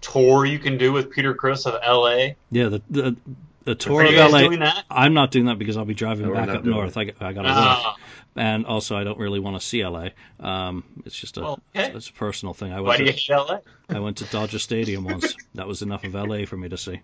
tour 0.00 0.46
you 0.46 0.58
can 0.58 0.78
do 0.78 0.92
with 0.92 1.10
Peter 1.10 1.34
Criss 1.34 1.66
of 1.66 1.74
LA. 1.74 2.34
yeah, 2.50 2.68
the 2.68 2.82
the, 2.88 3.16
the 3.64 3.74
tour 3.74 4.04
of 4.04 4.12
LA. 4.12 4.48
I'm 4.90 5.14
not 5.14 5.30
doing 5.30 5.46
that 5.46 5.58
because 5.58 5.76
I'll 5.76 5.84
be 5.84 5.94
driving 5.94 6.26
No, 6.26 6.34
back 6.34 6.48
up 6.48 6.62
doing 6.64 6.76
north. 6.76 6.96
I, 6.96 7.12
I 7.20 7.32
got 7.32 7.42
to 7.42 7.84
work. 7.88 7.96
And 8.34 8.64
also 8.66 8.96
I 8.96 9.04
don't 9.04 9.18
really 9.18 9.40
want 9.40 9.60
to 9.60 9.66
see 9.66 9.84
LA. 9.84 10.08
Um, 10.40 10.84
it's 11.04 11.14
just 11.18 11.36
a 11.36 11.42
Well, 11.42 11.60
okay. 11.76 11.92
it's 11.94 12.08
a 12.08 12.12
personal 12.14 12.54
thing. 12.54 12.72
I 12.72 12.80
why 12.80 12.88
went 12.88 12.98
do 12.98 13.04
you 13.04 13.12
to, 13.12 13.18
hate 13.18 13.30
LA? 13.30 13.58
I 13.90 14.00
went 14.00 14.16
to 14.18 14.24
Dodger 14.24 14.58
Stadium 14.58 15.04
once. 15.04 15.34
That 15.54 15.68
was 15.68 15.82
enough 15.82 16.04
of 16.04 16.14
LA 16.14 16.46
for 16.46 16.56
me 16.56 16.70
to 16.70 16.78
see. 16.78 17.00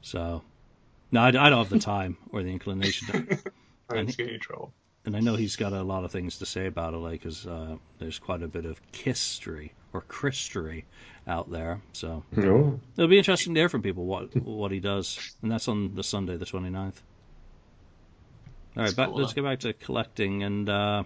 So 0.00 0.42
no, 1.12 1.20
I, 1.20 1.28
I 1.28 1.30
don't 1.32 1.58
have 1.58 1.68
the 1.68 1.78
time 1.78 2.16
or 2.32 2.42
the 2.42 2.48
inclination. 2.50 3.08
To, 3.08 3.38
I'm 3.90 4.06
just 4.06 4.18
getting 4.18 4.34
in 4.34 4.40
trouble. 4.40 4.72
and 5.04 5.14
I 5.16 5.20
know 5.20 5.34
he's 5.36 5.56
got 5.56 5.72
a 5.74 5.82
lot 5.82 6.04
of 6.04 6.12
things 6.12 6.38
to 6.38 6.46
say 6.46 6.66
about 6.66 6.94
LA 6.94 7.10
because 7.10 7.46
uh, 7.46 7.76
there's 7.98 8.18
quite 8.18 8.42
a 8.42 8.48
bit 8.48 8.64
of 8.64 8.80
kistery 8.92 9.72
or 9.92 10.00
Christery 10.02 10.84
out 11.26 11.50
there. 11.50 11.80
So 11.92 12.22
No. 12.36 12.80
it'll 12.96 13.08
be 13.08 13.18
interesting 13.18 13.54
to 13.54 13.60
hear 13.60 13.68
from 13.68 13.82
people 13.82 14.04
what 14.06 14.34
what 14.36 14.70
he 14.72 14.80
does, 14.80 15.18
and 15.42 15.50
that's 15.50 15.68
on 15.68 15.94
the 15.94 16.02
Sunday, 16.02 16.36
the 16.36 16.44
29th. 16.46 16.94
All 18.76 18.82
right, 18.82 18.84
That's 18.84 18.94
back, 18.94 19.08
cool, 19.08 19.18
let's 19.18 19.32
get 19.32 19.44
back 19.44 19.60
to 19.60 19.72
collecting. 19.72 20.42
And 20.44 20.68
uh, 20.68 21.02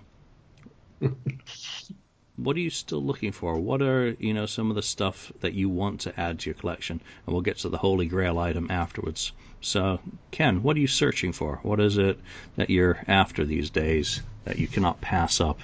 what 2.37 2.57
are 2.57 2.61
you 2.61 2.71
still 2.71 3.03
looking 3.03 3.33
for? 3.33 3.59
What 3.59 3.81
are 3.81 4.11
you 4.19 4.35
know 4.35 4.47
some 4.47 4.71
of 4.71 4.77
the 4.77 4.83
stuff 4.83 5.33
that 5.41 5.55
you 5.55 5.69
want 5.69 6.01
to 6.03 6.19
add 6.21 6.41
to 6.41 6.51
your 6.51 6.55
collection? 6.55 7.01
And 7.27 7.33
we'll 7.33 7.43
get 7.43 7.59
to 7.59 7.69
the 7.69 7.79
Holy 7.79 8.07
Grail 8.07 8.39
item 8.39 8.71
afterwards. 8.71 9.33
So, 9.61 9.99
Ken, 10.31 10.63
what 10.63 10.77
are 10.77 10.81
you 10.81 10.87
searching 10.87 11.33
for? 11.33 11.59
What 11.63 11.81
is 11.81 11.97
it 11.97 12.19
that 12.57 12.69
you're 12.69 12.99
after 13.09 13.45
these 13.47 13.71
days 13.71 14.21
that 14.45 14.59
you 14.59 14.69
cannot 14.69 15.01
pass 15.01 15.41
up? 15.41 15.61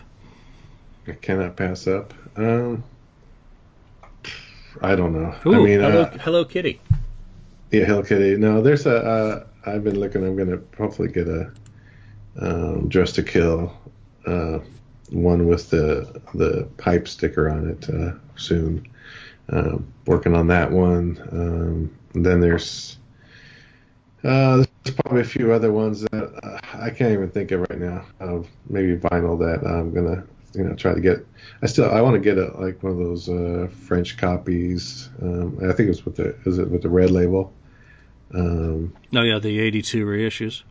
I 1.06 1.12
cannot 1.12 1.56
pass 1.56 1.87
up. 1.87 2.14
Um, 2.37 2.83
I 4.83 4.94
don't 4.94 5.12
know. 5.12 5.35
Ooh, 5.46 5.54
I 5.54 5.59
mean, 5.59 5.80
Hello, 5.80 6.02
uh, 6.02 6.18
Hello 6.18 6.44
Kitty. 6.44 6.80
yeah, 7.70 7.85
Hello 7.85 8.02
Kitty. 8.02 8.37
No, 8.37 8.62
there's 8.62 8.87
a. 8.87 8.96
Uh, 8.96 9.46
I've 9.66 9.85
been 9.85 9.98
looking. 9.98 10.24
I'm 10.24 10.37
gonna 10.37 10.61
hopefully 10.76 11.09
get 11.09 11.28
a 11.28 11.52
um, 12.40 12.88
Dress 12.88 13.12
to 13.12 13.22
Kill 13.22 13.72
uh, 14.26 14.61
one 15.11 15.46
with 15.46 15.70
the 15.70 16.20
the 16.35 16.68
pipe 16.78 17.09
sticker 17.09 17.50
on 17.50 17.68
it 17.70 17.90
uh, 17.90 18.12
soon. 18.37 18.87
Um, 19.48 19.92
working 20.06 20.35
on 20.35 20.46
that 20.48 20.70
one. 20.70 21.20
Um, 21.33 22.22
then 22.22 22.40
there's 22.40 22.98
uh, 24.24 24.64
there's 24.85 24.96
probably 24.96 25.22
a 25.22 25.24
few 25.24 25.52
other 25.52 25.72
ones 25.72 26.02
that 26.02 26.40
uh, 26.42 26.61
I 26.74 26.90
can't 26.90 27.12
even 27.12 27.30
think 27.30 27.50
of 27.50 27.61
right 27.68 27.78
now. 27.80 28.04
Uh, 28.20 28.42
maybe 28.68 28.96
vinyl 28.96 29.38
that 29.38 29.66
I'm 29.68 29.92
gonna 29.92 30.24
you 30.55 30.65
know 30.65 30.75
try 30.75 30.95
to 30.95 31.01
get. 31.01 31.27
I 31.63 31.67
still 31.67 31.91
I 31.91 32.01
want 32.01 32.15
to 32.15 32.21
get 32.21 32.39
a 32.39 32.53
like 32.61 32.83
one 32.83 32.93
of 32.93 32.99
those 32.99 33.29
uh, 33.29 33.69
French 33.87 34.17
copies. 34.17 35.09
Um, 35.23 35.59
I 35.69 35.73
think 35.73 35.91
it's 35.91 36.05
with 36.05 36.17
the 36.17 36.37
is 36.47 36.59
it 36.59 36.71
with 36.71 36.83
the 36.83 36.89
red 36.89 37.11
label. 37.11 37.53
Um, 38.35 38.93
Oh 39.15 39.23
yeah, 39.23 39.39
the 39.41 39.59
82 39.59 40.05
reissues. 40.07 40.63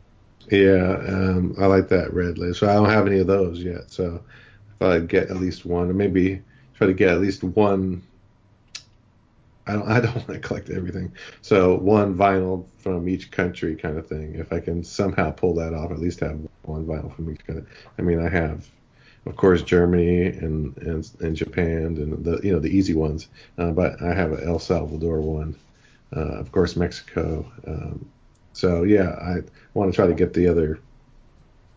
yeah, 0.49 0.97
um, 1.07 1.55
I 1.59 1.65
like 1.65 1.89
that 1.89 2.13
red 2.13 2.37
label. 2.37 2.53
So 2.53 2.69
I 2.69 2.73
don't 2.73 2.89
have 2.89 3.05
any 3.07 3.19
of 3.19 3.27
those 3.27 3.61
yet. 3.61 3.91
So 3.91 4.21
if 4.75 4.81
I 4.81 4.99
get 4.99 5.29
at 5.29 5.37
least 5.37 5.65
one, 5.65 5.89
or 5.89 5.93
maybe 5.93 6.41
try 6.75 6.87
to 6.87 6.93
get 6.93 7.09
at 7.09 7.19
least 7.21 7.43
one. 7.43 8.03
I 9.67 9.73
don't. 9.73 9.87
I 9.87 9.99
don't 9.99 10.15
want 10.15 10.27
to 10.29 10.39
collect 10.39 10.69
everything. 10.69 11.11
So 11.41 11.75
one 11.75 12.15
vinyl 12.15 12.65
from 12.77 13.07
each 13.07 13.29
country, 13.31 13.75
kind 13.75 13.97
of 13.97 14.07
thing. 14.07 14.35
If 14.35 14.51
I 14.51 14.59
can 14.59 14.83
somehow 14.83 15.31
pull 15.31 15.53
that 15.55 15.73
off, 15.73 15.91
at 15.91 15.99
least 15.99 16.21
have 16.21 16.39
one 16.63 16.85
vinyl 16.85 17.13
from 17.15 17.31
each 17.31 17.45
country. 17.45 17.65
I 17.97 18.01
mean, 18.01 18.19
I 18.25 18.29
have, 18.29 18.67
of 19.25 19.35
course, 19.35 19.61
Germany 19.61 20.27
and 20.27 20.77
and, 20.77 21.09
and 21.19 21.35
Japan 21.35 21.97
and 21.97 22.23
the 22.23 22.39
you 22.43 22.51
know 22.51 22.59
the 22.59 22.69
easy 22.69 22.93
ones. 22.93 23.27
Uh, 23.57 23.71
but 23.71 24.01
I 24.01 24.13
have 24.13 24.31
an 24.31 24.47
El 24.47 24.59
Salvador 24.59 25.21
one. 25.21 25.55
Uh, 26.15 26.39
of 26.39 26.51
course, 26.51 26.75
Mexico. 26.75 27.45
Um, 27.67 28.09
so 28.53 28.83
yeah, 28.83 29.09
I 29.09 29.37
want 29.73 29.91
to 29.91 29.95
try 29.95 30.07
to 30.07 30.13
get 30.13 30.33
the 30.33 30.47
other 30.47 30.79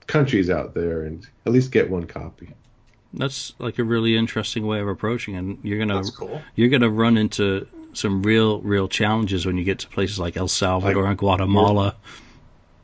countries 0.06 0.50
out 0.50 0.74
there 0.74 1.02
and 1.02 1.26
at 1.46 1.52
least 1.52 1.70
get 1.70 1.90
one 1.90 2.06
copy. 2.06 2.50
That's 3.14 3.54
like 3.58 3.78
a 3.78 3.84
really 3.84 4.16
interesting 4.16 4.66
way 4.66 4.80
of 4.80 4.88
approaching, 4.88 5.34
it. 5.34 5.38
and 5.38 5.58
you're 5.62 5.78
gonna 5.78 5.96
That's 5.96 6.10
cool. 6.10 6.40
you're 6.54 6.70
gonna 6.70 6.88
run 6.88 7.18
into 7.18 7.66
some 7.92 8.22
real 8.22 8.60
real 8.62 8.88
challenges 8.88 9.44
when 9.44 9.58
you 9.58 9.64
get 9.64 9.80
to 9.80 9.88
places 9.88 10.18
like 10.18 10.36
El 10.36 10.48
Salvador 10.48 11.06
and 11.06 11.18
Guatemala. 11.18 11.94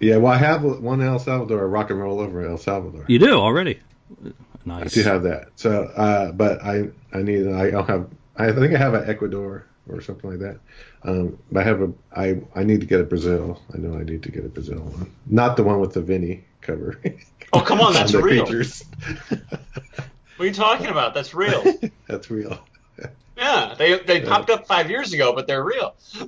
Yeah, 0.01 0.19
well, 0.19 0.33
I 0.33 0.37
have 0.37 0.63
one 0.63 1.01
El 1.03 1.19
Salvador, 1.19 1.67
rock 1.67 1.91
and 1.91 1.99
roll 1.99 2.21
over 2.21 2.47
El 2.47 2.59
Salvador. 2.59 3.05
You 3.09 3.19
do 3.19 3.33
already. 3.33 3.81
I 4.71 4.85
do 4.85 5.03
have 5.03 5.23
that. 5.25 5.49
So, 5.57 5.85
uh, 5.85 6.33
but 6.33 6.63
I 6.63 6.89
I 7.13 7.23
need 7.23 7.49
I 7.49 7.71
don't 7.71 7.89
have 7.89 8.09
I 8.37 8.53
think 8.53 8.75
I 8.75 8.79
have 8.79 8.95
an 8.95 9.09
Ecuador 9.09 9.67
or 9.89 10.01
something 10.01 10.31
like 10.31 10.41
that. 10.41 10.61
Um, 11.03 11.39
but 11.51 11.61
I 11.61 11.65
have 11.65 11.83
a 11.83 11.93
I 12.15 12.41
I 12.55 12.65
need 12.65 12.81
to 12.81 12.87
get 12.87 13.01
a 13.01 13.05
Brazil. 13.05 13.63
I 13.75 13.79
know 13.79 13.99
I 13.99 14.03
need 14.03 14.23
to 14.25 14.31
get 14.31 14.45
a 14.45 14.49
Brazil 14.49 14.81
one, 14.81 15.13
not 15.27 15.57
the 15.57 15.65
one 15.65 15.81
with 15.81 15.95
the 15.95 16.03
Vinny 16.03 16.45
cover. 16.61 17.01
Oh, 17.51 17.63
come 17.63 17.81
on, 17.81 17.95
that's 17.95 18.13
real. 18.15 18.45
What 18.45 18.61
are 20.39 20.45
you 20.45 20.53
talking 20.53 20.89
about? 20.89 21.15
That's 21.15 21.33
real. 21.33 21.65
That's 22.07 22.31
real. 22.31 22.61
Yeah, 23.39 23.75
they 23.79 23.99
they 24.01 24.21
popped 24.23 24.51
up 24.51 24.67
five 24.67 24.91
years 24.91 25.13
ago, 25.13 25.33
but 25.33 25.47
they're 25.47 25.65
real. 25.65 25.95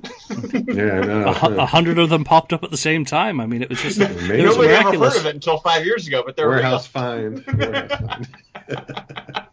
Yeah, 0.67 0.93
I 0.93 1.05
know. 1.05 1.25
a, 1.27 1.33
hu- 1.33 1.55
a 1.59 1.65
hundred 1.65 1.99
of 1.99 2.09
them 2.09 2.23
popped 2.23 2.53
up 2.53 2.63
at 2.63 2.71
the 2.71 2.77
same 2.77 3.03
time. 3.03 3.41
I 3.41 3.45
mean, 3.45 3.61
it 3.61 3.69
was 3.69 3.81
just 3.81 3.99
it 3.99 4.07
was 4.09 4.23
Amazing. 4.23 4.45
Nobody 4.45 4.69
ever 4.69 4.91
heard 4.97 5.17
of 5.17 5.25
it 5.25 5.35
until 5.35 5.57
five 5.57 5.85
years 5.85 6.07
ago, 6.07 6.23
but 6.25 6.37
they're 6.37 6.47
Warehouse 6.47 6.87
find. 6.87 7.43
Warehouse 7.57 7.91
find. 7.99 8.27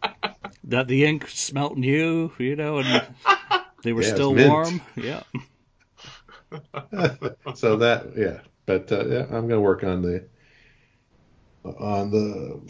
That 0.65 0.87
the 0.87 1.03
ink 1.05 1.27
smelt 1.27 1.77
new, 1.77 2.31
you 2.37 2.55
know, 2.55 2.77
and 2.77 3.01
they 3.83 3.91
were 3.91 4.03
Yeah, 4.03 4.13
still 4.13 4.35
warm. 4.35 4.81
Yeah. 4.95 5.23
so 7.55 7.77
that 7.77 8.13
yeah, 8.15 8.39
but 8.67 8.91
uh, 8.91 9.05
yeah, 9.07 9.25
I'm 9.31 9.47
gonna 9.47 9.59
work 9.61 9.83
on 9.83 10.01
the 10.03 10.27
on 11.63 12.11
the 12.11 12.61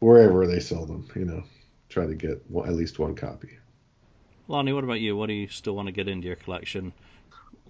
wherever 0.00 0.46
they 0.46 0.58
sell 0.60 0.84
them. 0.86 1.08
You 1.14 1.24
know, 1.24 1.44
try 1.88 2.06
to 2.06 2.14
get 2.14 2.42
one, 2.50 2.68
at 2.68 2.74
least 2.74 2.98
one 2.98 3.14
copy. 3.14 3.58
Lonnie, 4.52 4.74
what 4.74 4.84
about 4.84 5.00
you? 5.00 5.16
What 5.16 5.28
do 5.28 5.32
you 5.32 5.48
still 5.48 5.74
want 5.74 5.86
to 5.86 5.92
get 5.92 6.08
into 6.08 6.26
your 6.26 6.36
collection? 6.36 6.92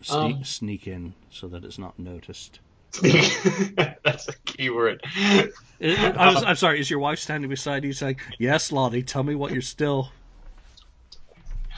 Sneak, 0.03 0.37
Um, 0.37 0.45
sneak 0.45 0.88
in 0.88 1.14
so 1.31 1.47
that 1.47 1.64
it's 1.64 1.79
not 1.79 1.97
noticed. 1.97 2.59
That's 3.01 4.29
a 4.29 4.33
key 4.45 4.68
word. 4.68 5.01
I- 5.14 5.49
I'm 5.81 6.57
sorry. 6.57 6.81
Is 6.81 6.90
your 6.90 6.99
wife 6.99 7.21
standing 7.21 7.49
beside 7.49 7.85
you 7.85 7.92
saying, 7.92 8.16
"Yes, 8.40 8.73
Lottie, 8.73 9.05
tell 9.05 9.23
me 9.23 9.37
what 9.37 9.53
you're 9.53 9.62
still"? 9.62 10.11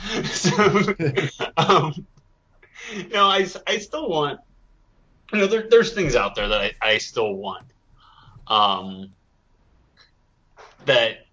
so, 0.25 0.55
um, 1.59 2.07
no, 3.13 3.27
I, 3.27 3.47
I 3.67 3.79
still 3.79 4.09
want, 4.09 4.41
you 5.33 5.39
know, 5.39 5.47
there, 5.47 5.67
there's 5.69 5.93
things 5.93 6.17
out 6.17 6.35
there 6.35 6.49
that 6.49 6.61
I, 6.61 6.73
I 6.83 6.99
still 6.99 7.35
want, 7.35 7.67
um, 8.49 9.13
that 10.87 11.24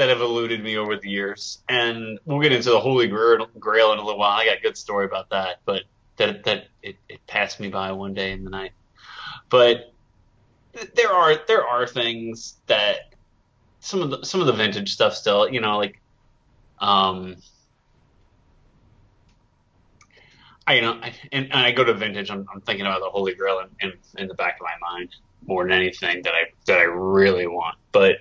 that 0.00 0.08
have 0.08 0.22
eluded 0.22 0.64
me 0.64 0.78
over 0.78 0.96
the 0.96 1.10
years, 1.10 1.62
and 1.68 2.18
we'll 2.24 2.40
get 2.40 2.52
into 2.52 2.70
the 2.70 2.80
Holy 2.80 3.06
Grail, 3.06 3.34
in 3.92 3.98
a 3.98 4.02
little 4.02 4.18
while. 4.18 4.38
I 4.38 4.46
got 4.46 4.56
a 4.56 4.60
good 4.62 4.78
story 4.78 5.04
about 5.04 5.28
that, 5.28 5.58
but 5.66 5.82
that 6.16 6.42
that 6.44 6.68
it, 6.82 6.96
it 7.06 7.20
passed 7.26 7.60
me 7.60 7.68
by 7.68 7.92
one 7.92 8.14
day 8.14 8.32
in 8.32 8.42
the 8.42 8.48
night. 8.48 8.72
But 9.50 9.92
th- 10.74 10.88
there 10.94 11.12
are 11.12 11.40
there 11.46 11.66
are 11.66 11.86
things 11.86 12.62
that 12.66 12.96
some 13.80 14.00
of 14.00 14.10
the 14.10 14.24
some 14.24 14.40
of 14.40 14.46
the 14.46 14.54
vintage 14.54 14.90
stuff 14.90 15.14
still, 15.14 15.50
you 15.50 15.60
know, 15.60 15.76
like 15.76 16.00
um 16.80 17.36
I 20.66 20.76
you 20.76 20.80
know, 20.80 20.98
I, 21.02 21.12
and, 21.30 21.44
and 21.52 21.60
I 21.60 21.72
go 21.72 21.84
to 21.84 21.92
vintage. 21.92 22.30
I'm, 22.30 22.46
I'm 22.54 22.62
thinking 22.62 22.86
about 22.86 23.00
the 23.00 23.10
Holy 23.10 23.34
Grail 23.34 23.60
in, 23.60 23.90
in, 23.90 23.98
in 24.16 24.28
the 24.28 24.34
back 24.34 24.56
of 24.58 24.62
my 24.64 24.94
mind 24.94 25.10
more 25.44 25.64
than 25.64 25.72
anything 25.72 26.22
that 26.22 26.32
I 26.32 26.44
that 26.68 26.78
I 26.78 26.84
really 26.84 27.46
want. 27.46 27.76
But 27.92 28.16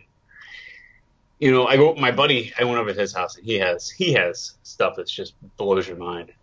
you 1.39 1.51
know, 1.51 1.65
I 1.65 1.77
go. 1.77 1.95
My 1.95 2.11
buddy, 2.11 2.53
I 2.59 2.65
went 2.65 2.79
over 2.79 2.93
to 2.93 2.99
his 2.99 3.13
house, 3.13 3.37
and 3.37 3.45
he 3.45 3.55
has 3.55 3.89
he 3.89 4.13
has 4.13 4.55
stuff 4.63 4.95
that's 4.97 5.11
just 5.11 5.33
blows 5.57 5.87
your 5.87 5.97
mind. 5.97 6.33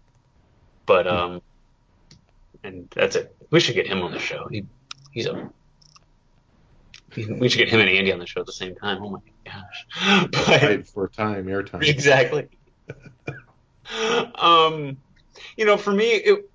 But 0.86 1.06
um, 1.06 1.42
and 2.64 2.88
that's 2.94 3.14
it. 3.16 3.36
We 3.50 3.60
should 3.60 3.74
get 3.74 3.86
him 3.86 4.02
on 4.02 4.10
the 4.10 4.18
show. 4.18 4.48
He 4.50 4.64
he's 5.12 5.26
a. 5.26 5.50
We 7.16 7.48
should 7.48 7.58
get 7.58 7.68
him 7.68 7.80
and 7.80 7.88
Andy 7.88 8.12
on 8.12 8.18
the 8.18 8.26
show 8.26 8.40
at 8.40 8.46
the 8.46 8.52
same 8.52 8.74
time. 8.74 9.02
Oh 9.02 9.10
my 9.10 9.20
gosh! 9.44 10.28
But, 10.32 10.86
for 10.88 11.08
time, 11.08 11.46
airtime. 11.46 11.82
exactly. 11.82 12.48
um, 14.34 14.96
you 15.56 15.64
know, 15.64 15.76
for 15.76 15.92
me, 15.92 16.10
it, 16.10 16.50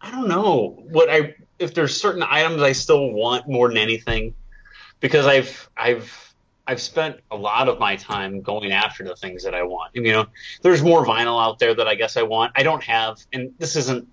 I 0.00 0.10
don't 0.10 0.28
know 0.28 0.82
what 0.90 1.10
I 1.10 1.34
if 1.58 1.74
there's 1.74 1.98
certain 1.98 2.22
items 2.22 2.62
I 2.62 2.72
still 2.72 3.12
want 3.12 3.48
more 3.48 3.68
than 3.68 3.78
anything 3.78 4.34
because 5.00 5.26
I've 5.26 5.70
I've 5.76 6.34
I've 6.66 6.80
spent 6.80 7.20
a 7.30 7.36
lot 7.36 7.68
of 7.68 7.78
my 7.78 7.96
time 7.96 8.40
going 8.40 8.72
after 8.72 9.04
the 9.04 9.14
things 9.16 9.44
that 9.44 9.54
I 9.54 9.62
want. 9.62 9.94
You 9.94 10.12
know, 10.12 10.26
there's 10.62 10.82
more 10.82 11.04
vinyl 11.06 11.40
out 11.42 11.58
there 11.58 11.74
that 11.74 11.86
I 11.86 11.94
guess 11.94 12.16
I 12.16 12.22
want. 12.22 12.52
I 12.56 12.62
don't 12.62 12.82
have, 12.82 13.18
and 13.32 13.52
this 13.58 13.76
isn't 13.76 14.08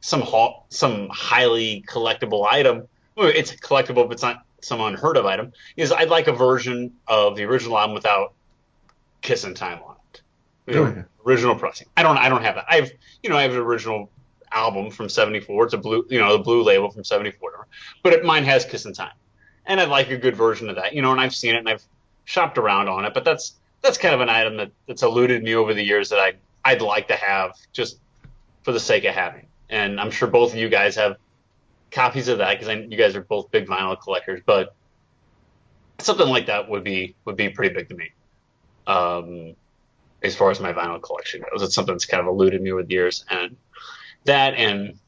some 0.00 0.20
ha- 0.22 0.60
some 0.70 1.08
highly 1.10 1.84
collectible 1.88 2.46
item. 2.50 2.88
It's 3.16 3.52
collectible, 3.52 4.06
but 4.08 4.12
it's 4.12 4.22
not 4.22 4.44
some 4.60 4.80
unheard 4.80 5.16
of 5.16 5.24
item. 5.26 5.52
Is 5.76 5.92
I'd 5.92 6.08
like 6.08 6.26
a 6.26 6.32
version 6.32 6.94
of 7.06 7.36
the 7.36 7.44
original 7.44 7.78
album 7.78 7.94
without 7.94 8.32
Kissin' 9.22 9.54
Time 9.54 9.80
on 9.86 9.96
it. 10.12 10.22
You 10.66 10.74
know, 10.74 10.84
Oh, 10.84 10.94
yeah. 10.96 11.02
Original 11.26 11.54
pressing. 11.54 11.86
I 11.96 12.02
don't. 12.02 12.18
I 12.18 12.28
don't 12.28 12.42
have 12.42 12.56
that. 12.56 12.66
I've 12.68 12.90
you 13.22 13.30
know 13.30 13.36
I 13.36 13.42
have 13.42 13.52
an 13.52 13.58
original 13.58 14.10
album 14.52 14.90
from 14.90 15.08
'74. 15.08 15.64
It's 15.64 15.74
a 15.74 15.78
blue 15.78 16.04
you 16.10 16.18
know 16.18 16.36
the 16.36 16.42
blue 16.42 16.62
label 16.62 16.90
from 16.90 17.04
'74, 17.04 17.66
but 18.02 18.12
it, 18.12 18.24
mine 18.24 18.44
has 18.44 18.64
Kissin' 18.64 18.92
Time, 18.92 19.12
and 19.66 19.80
I'd 19.80 19.88
like 19.88 20.10
a 20.10 20.16
good 20.16 20.36
version 20.36 20.68
of 20.68 20.76
that. 20.76 20.94
You 20.94 21.02
know, 21.02 21.12
and 21.12 21.20
I've 21.20 21.34
seen 21.34 21.54
it 21.54 21.58
and 21.58 21.68
I've 21.68 21.82
shopped 22.24 22.58
around 22.58 22.88
on 22.88 23.04
it, 23.04 23.14
but 23.14 23.24
that's 23.24 23.54
that's 23.82 23.98
kind 23.98 24.14
of 24.14 24.20
an 24.20 24.30
item 24.30 24.56
that, 24.56 24.70
that's 24.86 25.02
eluded 25.02 25.42
me 25.42 25.54
over 25.54 25.74
the 25.74 25.82
years 25.82 26.08
that 26.10 26.18
I 26.18 26.34
I'd 26.64 26.82
like 26.82 27.08
to 27.08 27.16
have 27.16 27.56
just 27.72 27.98
for 28.62 28.72
the 28.72 28.80
sake 28.80 29.04
of 29.04 29.14
having. 29.14 29.46
And 29.68 30.00
I'm 30.00 30.10
sure 30.10 30.28
both 30.28 30.52
of 30.52 30.58
you 30.58 30.68
guys 30.68 30.96
have 30.96 31.16
copies 31.90 32.28
of 32.28 32.38
that 32.38 32.58
because 32.58 32.74
you 32.90 32.96
guys 32.96 33.14
are 33.14 33.22
both 33.22 33.50
big 33.50 33.66
vinyl 33.66 34.00
collectors. 34.00 34.40
But 34.44 34.74
something 35.98 36.28
like 36.28 36.46
that 36.46 36.68
would 36.68 36.84
be 36.84 37.14
would 37.24 37.36
be 37.36 37.48
pretty 37.48 37.74
big 37.74 37.88
to 37.88 37.94
me. 37.94 38.10
Um, 38.86 39.54
as 40.22 40.34
far 40.34 40.50
as 40.50 40.60
my 40.60 40.72
vinyl 40.72 41.02
collection 41.02 41.42
goes, 41.50 41.62
it's 41.62 41.74
something 41.74 41.94
that's 41.94 42.06
kind 42.06 42.20
of 42.20 42.26
eluded 42.26 42.62
me 42.62 42.72
over 42.72 42.82
the 42.82 42.92
years, 42.92 43.24
and 43.30 43.56
that 44.24 44.54
and 44.54 44.98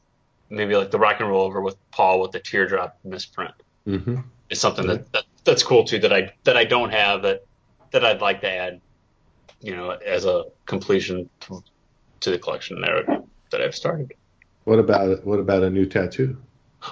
maybe 0.49 0.75
like 0.75 0.91
the 0.91 0.99
rock 0.99 1.19
and 1.19 1.29
roll 1.29 1.43
over 1.43 1.61
with 1.61 1.75
Paul 1.91 2.21
with 2.21 2.31
the 2.31 2.39
teardrop 2.39 2.97
misprint 3.03 3.53
hmm 3.87 4.15
is 4.49 4.59
something 4.59 4.87
that, 4.87 5.11
that 5.11 5.25
that's 5.43 5.63
cool 5.63 5.83
too 5.83 5.99
that 5.99 6.13
I 6.13 6.33
that 6.43 6.57
I 6.57 6.65
don't 6.65 6.91
have 6.91 7.21
that 7.23 7.45
that 7.91 8.05
I'd 8.05 8.21
like 8.21 8.41
to 8.41 8.51
add, 8.51 8.81
you 9.61 9.75
know, 9.75 9.91
as 9.91 10.25
a 10.25 10.45
completion 10.65 11.29
to, 11.41 11.63
to 12.21 12.31
the 12.31 12.39
collection 12.39 12.81
there 12.81 13.03
that 13.51 13.61
I've 13.61 13.75
started. 13.75 14.13
What 14.65 14.79
about 14.79 15.25
what 15.25 15.39
about 15.39 15.63
a 15.63 15.69
new 15.69 15.85
tattoo? 15.85 16.37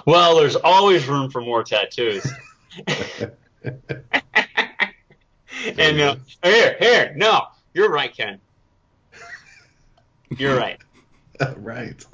Well, 0.06 0.36
there's 0.36 0.56
always 0.56 1.06
room 1.06 1.30
for 1.30 1.40
more 1.40 1.62
tattoos. 1.62 2.26
and 5.78 6.00
uh, 6.00 6.16
here, 6.42 6.76
here, 6.78 7.12
no, 7.16 7.42
you're 7.72 7.90
right, 7.90 8.14
Ken. 8.14 8.40
You're 10.36 10.56
right. 10.56 10.80
right. 11.56 12.04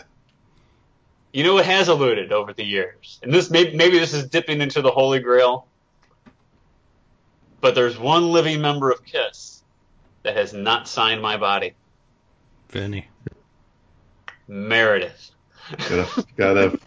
You 1.33 1.45
know 1.45 1.55
what 1.55 1.64
has 1.64 1.88
eluded 1.88 2.31
over 2.33 2.53
the 2.53 2.64
years, 2.64 3.18
and 3.23 3.33
this 3.33 3.51
maybe, 3.51 3.75
maybe 3.75 3.99
this 3.99 4.12
is 4.12 4.29
dipping 4.29 4.61
into 4.61 4.83
the 4.83 4.90
Holy 4.90 5.18
Grail, 5.18 5.66
but 7.61 7.75
there's 7.75 7.99
one 7.99 8.33
living 8.33 8.61
member 8.61 8.90
of 8.90 9.05
Kiss 9.05 9.62
that 10.25 10.37
has 10.37 10.53
not 10.53 10.87
signed 10.88 11.23
my 11.23 11.38
body, 11.38 11.75
Vinny. 12.68 13.09
Meredith. 14.47 15.31
Gotta 15.88 16.27
gotta 16.37 16.79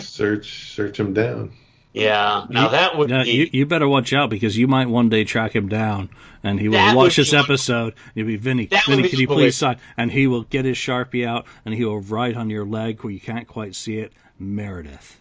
search 0.00 0.72
search 0.74 0.98
him 0.98 1.12
down. 1.12 1.52
Yeah, 1.94 2.44
now 2.50 2.64
You- 2.64 2.70
that 2.72 2.98
would 2.98 3.08
Now, 3.08 3.22
be 3.22 3.30
you, 3.30 3.50
you 3.52 3.66
better 3.66 3.88
watch 3.88 4.12
out 4.12 4.28
because 4.28 4.58
you 4.58 4.66
might 4.66 4.88
one 4.88 5.08
day 5.08 5.22
track 5.24 5.54
him 5.54 5.68
down 5.68 6.10
and 6.42 6.58
he 6.60 6.68
will 6.68 6.94
watch 6.96 7.14
this 7.16 7.30
be- 7.30 7.36
episode. 7.36 7.94
You'll 8.16 8.26
be 8.26 8.34
Vinny. 8.36 8.66
That 8.66 8.84
Vinny, 8.86 9.02
be 9.02 9.08
can 9.10 9.18
you 9.20 9.24
unbelievable. 9.26 9.36
please 9.36 9.56
sign? 9.56 9.76
And 9.96 10.10
he 10.10 10.26
will 10.26 10.42
get 10.42 10.64
his 10.64 10.76
sharpie 10.76 11.24
out 11.26 11.46
and 11.64 11.72
he 11.72 11.84
will 11.84 12.00
write 12.00 12.36
on 12.36 12.50
your 12.50 12.64
leg 12.66 13.00
where 13.02 13.12
you 13.12 13.20
can't 13.20 13.46
quite 13.46 13.76
see 13.76 13.98
it, 13.98 14.12
Meredith, 14.40 15.20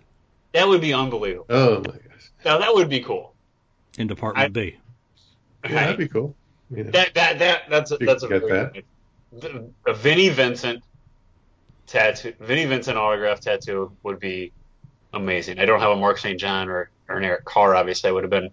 that 0.54 0.68
would 0.68 0.82
be 0.82 0.94
unbelievable. 0.94 1.46
Oh 1.50 1.76
my 1.78 1.84
gosh. 1.94 2.32
Now 2.44 2.58
that 2.58 2.74
would 2.74 2.90
be 2.90 3.02
cool. 3.02 3.34
in 4.00 4.08
Department 4.08 4.46
I- 4.46 4.50
B. 4.50 4.76
Yeah, 5.66 5.70
that'd 5.76 5.98
be 5.98 6.08
cool. 6.08 6.36
You 6.76 6.86
know. 6.86 6.92
That 6.92 7.14
that 7.14 7.38
that 7.40 7.62
that's 7.70 7.92
a, 7.92 7.98
You 8.00 8.08
that's 8.08 8.24
a 8.24 8.28
get 8.28 8.42
very 8.48 8.84
good- 9.42 9.74
a 9.86 9.94
Vinnie 9.94 10.30
Vincent 10.30 10.84
tattoo, 11.88 12.34
Vinnie 12.40 12.66
Vincent 12.66 12.98
autograph 12.98 13.40
tattoo 13.42 13.92
would 14.04 14.20
be 14.20 14.52
amazing. 15.14 15.60
I 15.60 15.66
don't 15.66 15.80
have 15.80 15.92
a 15.92 15.96
Mark 15.96 16.18
St. 16.18 16.40
John 16.40 16.70
or, 16.70 16.90
or 17.08 17.18
an 17.18 17.24
Eric 17.24 17.46
Carr. 17.46 17.76
Obviously, 17.76 18.10
I 18.10 18.14
would 18.14 18.24
have 18.24 18.32
been 18.32 18.52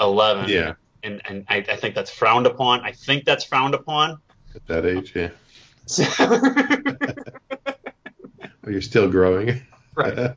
eleven. 0.00 0.48
yeah, 0.48 0.74
and 1.02 1.20
and 1.24 1.44
I, 1.48 1.56
I 1.58 1.76
think 1.76 1.94
that's 1.94 2.10
frowned 2.10 2.46
upon. 2.46 2.80
I 2.80 2.92
think 2.92 3.24
that's 3.24 3.44
frowned 3.44 3.74
upon. 3.74 4.18
at 4.54 4.66
that 4.66 4.86
age, 4.86 5.12
yeah. 5.14 5.30
right. 6.18 7.16
Well, 8.62 8.72
you're 8.72 8.82
still 8.82 9.08
growing. 9.08 9.62
right. 9.94 10.34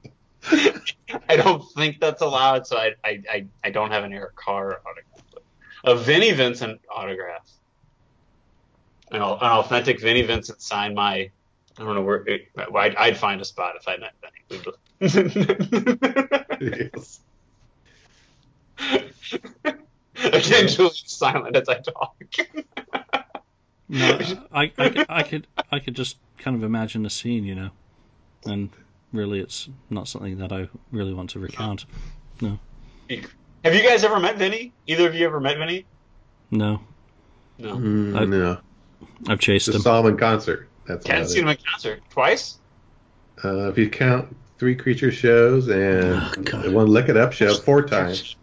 I 1.28 1.36
don't 1.36 1.64
think 1.74 2.00
that's 2.00 2.22
allowed, 2.22 2.68
so 2.68 2.78
I 2.78 2.94
I, 3.04 3.24
I, 3.28 3.46
I 3.64 3.70
don't 3.72 3.90
have 3.90 4.04
an 4.04 4.14
Eric 4.14 4.36
Carr 4.36 4.80
autograph. 4.86 5.44
A 5.84 5.96
Vinnie 5.96 6.34
Vincent 6.34 6.80
autograph. 6.94 7.50
An, 9.12 9.22
an 9.24 9.24
authentic 9.24 10.00
Vinnie 10.00 10.22
Vincent 10.22 10.62
signed 10.62 10.94
my. 10.94 11.32
I 11.80 11.84
don't 11.84 11.96
know 11.96 12.02
where. 12.02 12.24
It, 12.28 12.50
I'd, 12.76 12.96
I'd 12.96 13.18
find 13.18 13.40
a 13.40 13.46
spot 13.46 13.76
if 13.80 13.88
I 13.88 13.96
met 13.98 14.14
Vinnie. 14.22 14.64
yes. 16.92 17.20
Again, 20.16 20.68
Julie's 20.68 21.04
silent 21.06 21.56
as 21.56 21.70
I 21.70 21.80
talk. 21.80 22.16
No, 23.88 24.20
I, 24.54 24.72
I, 24.78 24.90
could- 24.90 25.06
I 25.10 25.24
could 25.24 25.48
I 25.72 25.80
could 25.80 25.96
just 25.96 26.18
kind 26.38 26.56
of 26.56 26.64
imagine 26.64 27.02
the 27.04 27.10
scene, 27.10 27.44
you 27.44 27.56
know, 27.56 27.70
and 28.46 28.70
really 29.14 29.40
it's 29.40 29.68
not 29.90 30.08
something 30.08 30.38
that 30.40 30.52
I 30.52 30.68
really 30.92 31.14
want 31.14 31.32
to 31.32 31.40
recount. 31.40 31.86
No. 32.42 32.60
Have 33.10 33.74
you 33.76 33.82
guys 33.82 34.04
ever 34.04 34.20
met 34.20 34.38
Vinny? 34.38 34.72
Either 34.88 35.08
of 35.08 35.16
you 35.16 35.26
ever 35.26 35.40
met 35.40 35.58
Vinny? 35.58 35.86
No, 36.52 36.82
No. 37.58 37.76
Mm, 37.78 38.20
I- 38.20 38.26
no. 38.26 38.58
I've 39.28 39.40
chased 39.40 39.66
Just 39.66 39.78
him. 39.78 39.82
saw 39.82 40.00
him 40.02 40.06
in 40.08 40.18
concert. 40.18 40.69
That's 40.90 41.06
Ken's 41.06 41.28
about 41.28 41.30
seen 41.30 41.44
him 41.44 41.50
in 41.50 41.58
concert 41.72 42.02
twice. 42.10 42.58
Uh, 43.44 43.70
if 43.70 43.78
you 43.78 43.90
count 43.90 44.36
three 44.58 44.76
creature 44.76 45.12
shows 45.12 45.68
and 45.68 46.16
Oh, 46.16 46.34
God. 46.44 46.74
one 46.74 46.88
Lick 46.88 47.10
It 47.10 47.16
Up 47.16 47.32
show, 47.32 47.54
four 47.54 47.84
times. 47.84 48.36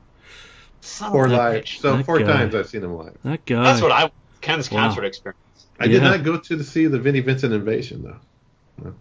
Son 0.81 1.11
Four 1.11 1.27
a 1.27 1.31
live. 1.31 1.65
bitch. 1.65 1.81
So 1.81 1.97
That 1.97 2.07
four 2.07 2.21
guy. 2.21 2.25
times 2.27 2.55
I've 2.55 2.69
seen 2.69 2.85
him 2.85 2.95
live. 2.95 3.17
That 3.25 3.45
guy. 3.45 3.65
That's 3.65 3.83
what 3.83 3.91
I 3.91 4.11
Ken's 4.41 4.71
Wow. 4.71 4.87
concert 4.87 5.05
experience. 5.05 5.41
I 5.81 5.89
did 5.89 6.03
not 6.03 6.23
go 6.23 6.39
to 6.39 6.57
the, 6.57 6.63
see 6.63 6.87
the 6.87 7.01
Vinnie 7.01 7.21
Vincent 7.21 7.53
Invasion 7.53 8.05
though. 8.05 8.95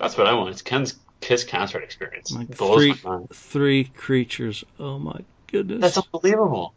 That's 0.00 0.18
what 0.18 0.26
I 0.26 0.34
want. 0.34 0.50
It's 0.50 0.62
Ken's 0.62 0.98
Kiss 1.20 1.44
concert 1.44 1.84
experience. 1.84 2.32
Like 2.32 2.54
three, 2.56 2.96
my 3.04 3.20
three 3.32 3.84
creatures. 3.84 4.64
Oh 4.80 4.98
my 4.98 5.20
goodness. 5.50 5.80
That's 5.80 5.98
unbelievable. 5.98 6.74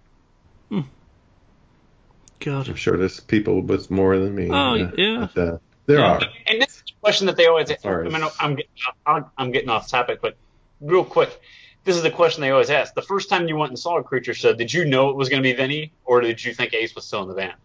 God. 2.40 2.70
I'm 2.70 2.76
sure 2.76 2.98
there's 2.98 3.20
people 3.20 3.62
with 3.62 3.90
more 3.90 4.18
than 4.18 4.36
me. 4.36 4.50
Oh, 4.52 4.74
uh, 4.76 4.92
yeah. 4.96 5.28
But, 5.34 5.42
uh, 5.42 5.58
there 5.88 6.04
are. 6.04 6.22
And 6.46 6.62
this, 6.62 6.76
is 6.76 6.84
a 6.96 7.00
question 7.02 7.26
that 7.26 7.36
they 7.36 7.48
always. 7.48 7.72
ask. 7.72 7.86
I 7.86 8.04
mean, 8.04 8.24
I'm, 8.40 8.56
getting, 8.56 9.26
I'm 9.38 9.52
getting 9.52 9.70
off 9.70 9.88
topic, 9.88 10.20
but 10.22 10.36
real 10.80 11.04
quick, 11.04 11.42
this 11.84 11.96
is 11.96 12.04
the 12.04 12.12
question 12.12 12.42
they 12.42 12.52
always 12.52 12.70
ask. 12.70 12.94
The 12.94 13.02
first 13.02 13.30
time 13.30 13.48
you 13.48 13.56
went 13.56 13.72
and 13.72 13.80
saw 13.80 13.98
a 13.98 14.04
creature 14.04 14.34
show, 14.34 14.54
did 14.54 14.72
you 14.72 14.86
know 14.86 15.10
it 15.10 15.16
was 15.16 15.30
going 15.30 15.42
to 15.42 15.50
be 15.50 15.54
Vinny, 15.54 15.94
or 16.06 16.22
did 16.22 16.44
you 16.44 16.54
think 16.54 16.74
Ace 16.74 16.94
was 16.94 17.06
still 17.06 17.24
in 17.24 17.30
the 17.30 17.34
band? 17.34 17.56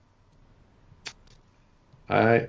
I 2.09 2.49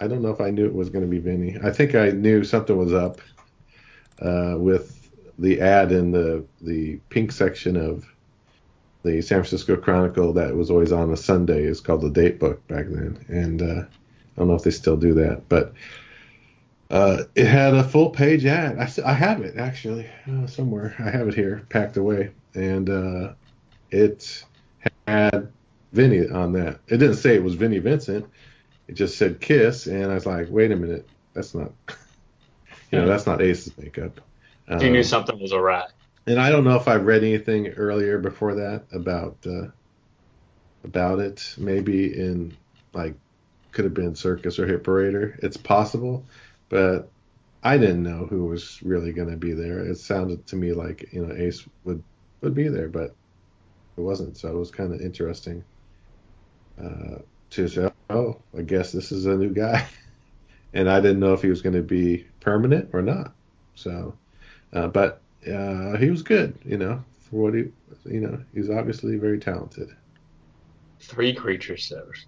I 0.00 0.08
don't 0.08 0.22
know 0.22 0.30
if 0.30 0.40
I 0.40 0.50
knew 0.50 0.64
it 0.64 0.74
was 0.74 0.88
going 0.88 1.04
to 1.04 1.10
be 1.10 1.18
Vinny. 1.18 1.58
I 1.62 1.70
think 1.70 1.94
I 1.94 2.10
knew 2.10 2.42
something 2.42 2.76
was 2.76 2.94
up 2.94 3.20
uh, 4.22 4.54
with 4.56 5.10
the 5.38 5.60
ad 5.60 5.92
in 5.92 6.10
the 6.10 6.44
the 6.62 6.96
pink 7.10 7.32
section 7.32 7.76
of 7.76 8.09
the 9.02 9.22
San 9.22 9.38
Francisco 9.38 9.76
Chronicle 9.76 10.32
that 10.34 10.54
was 10.54 10.70
always 10.70 10.92
on 10.92 11.10
a 11.12 11.16
Sunday. 11.16 11.62
is 11.64 11.80
called 11.80 12.02
the 12.02 12.10
Date 12.10 12.38
Book 12.38 12.66
back 12.68 12.86
then, 12.88 13.24
and 13.28 13.62
uh, 13.62 13.82
I 13.84 13.86
don't 14.36 14.48
know 14.48 14.54
if 14.54 14.62
they 14.62 14.70
still 14.70 14.96
do 14.96 15.14
that, 15.14 15.48
but 15.48 15.72
uh, 16.90 17.24
it 17.34 17.46
had 17.46 17.74
a 17.74 17.84
full 17.84 18.10
page 18.10 18.44
ad. 18.44 18.78
I 19.04 19.12
have 19.12 19.42
it 19.42 19.56
actually 19.56 20.06
uh, 20.30 20.46
somewhere. 20.46 20.94
I 20.98 21.10
have 21.10 21.28
it 21.28 21.34
here, 21.34 21.64
packed 21.68 21.96
away, 21.96 22.30
and 22.54 22.90
uh, 22.90 23.32
it 23.90 24.44
had 25.06 25.50
Vinny 25.92 26.28
on 26.28 26.52
that. 26.54 26.80
It 26.88 26.98
didn't 26.98 27.16
say 27.16 27.34
it 27.36 27.42
was 27.44 27.54
Vinny 27.54 27.78
Vincent. 27.78 28.26
It 28.88 28.94
just 28.94 29.16
said 29.18 29.40
Kiss, 29.40 29.86
and 29.86 30.10
I 30.10 30.14
was 30.14 30.26
like, 30.26 30.48
wait 30.50 30.72
a 30.72 30.76
minute, 30.76 31.08
that's 31.32 31.54
not, 31.54 31.70
you 32.90 32.98
know, 32.98 33.06
that's 33.06 33.24
not 33.26 33.40
Ace's 33.40 33.76
makeup. 33.78 34.20
You 34.68 34.90
knew 34.90 34.98
Um, 34.98 35.04
something 35.04 35.38
was 35.40 35.52
awry. 35.52 35.86
And 36.26 36.40
I 36.40 36.50
don't 36.50 36.64
know 36.64 36.76
if 36.76 36.88
I've 36.88 37.06
read 37.06 37.24
anything 37.24 37.68
earlier 37.68 38.18
before 38.18 38.54
that 38.54 38.84
about 38.92 39.36
uh, 39.46 39.68
about 40.84 41.18
it. 41.18 41.54
Maybe 41.58 42.06
in 42.18 42.56
like 42.92 43.14
could 43.72 43.84
have 43.84 43.94
been 43.94 44.14
Circus 44.14 44.58
or 44.58 44.66
Hit 44.66 44.84
Parader. 44.84 45.38
It's 45.42 45.56
possible, 45.56 46.24
but 46.68 47.08
I 47.62 47.78
didn't 47.78 48.02
know 48.02 48.26
who 48.26 48.46
was 48.46 48.82
really 48.82 49.12
going 49.12 49.30
to 49.30 49.36
be 49.36 49.52
there. 49.52 49.80
It 49.80 49.98
sounded 49.98 50.46
to 50.48 50.56
me 50.56 50.72
like 50.72 51.12
you 51.12 51.26
know 51.26 51.34
Ace 51.34 51.66
would 51.84 52.02
would 52.40 52.54
be 52.54 52.68
there, 52.68 52.88
but 52.88 53.14
it 53.96 54.00
wasn't. 54.00 54.36
So 54.36 54.48
it 54.48 54.58
was 54.58 54.70
kind 54.70 54.92
of 54.92 55.00
interesting 55.00 55.64
uh, 56.82 57.18
to 57.50 57.68
say, 57.68 57.90
oh, 58.08 58.40
I 58.56 58.62
guess 58.62 58.92
this 58.92 59.12
is 59.12 59.26
a 59.26 59.36
new 59.36 59.50
guy, 59.50 59.86
and 60.74 60.88
I 60.88 61.00
didn't 61.00 61.20
know 61.20 61.34
if 61.34 61.42
he 61.42 61.48
was 61.48 61.62
going 61.62 61.76
to 61.76 61.82
be 61.82 62.26
permanent 62.40 62.90
or 62.92 63.02
not. 63.02 63.32
So, 63.74 64.16
uh, 64.72 64.88
but 64.88 65.20
uh, 65.46 65.96
he 65.96 66.10
was 66.10 66.22
good, 66.22 66.58
you 66.64 66.76
know, 66.76 67.02
for 67.28 67.36
what 67.42 67.54
he, 67.54 67.64
you 68.04 68.20
know, 68.20 68.38
he's 68.54 68.70
obviously 68.70 69.16
very 69.16 69.38
talented. 69.38 69.90
Three 71.00 71.34
creature 71.34 71.76
shows. 71.76 72.26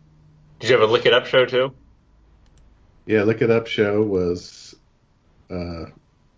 Did 0.59 0.71
you 0.71 0.79
have 0.79 0.89
a 0.89 0.93
Lick 0.93 1.07
It 1.07 1.13
Up 1.13 1.27
show 1.27 1.45
too? 1.45 1.75
Yeah, 3.05 3.25
Lick 3.25 3.43
It 3.43 3.51
Up 3.51 3.67
show 3.67 4.03
was 4.03 4.75
uh, 5.51 5.87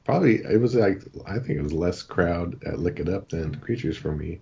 probably 0.05 0.37
it 0.37 0.61
was 0.61 0.75
like 0.75 1.03
I 1.27 1.39
think 1.39 1.59
it 1.59 1.62
was 1.62 1.72
less 1.72 2.03
crowd 2.03 2.62
at 2.64 2.79
Lick 2.79 2.99
It 3.01 3.09
Up 3.09 3.29
than 3.29 3.55
Creatures 3.57 3.97
for 3.97 4.12
me. 4.12 4.41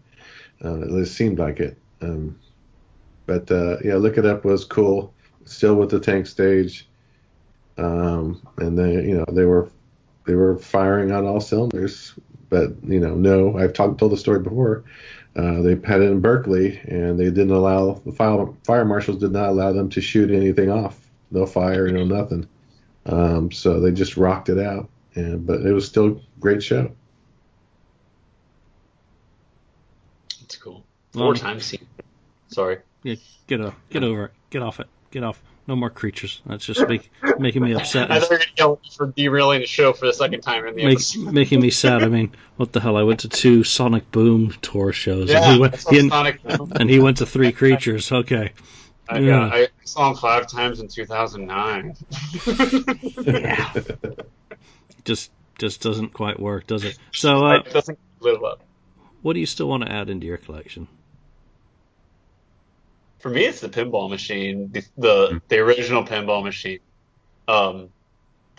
Uh, 0.64 0.80
at 0.80 0.90
least 0.90 1.14
seemed 1.16 1.38
like 1.38 1.60
it. 1.60 1.76
Um, 2.00 2.38
but 3.26 3.50
uh, 3.50 3.78
yeah, 3.84 3.96
Lick 3.96 4.18
It 4.18 4.24
Up 4.24 4.44
was 4.44 4.64
cool. 4.64 5.12
Still 5.44 5.74
with 5.74 5.90
the 5.90 5.98
tank 5.98 6.26
stage, 6.26 6.88
um, 7.76 8.40
and 8.58 8.78
they 8.78 8.94
you 9.04 9.16
know 9.16 9.24
they 9.32 9.44
were 9.44 9.70
they 10.24 10.34
were 10.34 10.56
firing 10.58 11.12
on 11.12 11.26
all 11.26 11.40
cylinders. 11.40 12.14
But 12.48 12.72
you 12.84 13.00
know, 13.00 13.14
no, 13.14 13.58
I've 13.58 13.72
talked 13.72 13.98
told 13.98 14.12
the 14.12 14.16
story 14.16 14.40
before. 14.40 14.84
Uh, 15.34 15.62
they 15.62 15.70
had 15.84 16.02
it 16.02 16.10
in 16.10 16.20
Berkeley, 16.20 16.78
and 16.84 17.18
they 17.18 17.24
didn't 17.24 17.52
allow 17.52 17.94
the 18.04 18.12
fire, 18.12 18.46
fire 18.64 18.84
marshals 18.84 19.18
did 19.18 19.32
not 19.32 19.48
allow 19.48 19.72
them 19.72 19.88
to 19.90 20.00
shoot 20.02 20.30
anything 20.30 20.70
off. 20.70 20.98
No 21.30 21.46
fire, 21.46 21.88
no 21.88 22.04
nothing. 22.04 22.46
Um, 23.06 23.50
so 23.50 23.80
they 23.80 23.90
just 23.92 24.18
rocked 24.18 24.50
it 24.50 24.58
out, 24.58 24.88
and 25.14 25.46
but 25.46 25.62
it 25.62 25.72
was 25.72 25.86
still 25.86 26.06
a 26.08 26.20
great 26.40 26.62
show. 26.62 26.92
That's 30.40 30.56
cool. 30.56 30.84
Well, 31.14 31.24
Four 31.24 31.34
times 31.34 31.64
seen. 31.64 31.86
Sorry. 32.48 32.78
Yeah, 33.02 33.14
get 33.46 33.60
o- 33.62 33.74
get 33.88 34.04
over 34.04 34.26
it. 34.26 34.32
Get 34.50 34.62
off 34.62 34.78
it. 34.80 34.88
Get 35.10 35.24
off. 35.24 35.42
No 35.68 35.76
more 35.76 35.90
creatures. 35.90 36.42
That's 36.44 36.66
just 36.66 36.88
make, 36.88 37.10
making 37.38 37.62
me 37.62 37.72
upset. 37.74 38.10
I 38.10 38.18
thought 38.18 38.30
you 38.30 38.34
were 38.34 38.38
going 38.38 38.48
to 38.48 38.54
yell 38.58 38.80
at 38.84 38.92
for 38.92 39.06
derailing 39.06 39.60
the 39.60 39.66
show 39.66 39.92
for 39.92 40.06
the 40.06 40.12
second 40.12 40.40
time 40.40 40.66
in 40.66 40.74
the 40.74 40.84
Make, 40.84 41.32
making 41.32 41.60
me 41.60 41.70
sad. 41.70 42.02
I 42.02 42.08
mean, 42.08 42.32
what 42.56 42.72
the 42.72 42.80
hell? 42.80 42.96
I 42.96 43.04
went 43.04 43.20
to 43.20 43.28
two 43.28 43.62
Sonic 43.62 44.10
Boom 44.10 44.52
tour 44.60 44.92
shows, 44.92 45.30
and 45.30 45.44
Yeah, 45.44 45.52
he 45.54 45.60
went 45.60 45.76
he, 45.88 46.08
Sonic. 46.08 46.40
and 46.44 46.90
he 46.90 46.98
went 46.98 47.18
to 47.18 47.26
three 47.26 47.52
creatures. 47.52 48.10
Okay, 48.10 48.50
I, 49.08 49.18
Yeah. 49.20 49.28
yeah, 49.28 49.50
I 49.52 49.68
saw 49.84 50.10
him 50.10 50.16
five 50.16 50.48
times 50.48 50.80
in 50.80 50.88
2009. 50.88 51.94
Yeah. 53.24 53.72
just 55.04 55.30
just 55.58 55.80
doesn't 55.80 56.12
quite 56.12 56.40
work, 56.40 56.66
does 56.66 56.82
it? 56.84 56.98
So, 57.12 57.44
uh, 57.46 57.58
it 57.58 57.72
doesn't 57.72 57.98
live 58.20 58.42
up. 58.42 58.62
what 59.22 59.34
do 59.34 59.40
you 59.40 59.46
still 59.46 59.68
want 59.68 59.84
to 59.84 59.92
add 59.92 60.10
into 60.10 60.26
your 60.26 60.38
collection? 60.38 60.88
For 63.22 63.30
me, 63.30 63.44
it's 63.46 63.60
the 63.60 63.68
pinball 63.68 64.10
machine, 64.10 64.70
the 64.72 64.84
the, 64.98 65.40
the 65.48 65.58
original 65.60 66.04
pinball 66.04 66.42
machine. 66.44 66.80
Um, 67.48 67.88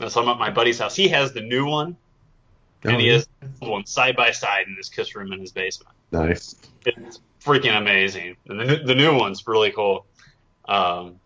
so 0.07 0.21
I'm 0.21 0.29
at 0.29 0.39
my 0.39 0.49
buddy's 0.49 0.79
house. 0.79 0.95
He 0.95 1.07
has 1.09 1.33
the 1.33 1.41
new 1.41 1.65
one, 1.65 1.95
and 2.83 2.99
he 2.99 3.09
Oh, 3.11 3.13
has 3.13 3.27
the 3.41 3.47
old 3.61 3.71
one 3.71 3.85
side 3.85 4.15
by 4.15 4.31
side 4.31 4.67
in 4.67 4.75
his 4.75 4.89
kiss 4.89 5.15
room 5.15 5.31
in 5.33 5.39
his 5.39 5.51
basement. 5.51 5.95
nice. 6.11 6.55
It's 6.85 7.19
freaking 7.43 7.77
amazing. 7.77 8.35
And 8.47 8.59
the, 8.59 8.65
new- 8.65 8.83
the 8.83 8.95
new 8.95 9.15
one's 9.17 9.45
really 9.47 9.71
cool. 9.71 10.05
Um, 10.65 11.19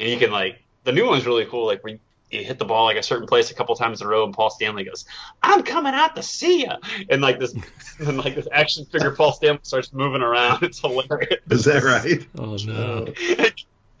and 0.00 0.08
you 0.10 0.18
can 0.18 0.30
like 0.32 0.60
the 0.84 0.92
new 0.92 1.06
one's 1.06 1.24
really 1.26 1.44
cool. 1.46 1.66
Like 1.66 1.82
when 1.84 2.00
you 2.32 2.42
hit 2.44 2.58
the 2.58 2.64
ball 2.64 2.84
like 2.86 2.96
a 2.96 3.02
certain 3.02 3.26
place 3.26 3.50
a 3.50 3.54
couple 3.54 3.74
times 3.76 4.00
in 4.00 4.06
a 4.06 4.10
row, 4.10 4.24
and 4.24 4.32
Paul 4.34 4.50
Stanley 4.50 4.84
goes, 4.84 5.04
"I'm 5.42 5.62
coming 5.62 5.92
out 5.94 6.16
to 6.16 6.22
see 6.22 6.64
ya," 6.64 6.76
and 7.10 7.20
like 7.20 7.38
this, 7.38 7.54
and 8.00 8.16
like 8.18 8.34
this 8.34 8.48
action 8.52 8.84
figure 8.86 9.10
Paul 9.12 9.32
Stanley 9.32 9.60
starts 9.62 9.92
moving 9.92 10.22
around. 10.22 10.62
It's 10.62 10.80
hilarious. 10.80 11.40
Is 11.50 11.64
that 11.64 11.82
right? 11.82 12.26
Oh 12.38 12.56
no! 12.66 13.12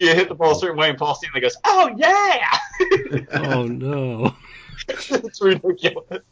you 0.00 0.14
hit 0.14 0.28
the 0.28 0.34
ball 0.34 0.52
a 0.52 0.54
certain 0.56 0.76
way, 0.76 0.88
and 0.90 0.98
Paul 0.98 1.14
Stanley 1.14 1.40
goes, 1.40 1.56
"Oh 1.64 1.94
yeah!" 1.96 2.58
Oh 3.34 3.64
no! 3.66 4.34
it's 4.88 5.40
ridiculous. 5.42 6.22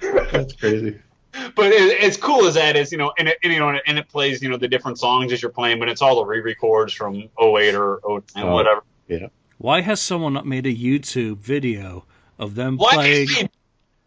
That's 0.00 0.52
crazy. 0.54 1.00
but 1.56 1.72
it, 1.72 2.00
as 2.02 2.16
cool 2.16 2.46
as 2.46 2.54
that 2.54 2.76
is, 2.76 2.92
you 2.92 2.98
know, 2.98 3.12
and 3.18 3.28
it, 3.28 3.38
and, 3.42 3.52
you 3.52 3.58
know, 3.58 3.70
and 3.86 3.98
it 3.98 4.08
plays, 4.08 4.42
you 4.42 4.48
know, 4.48 4.56
the 4.56 4.68
different 4.68 4.98
songs 4.98 5.32
as 5.32 5.42
you're 5.42 5.50
playing, 5.50 5.78
but 5.80 5.88
it's 5.88 6.02
all 6.02 6.16
the 6.16 6.24
re-records 6.24 6.92
from 6.92 7.28
08 7.40 7.74
or 7.74 8.00
09, 8.06 8.22
Oh. 8.36 8.52
whatever. 8.52 8.82
Why 9.64 9.80
has 9.80 9.98
someone 9.98 10.34
not 10.34 10.44
made 10.46 10.66
a 10.66 10.74
YouTube 10.74 11.38
video 11.38 12.04
of 12.38 12.54
them 12.54 12.76
What? 12.76 12.92
playing? 12.96 13.28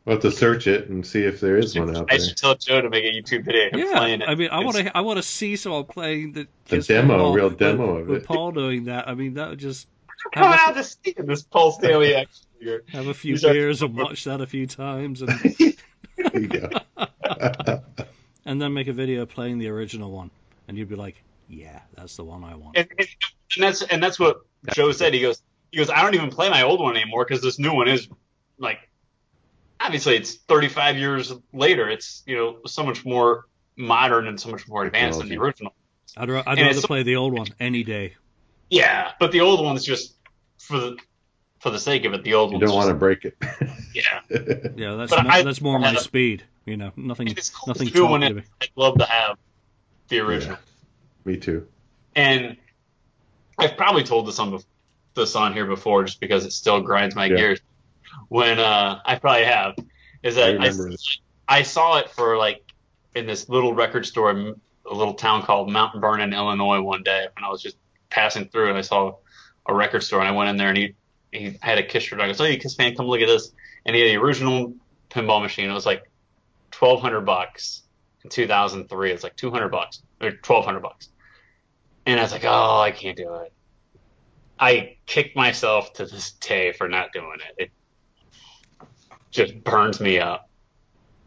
We'll 0.06 0.18
have 0.18 0.22
to 0.22 0.32
search 0.32 0.68
it 0.68 0.88
and 0.88 1.04
see 1.04 1.24
if 1.24 1.40
there 1.40 1.58
is 1.58 1.76
one 1.76 1.90
out 1.98 2.06
there. 2.10 2.16
I 2.16 2.18
should 2.20 2.38
tell 2.38 2.54
Joe 2.54 2.80
to 2.80 2.92
make 2.92 3.04
a 3.06 3.08
YouTube 3.08 3.44
video 3.44 3.70
of 3.72 3.80
Yeah, 3.80 3.98
playing 3.98 4.22
it. 4.22 4.30
I 4.30 4.36
mean, 4.36 4.50
I 4.52 4.60
want 4.64 4.78
to. 4.78 4.96
I 4.96 5.02
want 5.02 5.18
to 5.18 5.24
see 5.24 5.56
someone 5.56 5.86
playing 5.86 6.34
the, 6.34 6.48
The 6.68 6.78
demo, 6.84 7.32
Pinball 7.32 7.36
real 7.36 7.50
with- 7.50 7.58
demo 7.58 7.98
of 7.98 8.08
with. 8.08 8.26
Paul 8.26 8.52
doing 8.52 8.84
that. 8.84 9.08
I 9.10 9.16
mean, 9.16 9.34
that 9.34 9.50
would 9.50 9.58
just 9.58 9.88
coming 10.32 10.48
have 10.52 10.70
out 10.70 10.76
to 10.76 10.84
see 10.84 11.16
him, 11.18 11.26
this 11.26 11.42
Paul 11.42 11.72
Stanley 11.72 12.14
action 12.16 12.46
figure. 12.60 12.84
have 12.90 13.08
a 13.08 13.16
few 13.16 13.34
These 13.34 13.46
are- 13.46 13.52
beers 13.54 13.82
and 13.82 13.98
watch 13.98 14.26
that 14.26 14.42
a 14.42 14.46
few 14.46 14.68
times, 14.68 15.24
and 15.24 15.32
There 16.18 16.40
you 16.40 16.48
go. 16.50 16.70
and 18.46 18.62
then 18.62 18.74
make 18.74 18.88
a 18.90 18.94
video 18.94 19.26
playing 19.26 19.58
the 19.58 19.70
original 19.70 20.12
one, 20.12 20.30
and 20.68 20.78
you'd 20.78 20.88
be 20.90 20.96
like, 20.96 21.16
"Yeah, 21.50 21.80
that's 21.96 22.16
the 22.16 22.24
one 22.26 22.44
I 22.44 22.54
want." 22.54 22.78
And, 22.78 22.88
and, 23.00 23.08
and 23.56 23.64
that's 23.64 23.82
and 23.82 24.02
that's 24.04 24.20
what 24.20 24.42
Joe 24.74 24.92
said. 24.92 25.14
He 25.14 25.22
goes, 25.22 25.42
he 25.72 25.78
goes, 25.78 25.90
I 25.90 26.02
don't 26.02 26.16
even 26.16 26.30
play 26.30 26.50
my 26.50 26.64
old 26.64 26.80
one 26.80 26.96
anymore 26.98 27.26
because 27.26 27.42
this 27.42 27.60
new 27.60 27.74
one 27.74 27.88
is 27.88 28.08
like, 28.58 28.80
obviously 29.80 30.16
it's 30.16 30.36
35 30.36 30.98
years 30.98 31.34
later. 31.54 31.90
It's 31.90 32.24
you 32.26 32.36
know 32.36 32.58
so 32.66 32.84
much 32.84 33.06
more 33.06 33.46
modern 33.76 34.28
and 34.28 34.40
so 34.40 34.50
much 34.50 34.68
more 34.68 34.86
advanced 34.86 35.20
than 35.20 35.30
the 35.30 35.38
original. 35.38 35.74
I'd, 36.16 36.30
ra- 36.30 36.44
I'd 36.48 36.58
rather 36.58 36.70
it's- 36.72 36.86
play 36.86 37.04
the 37.04 37.16
old 37.18 37.34
one 37.34 37.48
any 37.60 37.84
day. 37.84 38.16
Yeah, 38.70 39.12
but 39.20 39.32
the 39.32 39.42
old 39.42 39.64
one's 39.64 39.86
just 39.86 40.16
for 40.60 40.78
the 40.80 40.98
for 41.60 41.70
the 41.70 41.80
sake 41.80 42.06
of 42.06 42.14
it. 42.14 42.24
The 42.24 42.34
old 42.34 42.52
one. 42.52 42.60
You 42.62 42.68
one's 42.68 42.72
don't 42.72 42.78
want 42.78 42.90
to 42.90 42.96
break 42.96 43.26
it. 43.26 43.38
yeah. 43.94 44.20
Yeah, 44.76 44.96
that's 44.96 45.10
But 45.12 45.24
mo- 45.24 45.30
I- 45.30 45.42
that's 45.44 45.62
more 45.62 45.80
my 45.80 45.96
speed. 45.96 46.44
You 46.66 46.76
know, 46.76 46.92
nothing, 46.98 47.30
It's 47.30 47.50
cool 47.50 47.68
nothing 47.70 47.88
to 47.88 47.94
do 47.94 48.06
when 48.06 48.20
talky 48.22 48.34
to 48.34 48.40
it. 48.40 48.46
I'd 48.62 48.70
love 48.76 48.98
to 48.98 49.06
have 49.06 49.38
the 50.10 50.20
original. 50.20 50.58
Me 51.24 51.38
too. 51.38 51.66
And 52.14 52.58
I've 53.58 53.78
probably 53.78 54.04
told 54.04 54.28
this 54.28 54.40
on 54.40 54.60
this 55.16 55.36
on 55.36 55.54
here 55.54 55.66
before, 55.66 56.04
just 56.04 56.20
because 56.20 56.46
it 56.46 56.52
still 56.52 56.82
grinds 56.82 57.16
my 57.16 57.26
Yeah. 57.26 57.38
gears. 57.38 57.60
When 58.30 58.60
uh, 58.60 59.00
I 59.06 59.16
probably 59.16 59.46
have, 59.46 59.76
is 60.24 60.36
that 60.36 60.60
I, 60.60 60.68
it. 60.68 61.00
I 61.48 61.62
saw 61.64 61.98
it 61.98 62.10
for 62.10 62.38
like 62.38 62.64
in 63.16 63.26
this 63.26 63.50
little 63.50 63.74
record 63.74 64.06
store 64.06 64.32
in 64.32 64.60
a 64.90 64.94
little 64.94 65.14
town 65.14 65.44
called 65.44 65.72
Mount 65.72 66.00
Vernon, 66.00 66.34
Illinois, 66.34 66.82
one 66.82 67.04
day 67.04 67.28
when 67.36 67.44
I 67.44 67.50
was 67.50 67.62
just 67.62 67.78
passing 68.10 68.48
through 68.48 68.70
and 68.70 68.78
I 68.78 68.82
saw 68.82 69.16
a 69.66 69.74
record 69.74 70.04
store 70.04 70.20
and 70.20 70.28
I 70.28 70.32
went 70.32 70.50
in 70.50 70.58
there 70.58 70.70
and 70.70 70.78
he 70.78 70.96
he 71.32 71.58
had 71.62 71.78
a 71.78 71.84
Kiss 71.84 72.04
shirt. 72.04 72.22
I 72.22 72.28
goes, 72.28 72.38
"Hey, 72.38 72.58
Kiss 72.58 72.76
fan, 72.76 72.96
come 72.96 73.08
look 73.08 73.22
at 73.22 73.28
this." 73.28 73.52
And 73.86 73.96
he 73.96 74.02
had 74.02 74.10
the 74.12 74.24
original 74.24 74.74
pinball 75.10 75.42
machine. 75.42 75.70
It 75.70 75.74
was 75.74 75.86
like 75.86 76.10
twelve 76.72 77.02
hundred 77.02 77.22
bucks 77.22 77.84
in 78.24 78.30
two 78.30 78.48
thousand 78.48 78.88
three. 78.88 79.12
It's 79.12 79.24
like 79.24 79.36
two 79.36 79.52
hundred 79.52 79.70
bucks 79.70 80.02
or 80.22 80.32
twelve 80.32 80.66
hundred 80.66 80.82
bucks. 80.82 81.10
And 82.08 82.20
I 82.20 82.24
was 82.24 82.32
like, 82.32 82.46
"Oh, 82.46 82.80
I 82.80 82.92
can't 82.92 83.18
do 83.18 83.36
it." 83.36 83.52
I 84.58 84.98
kick 85.06 85.36
myself 85.36 85.94
to 85.94 86.06
this 86.06 86.32
day 86.32 86.72
for 86.72 86.88
not 86.88 87.12
doing 87.12 87.38
it. 87.58 87.64
It 87.66 87.72
just 89.30 89.62
burns 89.64 90.00
me 90.00 90.18
up. 90.18 90.50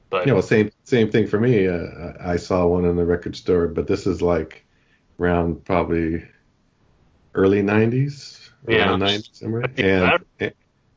But 0.08 0.26
Yeah, 0.26 0.32
well, 0.32 0.42
same 0.42 0.70
same 0.84 1.10
thing 1.10 1.26
for 1.26 1.38
me. 1.38 1.68
Uh, 1.68 2.14
I 2.18 2.36
saw 2.36 2.66
one 2.66 2.86
in 2.86 2.96
the 2.96 3.04
record 3.04 3.36
store, 3.36 3.68
but 3.68 3.86
this 3.86 4.06
is 4.06 4.22
like 4.22 4.64
around 5.20 5.64
probably 5.66 6.24
early 7.34 7.62
'90s, 7.62 8.50
Yeah. 8.66 8.88
around 8.88 9.00
'90s 9.00 9.28
somewhere, 9.34 9.64
and 9.76 10.24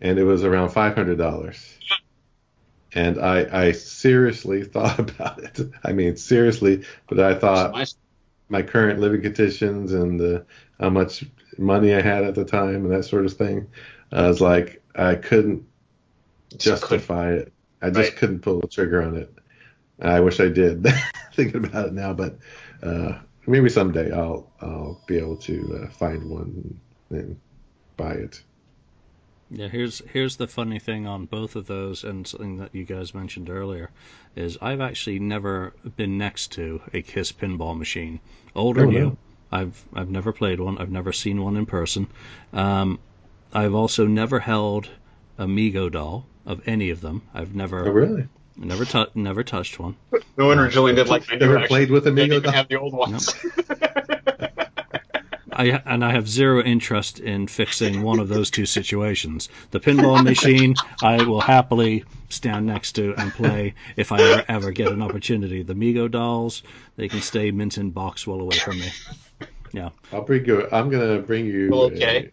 and 0.02 0.18
it 0.20 0.24
was 0.24 0.46
around 0.46 0.70
five 0.70 0.96
hundred 0.96 1.18
dollars. 1.18 1.62
And 2.96 3.20
I 3.20 3.66
I 3.68 3.72
seriously 3.74 4.64
thought 4.74 4.98
about 4.98 5.44
it. 5.44 5.60
I 5.84 5.92
mean, 5.92 6.16
seriously, 6.16 6.86
but 7.08 7.20
I 7.20 7.36
thought 7.36 7.76
my- 8.50 8.62
current 8.62 9.00
living 9.00 9.22
conditions 9.22 9.94
and 9.94 10.20
the, 10.20 10.46
how 10.80 10.90
much 10.90 11.26
money 11.58 11.94
I 11.94 12.02
had 12.02 12.24
at 12.24 12.36
the 12.36 12.46
time 12.46 12.86
and 12.86 12.92
that 12.92 13.04
sort 13.06 13.26
of 13.26 13.34
thing. 13.34 13.68
I 14.12 14.28
was 14.28 14.42
like, 14.42 14.82
I 14.96 15.16
couldn't 15.16 15.66
justify 16.58 17.34
it. 17.34 17.54
I 17.82 17.90
just 17.90 18.12
Right. 18.12 18.16
couldn't 18.18 18.40
pull 18.42 18.62
the 18.62 18.68
trigger 18.68 19.02
on 19.02 19.18
it. 19.18 19.34
I 20.02 20.20
wish 20.20 20.40
I 20.40 20.50
did. 20.50 20.86
Thinking 21.34 21.66
about 21.66 21.88
it 21.88 21.94
now, 21.94 22.14
but 22.14 22.38
uh, 22.82 23.20
maybe 23.48 23.70
someday 23.70 24.12
I'll 24.12 24.52
I'll 24.62 25.02
be 25.08 25.18
able 25.18 25.38
to 25.38 25.84
uh, 25.84 25.90
find 25.92 26.30
one 26.30 26.80
and 27.10 27.40
buy 27.98 28.14
it. 28.14 28.42
Yeah, 29.56 29.68
here's 29.68 30.02
here's 30.12 30.36
the 30.38 30.48
funny 30.48 30.80
thing 30.80 31.06
on 31.06 31.26
both 31.26 31.56
of 31.56 31.68
those, 31.68 32.04
and 32.04 32.26
something 32.26 32.58
that 32.58 32.74
you 32.74 32.86
guys 32.86 33.14
mentioned 33.14 33.50
earlier, 33.52 33.92
is 34.36 34.58
I've 34.62 34.82
actually 34.82 35.20
never 35.20 35.74
been 35.96 36.18
next 36.18 36.54
to 36.54 36.82
a 36.92 37.04
Kiss 37.04 37.32
pinball 37.32 37.78
machine, 37.78 38.20
old 38.56 38.78
or 38.80 38.86
Oh, 38.86 38.90
new. 38.90 39.00
no. 39.00 39.18
I've 39.52 39.84
I've 39.94 40.10
never 40.10 40.32
played 40.34 40.60
one. 40.60 40.80
I've 40.80 40.90
never 40.90 41.14
seen 41.14 41.42
one 41.44 41.56
in 41.56 41.68
person. 41.68 42.08
Um, 42.52 42.98
I've 43.54 43.76
also 43.76 44.08
never 44.08 44.40
held 44.40 44.90
a 45.38 45.46
Mego 45.46 45.92
doll 45.92 46.26
of 46.48 46.68
any 46.68 46.90
of 46.90 47.02
them. 47.02 47.22
I've 47.34 47.54
never 47.54 47.88
Oh, 47.88 47.92
really? 47.92 48.28
never 48.58 48.86
tou- 48.86 49.06
never 49.14 49.44
touched 49.44 49.78
one. 49.80 49.96
no 50.36 50.48
wonder 50.48 50.68
Julian 50.70 50.96
did 50.96 51.10
like 51.10 51.28
my 51.30 51.36
Never 51.36 51.54
direction. 51.54 51.68
played 51.68 51.92
with 51.92 52.06
Didn't 52.06 52.18
Amigo 52.18 52.36
even 52.38 52.44
doll? 52.46 52.54
have 52.54 52.68
the 52.70 52.80
old 52.80 52.94
ones. 52.94 53.36
I 55.56 55.82
and 55.86 56.04
I 56.04 56.12
have 56.12 56.28
zero 56.28 56.64
interest 56.64 57.20
in 57.20 57.48
fixing 57.48 58.02
one 58.02 58.20
of 58.20 58.28
those 58.30 58.50
two 58.50 58.66
situations. 58.66 59.50
The 59.72 59.80
pinball 59.80 60.24
machine, 60.24 60.76
I 61.02 61.24
will 61.24 61.42
happily 61.42 62.04
stand 62.30 62.66
next 62.66 62.94
to 62.94 63.14
and 63.18 63.32
play 63.34 63.76
if 63.96 64.12
I 64.12 64.22
ever 64.22 64.46
ever 64.48 64.72
get 64.72 64.92
an 64.92 65.02
opportunity. 65.02 65.64
The 65.64 65.76
Mego 65.76 66.10
dolls, 66.10 66.64
they 66.96 67.08
can 67.08 67.22
stay 67.22 67.52
mint 67.52 67.78
in 67.78 67.92
box 67.92 68.26
well 68.28 68.42
away 68.42 68.58
from 68.58 68.80
me. 68.80 68.92
Yeah, 69.72 69.90
I'll 70.12 70.22
bring 70.22 70.46
you. 70.46 70.68
I'm 70.72 70.90
gonna 70.90 71.20
bring 71.20 71.46
you 71.46 71.70
Well, 71.72 71.84
okay. 71.84 72.32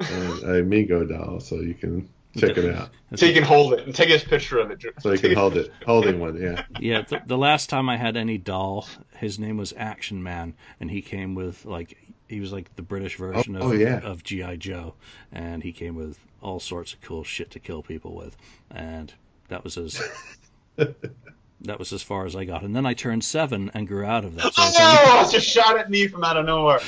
a, 0.00 0.04
a, 0.04 0.06
a 0.06 0.62
Mego 0.62 1.08
doll 1.08 1.40
so 1.40 1.56
you 1.56 1.74
can 1.74 2.08
check 2.36 2.56
it 2.56 2.74
out. 2.74 2.90
so 3.14 3.26
you 3.26 3.34
can 3.34 3.42
hold 3.42 3.74
it 3.74 3.86
and 3.86 3.94
take 3.94 4.10
a 4.10 4.24
picture 4.26 4.58
of 4.58 4.70
it. 4.70 4.84
So 5.00 5.12
you 5.12 5.18
can 5.18 5.34
hold 5.34 5.56
it, 5.56 5.70
holding 5.84 6.20
one. 6.20 6.40
Yeah. 6.40 6.64
yeah. 6.78 7.02
The, 7.02 7.22
the 7.26 7.38
last 7.38 7.68
time 7.70 7.88
I 7.88 7.96
had 7.96 8.16
any 8.16 8.38
doll, 8.38 8.86
his 9.16 9.38
name 9.38 9.56
was 9.56 9.72
Action 9.76 10.22
Man, 10.22 10.54
and 10.80 10.90
he 10.90 11.02
came 11.02 11.34
with 11.34 11.64
like 11.64 11.96
he 12.32 12.40
was 12.40 12.52
like 12.52 12.74
the 12.76 12.82
British 12.82 13.20
oh, 13.20 13.30
version 13.30 13.56
oh, 13.56 13.72
of 13.72 13.78
yeah. 13.78 14.00
of 14.00 14.24
GI 14.24 14.56
Joe, 14.56 14.94
and 15.30 15.62
he 15.62 15.72
came 15.72 15.94
with 15.94 16.18
all 16.40 16.58
sorts 16.60 16.94
of 16.94 17.00
cool 17.02 17.24
shit 17.24 17.50
to 17.50 17.58
kill 17.58 17.82
people 17.82 18.14
with, 18.14 18.34
and 18.70 19.12
that 19.48 19.62
was 19.62 19.76
as 19.76 20.02
that 20.76 21.78
was 21.78 21.92
as 21.92 22.02
far 22.02 22.24
as 22.24 22.34
I 22.34 22.44
got. 22.44 22.62
And 22.62 22.74
then 22.74 22.86
I 22.86 22.94
turned 22.94 23.22
seven 23.22 23.70
and 23.74 23.86
grew 23.86 24.06
out 24.06 24.24
of 24.24 24.34
that. 24.36 24.54
So 24.54 24.62
it's 24.62 24.80
only- 24.80 24.98
Oh, 24.98 25.28
it 25.28 25.32
just 25.32 25.46
shot 25.46 25.78
at 25.78 25.90
me 25.90 26.08
from 26.08 26.24
out 26.24 26.38
of 26.38 26.46
nowhere. 26.46 26.80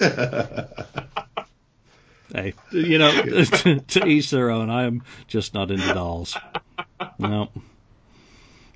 Hey, 2.32 2.54
you 2.70 2.98
know, 2.98 3.10
to, 3.10 3.80
to 3.80 4.06
each 4.06 4.30
their 4.30 4.50
own. 4.50 4.70
I 4.70 4.84
am 4.84 5.02
just 5.26 5.52
not 5.52 5.72
into 5.72 5.92
dolls. 5.92 6.36
No. 7.18 7.50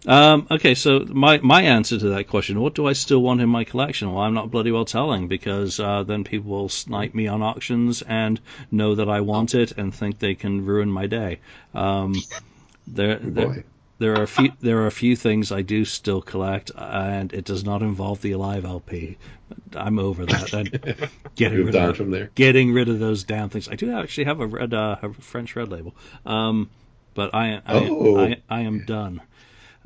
Um, 0.06 0.46
okay, 0.50 0.74
so 0.74 1.06
my 1.08 1.38
my 1.38 1.62
answer 1.62 1.98
to 1.98 2.08
that 2.10 2.28
question: 2.28 2.60
What 2.60 2.74
do 2.74 2.86
I 2.86 2.92
still 2.92 3.22
want 3.22 3.40
in 3.40 3.48
my 3.48 3.64
collection? 3.64 4.12
Well, 4.12 4.22
I'm 4.22 4.34
not 4.34 4.50
bloody 4.50 4.70
well 4.70 4.84
telling 4.84 5.28
because 5.28 5.80
uh, 5.80 6.02
then 6.02 6.24
people 6.24 6.50
will 6.50 6.68
snipe 6.68 7.14
me 7.14 7.26
on 7.26 7.42
auctions 7.42 8.02
and 8.02 8.40
know 8.70 8.94
that 8.96 9.08
I 9.08 9.20
want 9.20 9.54
it 9.54 9.72
and 9.72 9.94
think 9.94 10.18
they 10.18 10.34
can 10.34 10.66
ruin 10.66 10.90
my 10.90 11.06
day. 11.06 11.40
Um, 11.72 12.14
there, 12.86 13.18
there, 13.18 13.64
there 13.98 14.12
are 14.18 14.24
a 14.24 14.26
few 14.26 14.52
there 14.60 14.82
are 14.82 14.86
a 14.86 14.92
few 14.92 15.16
things 15.16 15.50
I 15.50 15.62
do 15.62 15.86
still 15.86 16.20
collect, 16.20 16.70
and 16.76 17.32
it 17.32 17.46
does 17.46 17.64
not 17.64 17.80
involve 17.80 18.20
the 18.20 18.32
Alive 18.32 18.66
LP. 18.66 19.16
I'm 19.74 19.98
over 19.98 20.26
that. 20.26 20.52
And 20.52 21.08
getting 21.34 21.64
rid 21.64 21.76
of 21.76 21.96
from 21.96 22.10
there. 22.10 22.30
getting 22.34 22.72
rid 22.72 22.90
of 22.90 22.98
those 22.98 23.24
damn 23.24 23.48
things. 23.48 23.68
I 23.68 23.76
do 23.76 23.96
actually 23.96 24.24
have 24.24 24.40
a 24.40 24.46
red 24.46 24.74
uh, 24.74 24.96
a 25.00 25.12
French 25.14 25.56
red 25.56 25.70
label, 25.70 25.94
um, 26.26 26.68
but 27.14 27.34
I 27.34 27.62
I, 27.64 27.88
Oh. 27.88 28.18
I, 28.18 28.36
I 28.50 28.60
am 28.62 28.84
done 28.84 29.22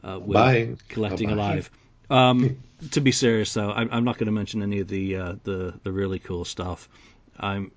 uh, 0.02 0.18
with 0.20 0.34
Buying. 0.34 0.78
collecting 0.88 1.28
I'll 1.30 1.36
alive. 1.36 1.70
Um, 2.10 2.62
to 2.92 3.00
be 3.00 3.12
serious 3.12 3.52
though, 3.54 3.70
I'm, 3.70 3.88
I'm 3.92 4.04
not 4.04 4.18
going 4.18 4.26
to 4.26 4.32
mention 4.32 4.62
any 4.62 4.80
of 4.80 4.88
the 4.88 5.16
uh, 5.16 5.34
the 5.44 5.74
the 5.82 5.92
really 5.92 6.18
cool 6.18 6.44
stuff. 6.44 6.88
I'm 7.38 7.70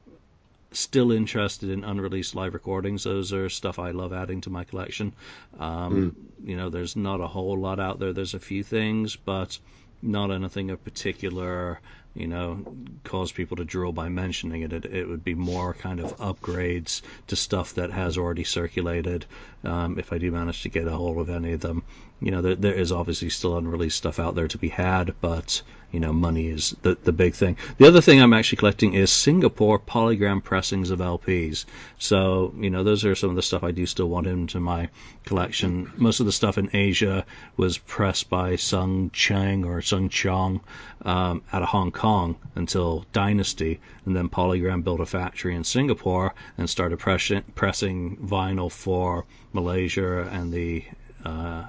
still 0.72 1.11
interested 1.11 1.69
in 1.69 1.84
unreleased 1.84 2.34
live 2.36 2.53
recordings. 2.53 3.03
Those 3.03 3.34
are 3.34 3.49
stuff 3.49 3.78
I 3.78 3.91
love 3.91 4.13
adding 4.13 4.41
to 4.41 4.49
my 4.49 4.63
collection. 4.63 5.13
Um, 5.59 6.15
You 6.43 6.55
know, 6.55 6.69
there's 6.69 6.95
not 6.95 7.19
a 7.22 7.28
whole 7.28 7.59
lot 7.59 7.80
out 7.80 7.99
there. 7.99 8.13
There's 8.13 8.34
a 8.34 8.39
few 8.39 8.63
things, 8.63 9.15
but 9.15 9.59
not 10.01 10.32
anything 10.32 10.72
of 10.72 10.84
particular. 10.84 11.80
You 12.13 12.28
know, 12.28 12.65
cause 13.05 13.32
people 13.32 13.55
to 13.57 13.63
drool 13.63 13.93
by 13.93 14.09
mentioning 14.09 14.63
it. 14.63 14.74
It, 14.74 14.86
it 14.86 15.07
would 15.07 15.24
be 15.24 15.34
more 15.34 15.74
kind 15.74 16.01
of 16.01 16.17
upgrades 16.17 17.01
to 17.28 17.38
stuff 17.38 17.76
that 17.76 17.89
has 17.91 18.17
already 18.17 18.43
circulated. 18.43 19.26
Um, 19.63 19.97
if 19.97 20.11
I 20.11 20.17
do 20.17 20.30
manage 20.30 20.63
to 20.63 20.69
get 20.69 20.88
a 20.88 20.91
hold 20.91 21.19
of 21.19 21.30
any 21.30 21.53
of 21.53 21.61
them, 21.61 21.84
you 22.22 22.30
know, 22.30 22.41
there, 22.41 22.55
there 22.55 22.74
is 22.76 22.91
obviously 22.91 23.30
still 23.30 23.57
unreleased 23.57 23.97
stuff 23.97 24.19
out 24.19 24.36
there 24.36 24.47
to 24.47 24.57
be 24.59 24.69
had, 24.69 25.15
but 25.22 25.63
you 25.91 25.99
know, 25.99 26.13
money 26.13 26.47
is 26.49 26.76
the 26.84 26.95
the 27.03 27.11
big 27.11 27.34
thing. 27.34 27.57
The 27.80 27.88
other 27.88 27.99
thing 27.99 28.22
I'm 28.22 28.32
actually 28.32 28.59
collecting 28.59 28.93
is 28.93 29.11
Singapore 29.11 29.80
polygram 29.80 30.43
pressings 30.43 30.91
of 30.91 30.99
LPs. 30.99 31.65
So 31.97 32.53
you 32.57 32.69
know, 32.69 32.84
those 32.84 33.03
are 33.05 33.15
some 33.15 33.32
of 33.32 33.36
the 33.36 33.41
stuff 33.41 33.63
I 33.63 33.72
do 33.72 33.88
still 33.88 34.07
want 34.07 34.28
into 34.28 34.59
my 34.59 34.89
collection. 35.26 35.91
Most 35.97 36.19
of 36.19 36.28
the 36.28 36.32
stuff 36.32 36.59
in 36.59 36.69
Asia 36.74 37.26
was 37.57 37.80
pressed 37.80 38.30
by 38.30 38.55
Sung 38.55 39.09
Cheng 39.09 39.65
or 39.65 39.82
Sung 39.82 40.07
Chong 40.07 40.61
um, 41.03 41.41
out 41.51 41.63
of 41.63 41.69
Hong 41.69 41.91
Kong 41.91 42.38
until 42.53 43.03
Dynasty, 43.13 43.80
and 44.05 44.15
then 44.15 44.30
Polygram 44.30 44.84
built 44.84 44.99
a 44.99 45.07
factory 45.07 45.55
in 45.55 45.63
Singapore 45.63 46.36
and 46.55 46.69
started 46.69 46.99
pressing 46.99 47.41
pressing 47.55 48.17
vinyl 48.17 48.72
for 48.72 49.26
Malaysia 49.53 50.30
and 50.32 50.53
the 50.53 50.86
uh, 51.26 51.65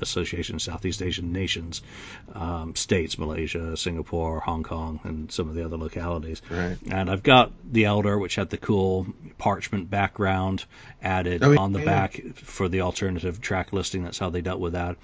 Association 0.00 0.56
of 0.56 0.62
Southeast 0.62 1.02
Asian 1.02 1.32
Nations, 1.32 1.82
um, 2.34 2.74
states, 2.74 3.18
Malaysia, 3.18 3.76
Singapore, 3.76 4.40
Hong 4.40 4.62
Kong, 4.62 5.00
and 5.04 5.30
some 5.30 5.48
of 5.48 5.54
the 5.54 5.64
other 5.64 5.76
localities. 5.76 6.42
Right. 6.50 6.76
And 6.90 7.10
I've 7.10 7.22
got 7.22 7.52
the 7.70 7.84
Elder, 7.84 8.18
which 8.18 8.34
had 8.34 8.50
the 8.50 8.56
cool 8.58 9.06
parchment 9.38 9.90
background 9.90 10.64
added 11.02 11.42
Oh, 11.42 11.58
on 11.58 11.72
the 11.72 11.80
yeah. 11.80 11.84
back 11.84 12.20
for 12.34 12.68
the 12.68 12.80
alternative 12.82 13.40
track 13.40 13.72
listing. 13.72 14.02
That's 14.04 14.18
how 14.18 14.30
they 14.30 14.40
dealt 14.40 14.60
with 14.60 14.72
that. 14.74 14.96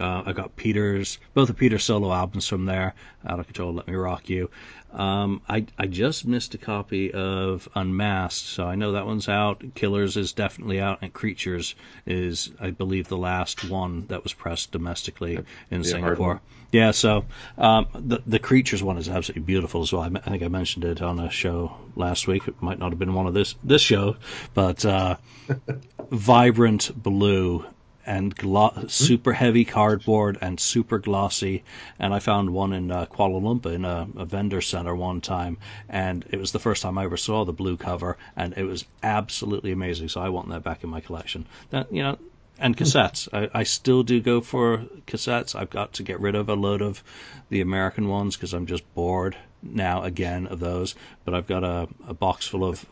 Uh, 0.00 0.22
I 0.24 0.32
got 0.32 0.56
Peter's, 0.56 1.18
both 1.34 1.50
of 1.50 1.56
Peter's 1.56 1.84
solo 1.84 2.12
albums 2.12 2.48
from 2.48 2.64
there. 2.64 2.94
Out 3.26 3.38
of 3.38 3.46
Control, 3.46 3.74
Let 3.74 3.86
Me 3.86 3.94
Rock 3.94 4.28
You. 4.30 4.50
Um, 4.92 5.40
I 5.48 5.66
I 5.78 5.86
just 5.86 6.26
missed 6.26 6.54
a 6.54 6.58
copy 6.58 7.12
of 7.12 7.68
Unmasked, 7.74 8.46
so 8.46 8.66
I 8.66 8.74
know 8.74 8.92
that 8.92 9.06
one's 9.06 9.28
out. 9.28 9.62
Killers 9.74 10.16
is 10.16 10.32
definitely 10.32 10.80
out, 10.80 10.98
and 11.02 11.12
Creatures 11.12 11.74
is, 12.04 12.50
I 12.60 12.70
believe, 12.70 13.08
the 13.08 13.16
last 13.16 13.68
one 13.68 14.06
that 14.08 14.22
was 14.22 14.34
pressed 14.34 14.72
domestically 14.72 15.38
in 15.70 15.84
Singapore. 15.84 16.42
Yeah, 16.72 16.90
so 16.90 17.24
um, 17.56 17.86
the 17.94 18.22
the 18.26 18.38
Creatures 18.38 18.82
one 18.82 18.98
is 18.98 19.08
absolutely 19.08 19.44
beautiful 19.44 19.82
as 19.82 19.92
well. 19.92 20.02
I, 20.02 20.06
I 20.06 20.30
think 20.30 20.42
I 20.42 20.48
mentioned 20.48 20.84
it 20.84 21.00
on 21.00 21.20
a 21.20 21.30
show 21.30 21.76
last 21.96 22.26
week. 22.26 22.48
It 22.48 22.60
might 22.60 22.78
not 22.78 22.90
have 22.90 22.98
been 22.98 23.14
one 23.14 23.26
of 23.26 23.34
this 23.34 23.54
this 23.64 23.82
show, 23.82 24.16
but 24.52 24.84
uh, 24.84 25.16
vibrant 26.10 26.90
blue 26.94 27.64
and 28.06 28.34
glo- 28.34 28.86
super 28.88 29.32
heavy 29.32 29.64
cardboard 29.64 30.38
and 30.40 30.58
super 30.58 30.98
glossy. 30.98 31.64
And 31.98 32.12
I 32.12 32.18
found 32.18 32.50
one 32.50 32.72
in 32.72 32.90
uh, 32.90 33.06
Kuala 33.06 33.40
Lumpur 33.40 33.72
in 33.72 33.84
a, 33.84 34.08
a 34.16 34.24
vendor 34.24 34.60
center 34.60 34.94
one 34.94 35.20
time, 35.20 35.58
and 35.88 36.24
it 36.30 36.38
was 36.38 36.52
the 36.52 36.58
first 36.58 36.82
time 36.82 36.98
I 36.98 37.04
ever 37.04 37.16
saw 37.16 37.44
the 37.44 37.52
blue 37.52 37.76
cover, 37.76 38.16
and 38.36 38.54
it 38.56 38.64
was 38.64 38.84
absolutely 39.02 39.72
amazing. 39.72 40.08
So 40.08 40.20
I 40.20 40.30
want 40.30 40.48
that 40.50 40.62
back 40.62 40.84
in 40.84 40.90
my 40.90 41.00
collection. 41.00 41.46
That 41.70 41.92
you 41.92 42.02
know. 42.02 42.18
And 42.58 42.76
cassettes. 42.76 43.28
I, 43.32 43.48
I 43.52 43.62
still 43.64 44.04
do 44.04 44.20
go 44.20 44.40
for 44.40 44.84
cassettes. 45.06 45.56
I've 45.56 45.70
got 45.70 45.94
to 45.94 46.04
get 46.04 46.20
rid 46.20 46.36
of 46.36 46.48
a 46.48 46.54
load 46.54 46.80
of 46.80 47.02
the 47.48 47.60
American 47.60 48.08
ones 48.08 48.36
because 48.36 48.52
I'm 48.52 48.66
just 48.66 48.84
bored 48.94 49.36
now 49.62 50.02
again 50.02 50.46
of 50.46 50.60
those. 50.60 50.94
But 51.24 51.34
I've 51.34 51.48
got 51.48 51.64
a, 51.64 51.88
a 52.06 52.14
box 52.14 52.46
full 52.46 52.64
of 52.64 52.84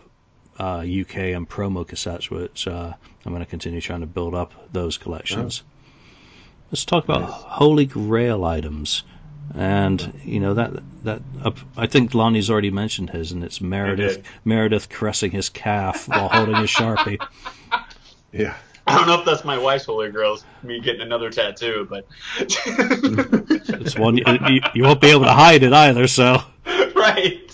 uh, 0.60 0.80
UK 0.80 1.16
and 1.34 1.48
promo 1.48 1.86
cassettes, 1.86 2.28
which 2.28 2.68
uh, 2.68 2.92
I'm 3.24 3.32
going 3.32 3.42
to 3.42 3.48
continue 3.48 3.80
trying 3.80 4.00
to 4.00 4.06
build 4.06 4.34
up 4.34 4.52
those 4.72 4.98
collections. 4.98 5.62
Let's 6.70 6.84
talk 6.84 7.04
about 7.04 7.22
Nice. 7.22 7.30
Holy 7.32 7.86
Grail 7.86 8.44
items. 8.44 9.02
And 9.54 10.20
you 10.24 10.38
know 10.38 10.54
that 10.54 10.74
that 11.02 11.22
uh, 11.42 11.50
I 11.76 11.86
think 11.88 12.14
Lonnie's 12.14 12.50
already 12.50 12.70
mentioned 12.70 13.10
his, 13.10 13.32
and 13.32 13.42
it's 13.42 13.60
Meredith. 13.60 14.22
Meredith 14.44 14.88
caressing 14.88 15.32
his 15.32 15.48
calf 15.48 16.06
while 16.06 16.28
holding 16.28 16.56
his 16.56 16.70
sharpie. 16.70 17.18
Yeah. 18.32 18.54
I 18.86 18.96
don't 18.96 19.08
know 19.08 19.18
if 19.18 19.24
that's 19.24 19.44
my 19.44 19.58
wife's 19.58 19.86
holy 19.86 20.08
grail, 20.12 20.38
me 20.62 20.78
getting 20.78 21.00
another 21.00 21.30
tattoo, 21.30 21.84
but 21.90 22.06
It's 22.38 23.98
one 23.98 24.16
you, 24.16 24.24
you, 24.48 24.60
you 24.72 24.82
won't 24.84 25.00
be 25.00 25.08
able 25.10 25.24
to 25.24 25.32
hide 25.32 25.64
it 25.64 25.72
either. 25.72 26.06
So 26.06 26.40
right. 26.94 27.49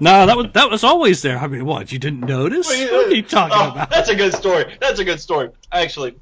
No, 0.00 0.26
that 0.26 0.36
was 0.36 0.46
that 0.54 0.70
was 0.70 0.84
always 0.84 1.22
there. 1.22 1.38
I 1.38 1.46
mean, 1.46 1.64
what 1.64 1.92
you 1.92 1.98
didn't 1.98 2.20
notice? 2.20 2.66
What 2.66 3.08
are 3.08 3.14
you 3.14 3.22
talking 3.22 3.56
Oh, 3.58 3.70
about? 3.70 3.90
That's 3.90 4.08
a 4.08 4.16
good 4.16 4.34
story. 4.34 4.76
That's 4.80 4.98
a 4.98 5.04
good 5.04 5.20
story. 5.20 5.50
Actually, 5.72 6.16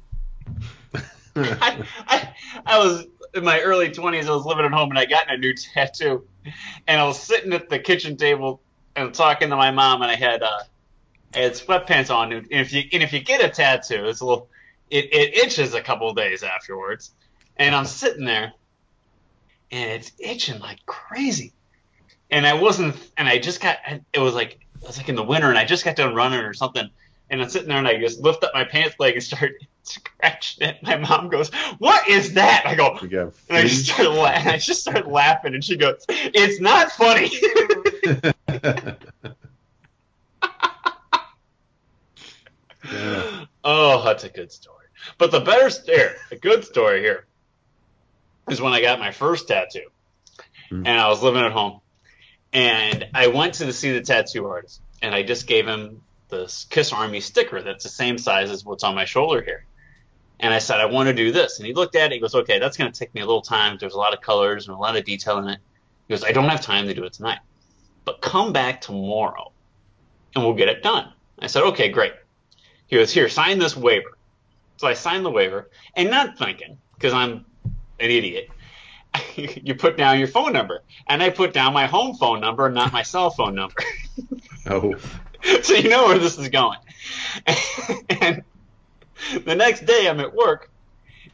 I, 1.35 1.83
I, 2.07 2.29
I 2.65 2.79
was 2.79 3.05
in 3.33 3.43
my 3.43 3.61
early 3.61 3.89
20s. 3.89 4.25
I 4.25 4.31
was 4.31 4.45
living 4.45 4.65
at 4.65 4.71
home 4.71 4.89
and 4.89 4.99
I 4.99 5.05
got 5.05 5.31
a 5.31 5.37
new 5.37 5.53
tattoo. 5.53 6.25
And 6.87 6.99
I 6.99 7.05
was 7.05 7.19
sitting 7.21 7.53
at 7.53 7.69
the 7.69 7.79
kitchen 7.79 8.17
table 8.17 8.61
and 8.95 9.13
talking 9.13 9.49
to 9.49 9.55
my 9.55 9.71
mom, 9.71 10.01
and 10.01 10.09
I 10.09 10.15
had 10.15 10.41
uh, 10.41 10.63
I 11.35 11.39
had 11.39 11.53
sweatpants 11.53 12.13
on. 12.13 12.33
And 12.33 12.47
if 12.49 12.73
you 12.73 12.83
and 12.91 13.03
if 13.03 13.13
you 13.13 13.19
get 13.19 13.43
a 13.43 13.49
tattoo, 13.49 14.05
it's 14.05 14.21
a 14.21 14.25
little 14.25 14.49
it, 14.89 15.05
it 15.13 15.35
itches 15.37 15.73
a 15.73 15.81
couple 15.81 16.09
of 16.09 16.15
days 16.15 16.43
afterwards. 16.43 17.11
And 17.57 17.75
I'm 17.75 17.85
sitting 17.85 18.25
there, 18.25 18.53
and 19.71 19.91
it's 19.91 20.11
itching 20.17 20.59
like 20.59 20.85
crazy. 20.85 21.53
And 22.31 22.45
I 22.45 22.53
wasn't, 22.53 22.95
and 23.17 23.27
I 23.27 23.39
just 23.39 23.61
got. 23.61 23.77
It 24.13 24.19
was 24.19 24.33
like 24.35 24.59
it 24.81 24.87
was 24.87 24.97
like 24.97 25.09
in 25.09 25.15
the 25.15 25.23
winter, 25.23 25.49
and 25.49 25.57
I 25.57 25.65
just 25.65 25.83
got 25.83 25.95
done 25.95 26.13
running 26.15 26.39
or 26.39 26.53
something. 26.53 26.89
And 27.31 27.41
I'm 27.41 27.49
sitting 27.49 27.67
there, 27.67 27.77
and 27.77 27.87
I 27.87 27.99
just 27.99 28.21
lift 28.21 28.43
up 28.43 28.51
my 28.53 28.63
pants 28.63 28.95
leg 28.99 29.15
and 29.15 29.23
start 29.23 29.51
scratching 29.83 30.67
it. 30.67 30.77
My 30.83 30.97
mom 30.97 31.29
goes, 31.29 31.49
"What 31.79 32.07
is 32.07 32.33
that?" 32.33 32.63
I 32.65 32.75
go, 32.75 32.97
and 33.49 33.57
I 33.57 33.61
just 33.63 33.85
started, 33.85 34.11
la- 34.11 34.25
I 34.25 34.57
just 34.57 34.81
started 34.81 35.07
laughing, 35.07 35.53
and 35.55 35.63
she 35.63 35.75
goes, 35.77 36.05
"It's 36.09 36.59
not 36.59 36.91
funny." 36.91 37.31
Yeah. 38.03 38.95
oh, 43.63 44.03
that's 44.03 44.23
a 44.23 44.29
good 44.29 44.51
story. 44.51 44.85
But 45.17 45.31
the 45.31 45.39
better 45.39 45.69
story, 45.69 46.09
the 46.29 46.35
good 46.37 46.63
story 46.65 47.01
here, 47.01 47.25
is 48.49 48.61
when 48.61 48.73
I 48.73 48.81
got 48.81 48.99
my 48.99 49.11
first 49.11 49.47
tattoo, 49.47 49.87
Hmm. 50.69 50.83
and 50.85 50.99
I 50.99 51.07
was 51.09 51.23
living 51.23 51.41
at 51.41 51.51
home, 51.51 51.81
and 52.53 53.07
I 53.13 53.27
went 53.27 53.55
to 53.55 53.71
see 53.73 53.91
the 53.91 54.01
tattoo 54.01 54.47
artist, 54.47 54.81
and 55.01 55.13
I 55.13 55.23
just 55.23 55.47
gave 55.47 55.67
him 55.67 56.01
this 56.29 56.65
Kiss 56.69 56.93
Army 56.93 57.21
sticker 57.21 57.61
that's 57.61 57.83
the 57.83 57.89
same 57.89 58.17
size 58.17 58.51
as 58.51 58.63
what's 58.63 58.83
on 58.83 58.95
my 58.95 59.05
shoulder 59.05 59.41
here. 59.41 59.65
And 60.39 60.53
I 60.53 60.59
said, 60.59 60.79
I 60.79 60.85
want 60.85 61.07
to 61.07 61.13
do 61.13 61.31
this. 61.31 61.59
And 61.59 61.67
he 61.67 61.73
looked 61.73 61.95
at 61.95 62.11
it. 62.11 62.13
He 62.13 62.19
goes, 62.19 62.33
okay, 62.33 62.59
that's 62.59 62.77
going 62.77 62.91
to 62.91 62.97
take 62.97 63.13
me 63.13 63.21
a 63.21 63.25
little 63.25 63.41
time. 63.41 63.77
There's 63.79 63.95
a 63.95 63.97
lot 63.97 64.13
of 64.13 64.21
colors 64.21 64.67
and 64.67 64.77
a 64.77 64.79
lot 64.79 64.95
of 64.95 65.03
detail 65.03 65.39
in 65.39 65.49
it. 65.49 65.59
He 66.07 66.13
goes, 66.13 66.23
I 66.23 66.31
don't 66.31 66.47
have 66.47 66.61
time 66.61 66.87
to 66.87 66.93
do 66.93 67.03
it 67.03 67.13
tonight, 67.13 67.39
but 68.05 68.21
come 68.21 68.53
back 68.53 68.79
tomorrow 68.79 69.51
and 70.35 70.43
we'll 70.43 70.53
get 70.53 70.69
it 70.69 70.81
done. 70.81 71.11
I 71.39 71.47
said, 71.47 71.63
okay, 71.63 71.89
great. 71.89 72.13
He 72.87 72.95
goes, 72.95 73.11
here, 73.11 73.27
sign 73.27 73.59
this 73.59 73.75
waiver. 73.75 74.17
So 74.77 74.87
I 74.87 74.93
signed 74.93 75.25
the 75.25 75.31
waiver 75.31 75.69
and 75.95 76.09
not 76.09 76.37
thinking, 76.37 76.77
because 76.95 77.13
I'm 77.13 77.45
an 77.63 77.75
idiot, 77.99 78.49
you 79.35 79.75
put 79.75 79.97
down 79.97 80.19
your 80.19 80.27
phone 80.27 80.53
number. 80.53 80.83
And 81.07 81.21
I 81.21 81.29
put 81.29 81.53
down 81.53 81.73
my 81.73 81.87
home 81.87 82.15
phone 82.15 82.41
number, 82.41 82.69
not 82.69 82.93
my 82.93 83.03
cell 83.03 83.29
phone 83.29 83.55
number. 83.55 83.75
Oh. 84.67 84.93
so 85.63 85.73
you 85.73 85.89
know 85.89 86.05
where 86.05 86.19
this 86.19 86.37
is 86.37 86.49
going. 86.49 86.77
and 88.09 88.43
the 89.45 89.55
next 89.55 89.85
day 89.85 90.07
I'm 90.07 90.19
at 90.19 90.35
work 90.35 90.69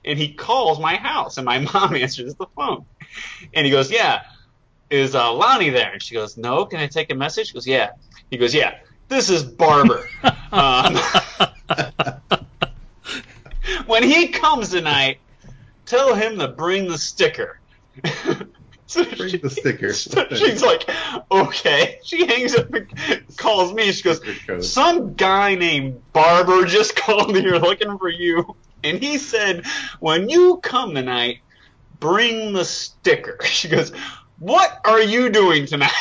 and 0.05 0.17
he 0.17 0.33
calls 0.33 0.79
my 0.79 0.95
house 0.95 1.37
and 1.37 1.45
my 1.45 1.59
mom 1.73 1.95
answers 1.95 2.35
the 2.35 2.45
phone. 2.55 2.85
And 3.53 3.65
he 3.65 3.71
goes, 3.71 3.91
Yeah, 3.91 4.21
is 4.89 5.15
uh, 5.15 5.33
Lonnie 5.33 5.69
there? 5.69 5.91
And 5.91 6.01
she 6.01 6.13
goes, 6.15 6.37
No, 6.37 6.65
can 6.65 6.79
I 6.79 6.87
take 6.87 7.11
a 7.11 7.15
message? 7.15 7.47
She 7.47 7.53
goes, 7.53 7.67
Yeah. 7.67 7.91
He 8.29 8.37
goes, 8.37 8.53
Yeah, 8.53 8.77
this 9.07 9.29
is 9.29 9.43
Barber. 9.43 10.07
um, 10.51 10.97
when 13.85 14.03
he 14.03 14.29
comes 14.29 14.69
tonight, 14.69 15.19
tell 15.85 16.15
him 16.15 16.39
to 16.39 16.47
bring 16.47 16.87
the 16.87 16.97
sticker. 16.97 17.59
So 18.87 19.03
Bring 19.03 19.29
she- 19.29 19.37
the 19.37 19.49
sticker. 19.49 19.93
so 19.93 20.27
she's 20.29 20.61
like, 20.61 20.87
okay. 21.31 21.97
She 22.03 22.25
hangs 22.25 22.55
up 22.55 22.71
and 22.73 22.87
calls 23.37 23.73
me. 23.73 23.91
She 23.91 24.03
goes, 24.03 24.21
some 24.59 25.15
guy 25.15 25.55
named 25.55 26.01
Barber 26.13 26.65
just 26.65 26.95
called 27.01 27.33
me 27.33 27.41
here 27.41 27.57
looking 27.57 27.97
for 27.97 28.09
you. 28.09 28.45
And 28.83 29.01
he 29.01 29.17
said, 29.17 29.65
when 29.99 30.29
you 30.29 30.59
come 30.61 30.93
tonight, 30.93 31.39
bring 31.99 32.53
the 32.53 32.65
sticker. 32.65 33.39
She 33.45 33.69
goes, 33.69 33.91
what 34.37 34.79
are 34.85 35.01
you 35.01 35.29
doing 35.29 35.65
tonight? 35.65 35.91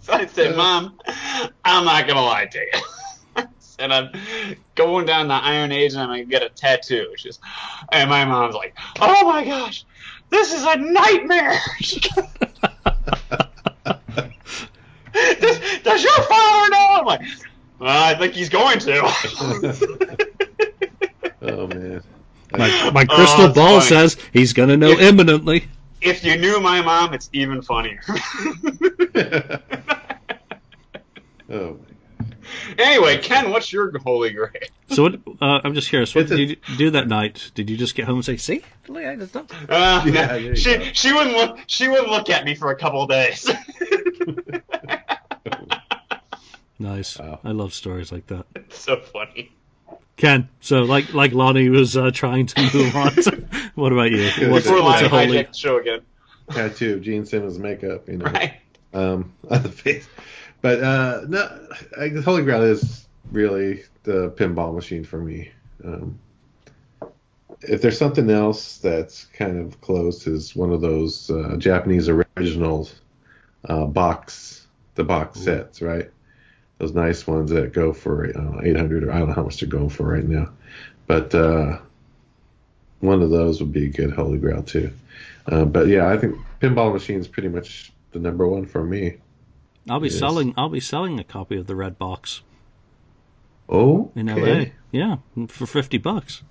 so 0.00 0.12
I 0.12 0.26
said, 0.26 0.56
Mom, 0.56 0.96
I'm 1.64 1.84
not 1.84 2.06
going 2.06 2.16
to 2.16 2.22
lie 2.22 2.46
to 2.46 2.58
you. 2.58 2.80
I 3.78 3.82
said, 3.82 3.92
I'm 3.92 4.10
going 4.74 5.06
down 5.06 5.28
the 5.28 5.34
Iron 5.34 5.72
Age 5.72 5.92
and 5.92 6.02
I'm 6.02 6.08
going 6.08 6.24
to 6.24 6.30
get 6.30 6.42
a 6.42 6.48
tattoo. 6.50 7.12
She 7.16 7.28
goes, 7.28 7.38
and 7.90 8.10
my 8.10 8.24
mom's 8.24 8.54
like, 8.54 8.76
oh 9.00 9.24
my 9.26 9.44
gosh, 9.44 9.84
this 10.30 10.52
is 10.52 10.64
a 10.64 10.76
nightmare. 10.76 11.58
Does, 15.14 15.58
does 15.82 16.02
your 16.02 16.22
father 16.22 16.70
know? 16.70 16.86
I'm 16.92 17.04
like, 17.04 17.20
well, 17.78 18.02
I 18.04 18.14
think 18.18 18.32
he's 18.32 18.48
going 18.48 18.78
to. 18.78 19.02
oh 21.42 21.66
man. 21.66 22.02
My, 22.52 22.90
my 22.94 23.06
oh, 23.10 23.14
crystal 23.14 23.44
Oh, 23.44 23.52
ball 23.52 23.80
funny. 23.80 23.88
says 23.88 24.16
he's 24.32 24.54
going 24.54 24.70
to 24.70 24.76
know 24.78 24.92
If- 24.92 25.00
imminently. 25.00 25.68
if 26.00 26.24
you 26.24 26.38
knew 26.38 26.60
my 26.60 26.80
mom, 26.80 27.12
it's 27.12 27.28
even 27.34 27.60
funnier. 27.60 28.00
oh 31.50 31.76
anyway, 33.12 33.22
Ken, 33.26 33.50
what's 33.50 33.72
your 33.72 33.96
holy 33.98 34.30
grail? 34.30 34.50
So 34.88 35.02
what, 35.04 35.14
uh, 35.40 35.60
I'm 35.64 35.74
just 35.74 35.88
curious. 35.88 36.14
What 36.14 36.22
It's 36.22 36.32
a- 36.32 36.36
did 36.36 36.48
you 36.50 36.56
do 36.76 36.90
that 36.90 37.08
night? 37.08 37.50
Did 37.54 37.70
you 37.70 37.76
just 37.76 37.94
get 37.94 38.04
home 38.06 38.16
and 38.16 38.24
say, 38.24 38.36
"See, 38.36 38.62
look, 38.88 39.04
I 39.04 39.16
just 39.16 39.32
don't." 39.32 39.50
Uh, 39.70 40.02
Yeah, 40.06 40.38
there 40.38 40.56
she 40.56 40.76
go. 40.76 40.84
she 40.92 41.12
wouldn't 41.12 41.36
look 41.36 41.58
she 41.66 41.88
wouldn't 41.88 42.08
look 42.10 42.28
at 42.30 42.44
me 42.44 42.54
for 42.54 42.70
a 42.70 42.76
couple 42.76 43.02
of 43.02 43.08
days. 43.10 43.50
Nice. 46.78 47.16
Wow. 47.18 47.38
I 47.44 47.52
love 47.52 47.72
stories 47.74 48.10
like 48.10 48.26
that. 48.26 48.44
It's 48.56 48.80
so 48.80 48.96
funny. 48.96 49.52
Ken, 50.16 50.48
so 50.60 50.82
like 50.82 51.14
like 51.14 51.32
Lonnie 51.32 51.68
was 51.68 51.96
uh, 51.96 52.10
trying 52.12 52.46
to 52.46 52.60
move 52.74 52.96
on. 52.96 53.12
To, 53.14 53.46
what 53.76 53.92
about 53.92 54.10
you? 54.10 54.24
What's, 54.50 54.66
Before 54.66 54.82
what's 54.82 55.02
Lonnie 55.02 55.06
a 55.06 55.08
holy? 55.08 55.26
hijacked 55.38 55.52
the 55.52 55.58
show 55.58 55.78
again, 55.78 56.00
Tattoo 56.50 56.94
of 56.94 57.02
Gene 57.02 57.24
Simmons 57.24 57.58
makeup, 57.58 58.08
you 58.08 58.16
know. 58.18 58.26
right? 58.26 58.54
um, 58.92 59.32
on 59.50 59.62
the 59.62 59.68
face. 59.70 60.08
But 60.62 60.82
uh, 60.82 61.22
no, 61.28 61.68
I, 61.98 62.08
the 62.08 62.22
Holy 62.22 62.42
Grail 62.42 62.62
is 62.62 63.06
really 63.30 63.82
the 64.04 64.30
pinball 64.30 64.74
machine 64.74 65.04
for 65.04 65.18
me. 65.18 65.50
Um, 65.84 66.18
if 67.62 67.82
there's 67.82 67.98
something 67.98 68.30
else 68.30 68.78
that's 68.78 69.26
kind 69.26 69.58
of 69.58 69.80
close, 69.80 70.26
is 70.26 70.56
one 70.56 70.72
of 70.72 70.80
those 70.80 71.30
uh, 71.30 71.56
Japanese 71.58 72.08
originals 72.08 72.94
uh, 73.68 73.84
box, 73.86 74.66
the 74.94 75.04
box 75.04 75.40
sets, 75.40 75.82
right? 75.82 76.10
Those 76.78 76.94
nice 76.94 77.26
ones 77.26 77.50
that 77.50 77.72
go 77.72 77.92
for 77.92 78.26
uh, 78.26 78.60
800 78.62 79.04
or 79.04 79.12
I 79.12 79.18
don't 79.18 79.28
know 79.28 79.34
how 79.34 79.44
much 79.44 79.60
they're 79.60 79.68
going 79.68 79.88
for 79.88 80.04
right 80.04 80.24
now, 80.24 80.50
but 81.06 81.34
uh, 81.34 81.78
one 83.00 83.22
of 83.22 83.30
those 83.30 83.60
would 83.60 83.72
be 83.72 83.86
a 83.86 83.90
good 83.90 84.12
Holy 84.12 84.38
Grail 84.38 84.62
too. 84.62 84.92
Uh, 85.46 85.64
but 85.64 85.88
yeah, 85.88 86.08
I 86.08 86.16
think 86.16 86.36
pinball 86.60 86.92
machine 86.92 87.18
is 87.18 87.28
pretty 87.28 87.48
much 87.48 87.92
the 88.12 88.18
number 88.18 88.46
one 88.46 88.66
for 88.66 88.84
me. 88.84 89.18
I'll 89.88 90.00
be 90.00 90.08
Yes. 90.08 90.18
selling. 90.18 90.54
I'll 90.56 90.68
be 90.68 90.80
selling 90.80 91.18
a 91.20 91.24
copy 91.24 91.56
of 91.56 91.66
the 91.66 91.74
Red 91.76 91.98
Box 91.98 92.42
Oh, 93.68 94.10
in 94.14 94.28
okay. 94.30 94.58
LA. 94.58 94.70
Yeah, 94.90 95.16
for 95.48 95.66
fifty 95.66 95.98
bucks. 95.98 96.42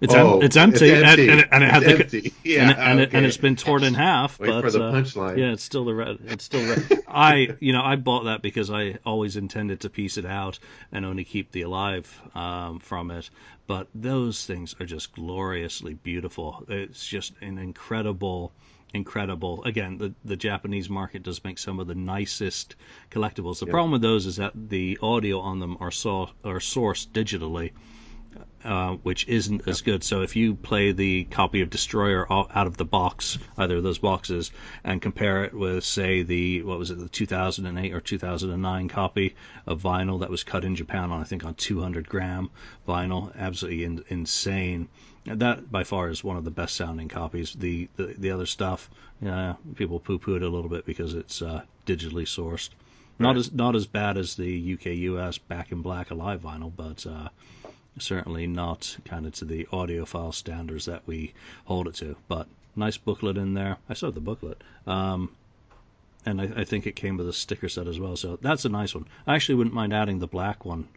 It's 0.00 0.12
Oh, 0.14 0.36
em- 0.38 0.42
it's 0.42 0.56
empty, 0.56 0.90
It's 0.90 1.08
empty. 1.08 1.28
And, 1.30 1.40
and, 1.50 1.64
and 1.64 1.84
it 1.84 2.00
It's 2.00 2.10
the, 2.12 2.18
empty. 2.18 2.34
Yeah, 2.44 2.62
and, 2.62 2.70
it- 2.70 2.78
and, 2.78 3.00
it, 3.00 3.02
and 3.04 3.16
okay. 3.16 3.26
it's 3.26 3.36
been 3.38 3.56
torn 3.56 3.84
in 3.84 3.94
half. 3.94 4.38
Wait 4.38 4.48
but, 4.48 4.60
for 4.62 4.70
the 4.70 4.82
uh, 4.84 4.92
punchline. 4.92 5.38
Yeah, 5.38 5.52
it's 5.52 5.62
still 5.62 5.84
the 5.84 5.94
red. 5.94 6.18
It's 6.26 6.44
still 6.44 6.62
red. 6.68 7.00
I, 7.08 7.56
you 7.60 7.72
know, 7.72 7.80
I 7.82 7.96
bought 7.96 8.24
that 8.24 8.42
because 8.42 8.70
I 8.70 8.98
always 9.06 9.36
intended 9.36 9.80
to 9.80 9.90
piece 9.90 10.18
it 10.18 10.26
out 10.26 10.58
and 10.92 11.06
only 11.06 11.24
keep 11.24 11.52
the 11.52 11.62
alive 11.62 12.20
um, 12.34 12.80
from 12.80 13.10
it. 13.12 13.30
But 13.66 13.86
those 13.94 14.44
things 14.44 14.74
are 14.78 14.84
just 14.86 15.12
gloriously 15.14 15.94
beautiful. 15.94 16.64
It's 16.68 17.06
just 17.06 17.32
an 17.40 17.56
incredible, 17.58 18.52
incredible. 18.94 19.64
Again, 19.64 19.98
the 19.98 20.14
the 20.24 20.36
Japanese 20.36 20.88
market 20.88 21.22
does 21.22 21.42
make 21.44 21.58
some 21.58 21.80
of 21.80 21.86
the 21.86 21.94
nicest 21.94 22.76
collectibles. 23.10 23.58
The 23.60 23.66
Yeah. 23.66 23.72
problem 23.72 23.92
with 23.92 24.02
those 24.02 24.26
is 24.26 24.36
that 24.36 24.52
the 24.54 24.98
audio 25.02 25.40
on 25.40 25.58
them 25.58 25.76
are 25.80 25.90
saw 25.90 26.28
are 26.44 26.60
sourced 26.60 27.08
digitally 27.08 27.72
uh, 28.64 28.94
which 29.02 29.28
isn't 29.28 29.68
as 29.68 29.82
good. 29.82 30.02
So 30.02 30.22
if 30.22 30.36
you 30.36 30.54
play 30.54 30.92
the 30.92 31.24
copy 31.24 31.60
of 31.60 31.70
Destroyer 31.70 32.26
out 32.32 32.66
of 32.66 32.76
the 32.76 32.84
box, 32.84 33.38
either 33.58 33.76
of 33.76 33.82
those 33.82 33.98
boxes, 33.98 34.50
and 34.82 35.02
compare 35.02 35.44
it 35.44 35.52
with, 35.54 35.84
say, 35.84 36.22
the 36.22 36.62
what 36.62 36.78
was 36.78 36.90
it, 36.90 36.98
the 36.98 37.08
2008 37.08 37.92
or 37.92 38.00
2009 38.00 38.88
copy 38.88 39.34
of 39.66 39.82
vinyl 39.82 40.20
that 40.20 40.30
was 40.30 40.44
cut 40.44 40.64
in 40.64 40.76
Japan 40.76 41.12
on, 41.12 41.20
I 41.20 41.24
think, 41.24 41.44
on 41.44 41.54
200 41.54 42.08
gram 42.08 42.50
vinyl, 42.88 43.36
absolutely 43.36 43.84
in, 43.84 44.04
insane. 44.08 44.88
That 45.26 45.70
by 45.70 45.84
far 45.84 46.10
is 46.10 46.22
one 46.22 46.36
of 46.36 46.44
the 46.44 46.50
best 46.50 46.76
sounding 46.76 47.08
copies. 47.08 47.54
The 47.54 47.88
the, 47.96 48.14
the 48.18 48.30
other 48.30 48.46
stuff, 48.46 48.90
yeah, 49.20 49.54
people 49.74 49.98
poo 49.98 50.18
poo 50.18 50.36
it 50.36 50.42
a 50.42 50.48
little 50.48 50.68
bit 50.68 50.84
because 50.84 51.14
it's 51.14 51.40
uh, 51.40 51.62
digitally 51.86 52.26
sourced. 52.26 52.70
Not 53.18 53.30
right. 53.30 53.38
as 53.38 53.52
not 53.52 53.76
as 53.76 53.86
bad 53.86 54.16
as 54.18 54.34
the 54.34 54.74
UK 54.74 54.86
US 54.86 55.38
Back 55.38 55.68
to 55.68 55.76
Black 55.76 56.10
Alive 56.10 56.42
vinyl, 56.42 56.72
but 56.74 57.06
uh, 57.06 57.28
certainly 57.98 58.46
not 58.46 58.96
kind 59.04 59.24
of 59.24 59.32
to 59.34 59.44
the 59.44 59.64
audiophile 59.72 60.34
standards 60.34 60.86
that 60.86 61.02
we 61.06 61.32
hold 61.64 61.88
it 61.88 61.94
to. 61.96 62.16
But 62.28 62.48
nice 62.76 62.96
booklet 62.96 63.36
in 63.36 63.54
there. 63.54 63.78
I 63.88 63.94
saw 63.94 64.10
the 64.10 64.20
booklet. 64.20 64.62
Um, 64.86 65.30
and 66.26 66.40
I, 66.40 66.50
I, 66.56 66.64
think 66.64 66.86
it 66.86 66.96
came 66.96 67.16
with 67.18 67.28
a 67.28 67.32
sticker 67.32 67.68
set 67.68 67.86
as 67.86 68.00
well. 68.00 68.16
So 68.16 68.38
that's 68.40 68.64
a 68.64 68.70
nice 68.70 68.94
one. 68.94 69.06
I 69.26 69.34
actually 69.34 69.56
wouldn't 69.56 69.74
mind 69.74 69.92
adding 69.92 70.18
the 70.18 70.26
black 70.26 70.64
one 70.64 70.88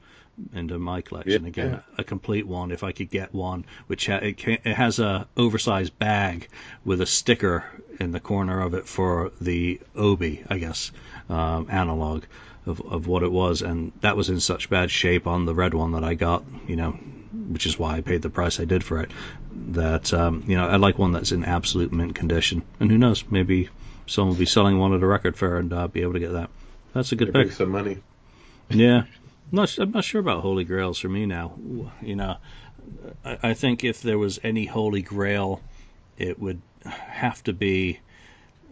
into 0.54 0.78
my 0.78 1.02
collection 1.02 1.44
yeah, 1.44 1.50
again, 1.50 1.72
yeah. 1.72 1.96
a 1.98 2.04
complete 2.04 2.46
one 2.46 2.72
if 2.72 2.84
I 2.84 2.92
could 2.92 3.10
get 3.10 3.34
one, 3.34 3.66
which 3.88 4.08
ha- 4.08 4.18
it, 4.18 4.38
can, 4.38 4.60
it 4.64 4.76
has 4.76 5.00
a 5.00 5.28
oversized 5.36 5.98
bag 5.98 6.48
with 6.86 7.02
a 7.02 7.06
sticker 7.06 7.66
in 8.00 8.12
the 8.12 8.20
corner 8.20 8.62
of 8.62 8.74
it 8.74 8.88
for 8.88 9.32
the 9.42 9.82
Obi, 9.96 10.44
I 10.48 10.60
guess, 10.60 10.92
um, 11.30 11.68
analog 11.70 12.24
of, 12.66 12.82
of 12.82 13.08
what 13.08 13.24
it 13.24 13.32
was, 13.32 13.62
and 13.62 13.92
that 14.02 14.16
was 14.16 14.30
in 14.30 14.40
such 14.40 14.70
bad 14.70 14.92
shape 14.92 15.26
on 15.26 15.46
the 15.46 15.56
red 15.56 15.74
one 15.74 15.94
that 15.94 16.04
I 16.04 16.14
got, 16.14 16.44
you 16.68 16.76
know, 16.76 16.92
which 16.92 17.66
is 17.66 17.80
why 17.80 17.98
I 17.98 18.02
paid 18.02 18.22
the 18.22 18.30
price 18.30 18.60
I 18.60 18.66
did 18.66 18.84
for 18.84 19.02
it. 19.02 19.12
That 19.70 20.14
um, 20.14 20.44
you 20.48 20.56
know, 20.56 20.68
I 20.68 20.76
like 20.76 21.00
one 21.00 21.14
that's 21.14 21.32
in 21.32 21.44
absolute 21.44 21.92
mint 21.92 22.14
condition, 22.14 22.62
and 22.80 22.92
who 22.92 22.98
knows, 22.98 23.24
maybe 23.30 23.70
someone 24.06 24.36
will 24.36 24.40
be 24.40 24.46
selling 24.46 24.78
one 24.78 24.94
at 24.94 25.02
a 25.02 25.08
record 25.08 25.38
fair 25.38 25.58
and 25.58 25.74
uh, 25.74 25.88
be 25.88 26.02
able 26.02 26.14
to 26.14 26.20
get 26.20 26.34
that. 26.34 26.50
That's 26.94 27.12
a 27.12 27.16
good 27.16 27.34
pick. 27.34 27.52
Some 27.52 27.72
money. 27.72 27.98
Yeah, 28.70 29.04
not, 29.52 29.78
I'm 29.78 29.92
not 29.92 30.04
sure 30.04 30.22
about 30.22 30.42
Holy 30.42 30.64
Grails 30.64 31.00
for 31.00 31.10
me 31.10 31.26
now. 31.26 31.58
You 32.02 32.16
know, 32.16 32.38
I, 33.24 33.38
I 33.44 33.54
think 33.54 33.84
if 33.84 34.02
there 34.02 34.18
was 34.18 34.40
any 34.44 34.66
Holy 34.66 35.02
Grail, 35.02 35.62
it 36.18 36.40
would 36.40 36.62
have 36.86 37.44
to 37.44 37.54
be 37.54 38.00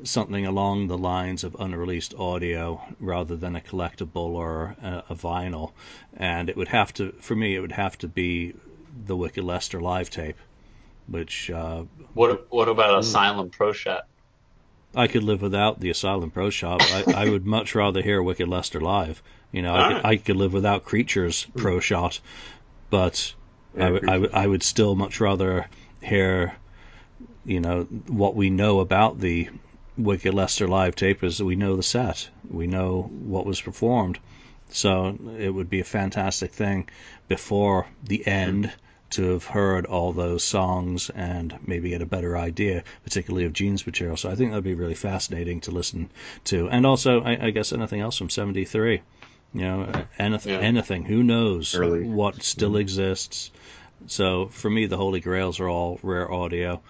something 0.04 0.46
along 0.46 0.88
the 0.88 0.98
lines 0.98 1.44
of 1.44 1.56
unreleased 1.60 2.14
audio 2.16 2.82
rather 3.00 3.36
than 3.36 3.56
a 3.56 3.62
collectible 3.62 4.36
or 4.36 4.76
a, 4.82 5.04
a, 5.10 5.16
vinyl. 5.16 5.72
And 6.18 6.50
it 6.50 6.58
would 6.58 6.68
have 6.68 6.94
to, 6.96 7.14
for 7.22 7.36
me, 7.36 7.56
it 7.56 7.60
would 7.60 7.72
have 7.72 7.98
to 8.00 8.08
be 8.08 8.54
the 9.06 9.16
Wicked 9.16 9.44
Lester 9.44 9.80
live 9.80 10.10
tape, 10.10 10.38
which. 11.08 11.50
Uh, 11.50 11.84
what 12.14 12.52
What 12.52 12.68
about 12.70 12.94
hmm. 12.94 13.00
Asylum 13.00 13.50
Pro 13.50 13.72
Shot? 13.72 14.08
I 14.96 15.08
could 15.08 15.24
live 15.24 15.42
without 15.42 15.80
the 15.80 15.90
Asylum 15.90 16.32
Pro 16.32 16.50
Shot. 16.50 16.82
I, 16.82 17.26
I 17.26 17.30
would 17.30 17.46
much 17.46 17.76
rather 17.76 18.02
hear 18.02 18.24
Wicked 18.24 18.48
Lester 18.48 18.80
live. 18.80 19.22
You 19.52 19.62
know, 19.62 19.76
I 19.76 19.88
could, 19.88 20.06
I 20.06 20.16
could, 20.18 20.36
live 20.38 20.54
without 20.54 20.86
Creatures 20.86 21.44
hmm. 21.44 21.60
Pro 21.60 21.80
Shot, 21.80 22.20
but 22.90 23.34
I, 23.76 23.80
w- 23.80 24.04
I, 24.04 24.14
w- 24.14 24.32
I 24.34 24.48
would 24.48 24.64
still 24.64 24.96
much 24.96 25.20
rather 25.20 25.68
hear, 26.02 26.56
you 27.46 27.60
know, 27.60 27.84
what 28.08 28.36
we 28.36 28.50
know 28.50 28.80
about 28.80 29.20
the 29.20 29.50
Wicked 29.98 30.34
Lester 30.34 30.68
live 30.68 30.96
tape 30.96 31.24
is 31.24 31.42
we 31.42 31.56
know 31.56 31.76
the 31.76 31.84
set, 31.84 32.30
we 32.50 32.68
know 32.68 33.04
what 33.04 33.46
was 33.46 33.62
performed, 33.62 34.20
so 34.70 35.18
it 35.38 35.50
would 35.50 35.70
be 35.70 35.80
a 35.80 35.86
fantastic 35.86 36.52
thing 36.52 36.90
before 37.28 37.88
the 38.04 38.26
end 38.28 38.72
to 39.12 39.32
have 39.32 39.46
heard 39.46 39.86
all 39.86 40.14
those 40.14 40.44
songs 40.44 41.10
and 41.10 41.58
maybe 41.66 41.90
get 41.90 42.02
a 42.02 42.06
better 42.06 42.38
idea, 42.38 42.84
particularly 43.04 43.46
of 43.46 43.54
Gene's 43.54 43.86
material. 43.86 44.18
So 44.18 44.30
I 44.30 44.36
think 44.36 44.52
that'd 44.52 44.64
be 44.64 44.74
really 44.74 44.96
fascinating 44.96 45.62
to 45.62 45.72
listen 45.72 46.10
to, 46.46 46.70
and 46.70 46.86
also 46.86 47.22
I, 47.22 47.48
I 47.48 47.50
guess 47.52 47.72
anything 47.72 48.02
else 48.02 48.18
from 48.18 48.30
'73. 48.30 49.02
You 49.54 49.62
know, 49.62 50.06
anything, 50.20 50.54
yeah. 50.54 50.60
anything. 50.60 51.06
Who 51.06 51.24
knows 51.24 51.76
Early. 51.76 52.04
what 52.04 52.44
still 52.44 52.72
mm-hmm. 52.72 52.80
exists? 52.80 53.52
So 54.08 54.48
for 54.48 54.70
me, 54.70 54.88
the 54.88 54.98
Holy 54.98 55.22
Grails 55.22 55.62
are 55.62 55.70
all 55.70 55.98
rare 56.04 56.30
audio 56.30 56.82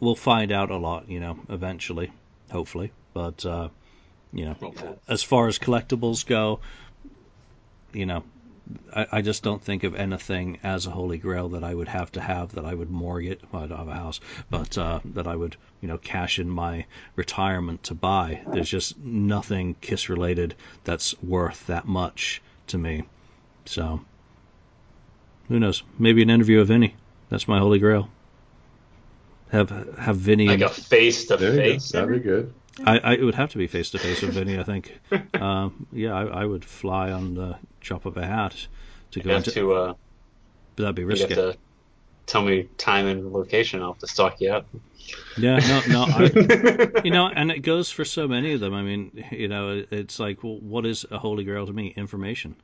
we'll 0.00 0.14
find 0.14 0.52
out 0.52 0.70
a 0.70 0.76
lot, 0.76 1.08
you 1.08 1.20
know, 1.20 1.38
eventually, 1.48 2.12
hopefully. 2.50 2.92
But 3.12 3.44
uh, 3.44 3.68
you 4.32 4.44
know, 4.46 4.96
as 5.08 5.22
far 5.22 5.48
as 5.48 5.58
collectibles 5.58 6.26
go, 6.26 6.60
you 7.92 8.06
know, 8.06 8.24
I, 8.94 9.06
I, 9.12 9.22
just 9.22 9.42
don't 9.42 9.62
think 9.62 9.84
of 9.84 9.94
anything 9.94 10.58
as 10.62 10.86
a 10.86 10.90
holy 10.90 11.18
grail 11.18 11.50
that 11.50 11.62
I 11.62 11.74
would 11.74 11.88
have 11.88 12.10
to 12.12 12.20
have 12.20 12.54
that 12.54 12.64
I 12.64 12.74
would 12.74 12.90
mortgage. 12.90 13.40
Well, 13.52 13.62
I 13.62 13.66
don't 13.66 13.78
have 13.78 13.88
a 13.88 13.94
house, 13.94 14.20
but 14.50 14.78
uh, 14.78 15.00
that 15.04 15.26
I 15.26 15.36
would, 15.36 15.56
you 15.80 15.88
know, 15.88 15.98
cash 15.98 16.38
in 16.38 16.48
my 16.48 16.86
retirement 17.16 17.82
to 17.84 17.94
buy. 17.94 18.42
There's 18.46 18.70
just 18.70 18.98
nothing 18.98 19.76
Kiss 19.80 20.08
related 20.08 20.54
that's 20.84 21.20
worth 21.22 21.66
that 21.66 21.86
much 21.86 22.40
to 22.68 22.78
me. 22.78 23.04
So, 23.66 24.00
who 25.48 25.58
knows? 25.58 25.82
Maybe 25.98 26.22
an 26.22 26.30
interview 26.30 26.60
of 26.60 26.68
Vinny. 26.68 26.94
That's 27.28 27.48
my 27.48 27.58
holy 27.58 27.78
grail 27.78 28.08
have 29.54 29.70
have 29.98 30.16
Vinny 30.16 30.48
like 30.48 30.60
a 30.60 30.68
face 30.68 31.26
to 31.26 31.38
face. 31.38 31.90
That'd 31.90 32.10
be 32.10 32.18
good. 32.18 32.52
I, 32.84 32.98
I, 32.98 33.12
it 33.14 33.22
would 33.22 33.34
have 33.34 33.50
to 33.50 33.58
be 33.58 33.66
face 33.66 33.90
to 33.90 33.98
face 33.98 34.22
with 34.22 34.34
Vinny. 34.34 34.58
I 34.58 34.64
think. 34.64 34.98
um, 35.34 35.86
yeah, 35.92 36.14
I, 36.14 36.42
I, 36.42 36.44
would 36.44 36.64
fly 36.64 37.12
on 37.12 37.34
the 37.34 37.56
drop 37.80 38.04
of 38.06 38.16
a 38.16 38.26
hat 38.26 38.66
to 39.12 39.20
go 39.20 39.36
into. 39.36 39.50
To, 39.52 39.72
uh, 39.72 39.94
that'd 40.76 40.94
be 40.94 41.04
risky. 41.04 41.34
To 41.34 41.56
tell 42.26 42.42
me 42.42 42.68
time 42.78 43.06
and 43.06 43.32
location. 43.32 43.80
I'll 43.80 43.92
have 43.92 44.00
to 44.00 44.06
stalk 44.06 44.40
you 44.40 44.50
up. 44.50 44.66
Yeah, 45.36 45.58
no, 45.58 45.82
no, 45.88 46.06
I, 46.08 47.00
you 47.04 47.10
know, 47.10 47.28
and 47.28 47.50
it 47.50 47.60
goes 47.60 47.90
for 47.90 48.04
so 48.04 48.26
many 48.26 48.54
of 48.54 48.60
them. 48.60 48.74
I 48.74 48.82
mean, 48.82 49.24
you 49.30 49.48
know, 49.48 49.84
it's 49.90 50.18
like, 50.18 50.42
well, 50.42 50.58
what 50.58 50.86
is 50.86 51.04
a 51.10 51.18
holy 51.18 51.44
grail 51.44 51.66
to 51.66 51.72
me? 51.72 51.92
Information 51.96 52.56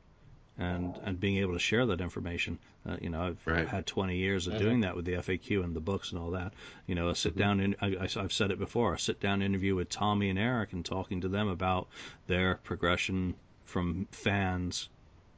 and 0.61 1.01
and 1.05 1.19
being 1.19 1.39
able 1.39 1.55
to 1.55 1.59
share 1.59 1.87
that 1.87 2.01
information. 2.01 2.59
Uh, 2.89 2.97
you 3.01 3.09
know, 3.09 3.23
I've 3.23 3.47
right. 3.47 3.67
had 3.67 3.87
20 3.87 4.17
years 4.17 4.47
of 4.47 4.55
mm-hmm. 4.55 4.63
doing 4.63 4.81
that 4.81 4.95
with 4.95 5.07
the 5.07 5.15
FAQ 5.15 5.65
and 5.65 5.75
the 5.75 5.81
books 5.81 6.13
and 6.13 6.21
all 6.21 6.33
that. 6.33 6.53
You 6.87 6.95
know, 6.95 7.09
a 7.09 7.17
sit 7.17 7.33
mm-hmm. 7.33 7.41
down. 7.41 7.61
In, 7.61 7.77
I, 7.81 8.09
have 8.21 8.33
said 8.33 8.51
it 8.51 8.59
before. 8.59 8.95
A 8.95 8.99
sit 8.99 9.21
down 9.21 9.43
interview 9.43 9.75
with 9.75 9.89
Tommy 9.89 10.29
and 10.29 10.39
Eric 10.39 10.73
and 10.73 10.85
talking 10.85 11.23
to 11.23 11.29
them 11.29 11.49
about 11.49 11.89
their 12.27 12.57
progression 12.63 13.35
from 13.65 14.07
fans 14.13 14.89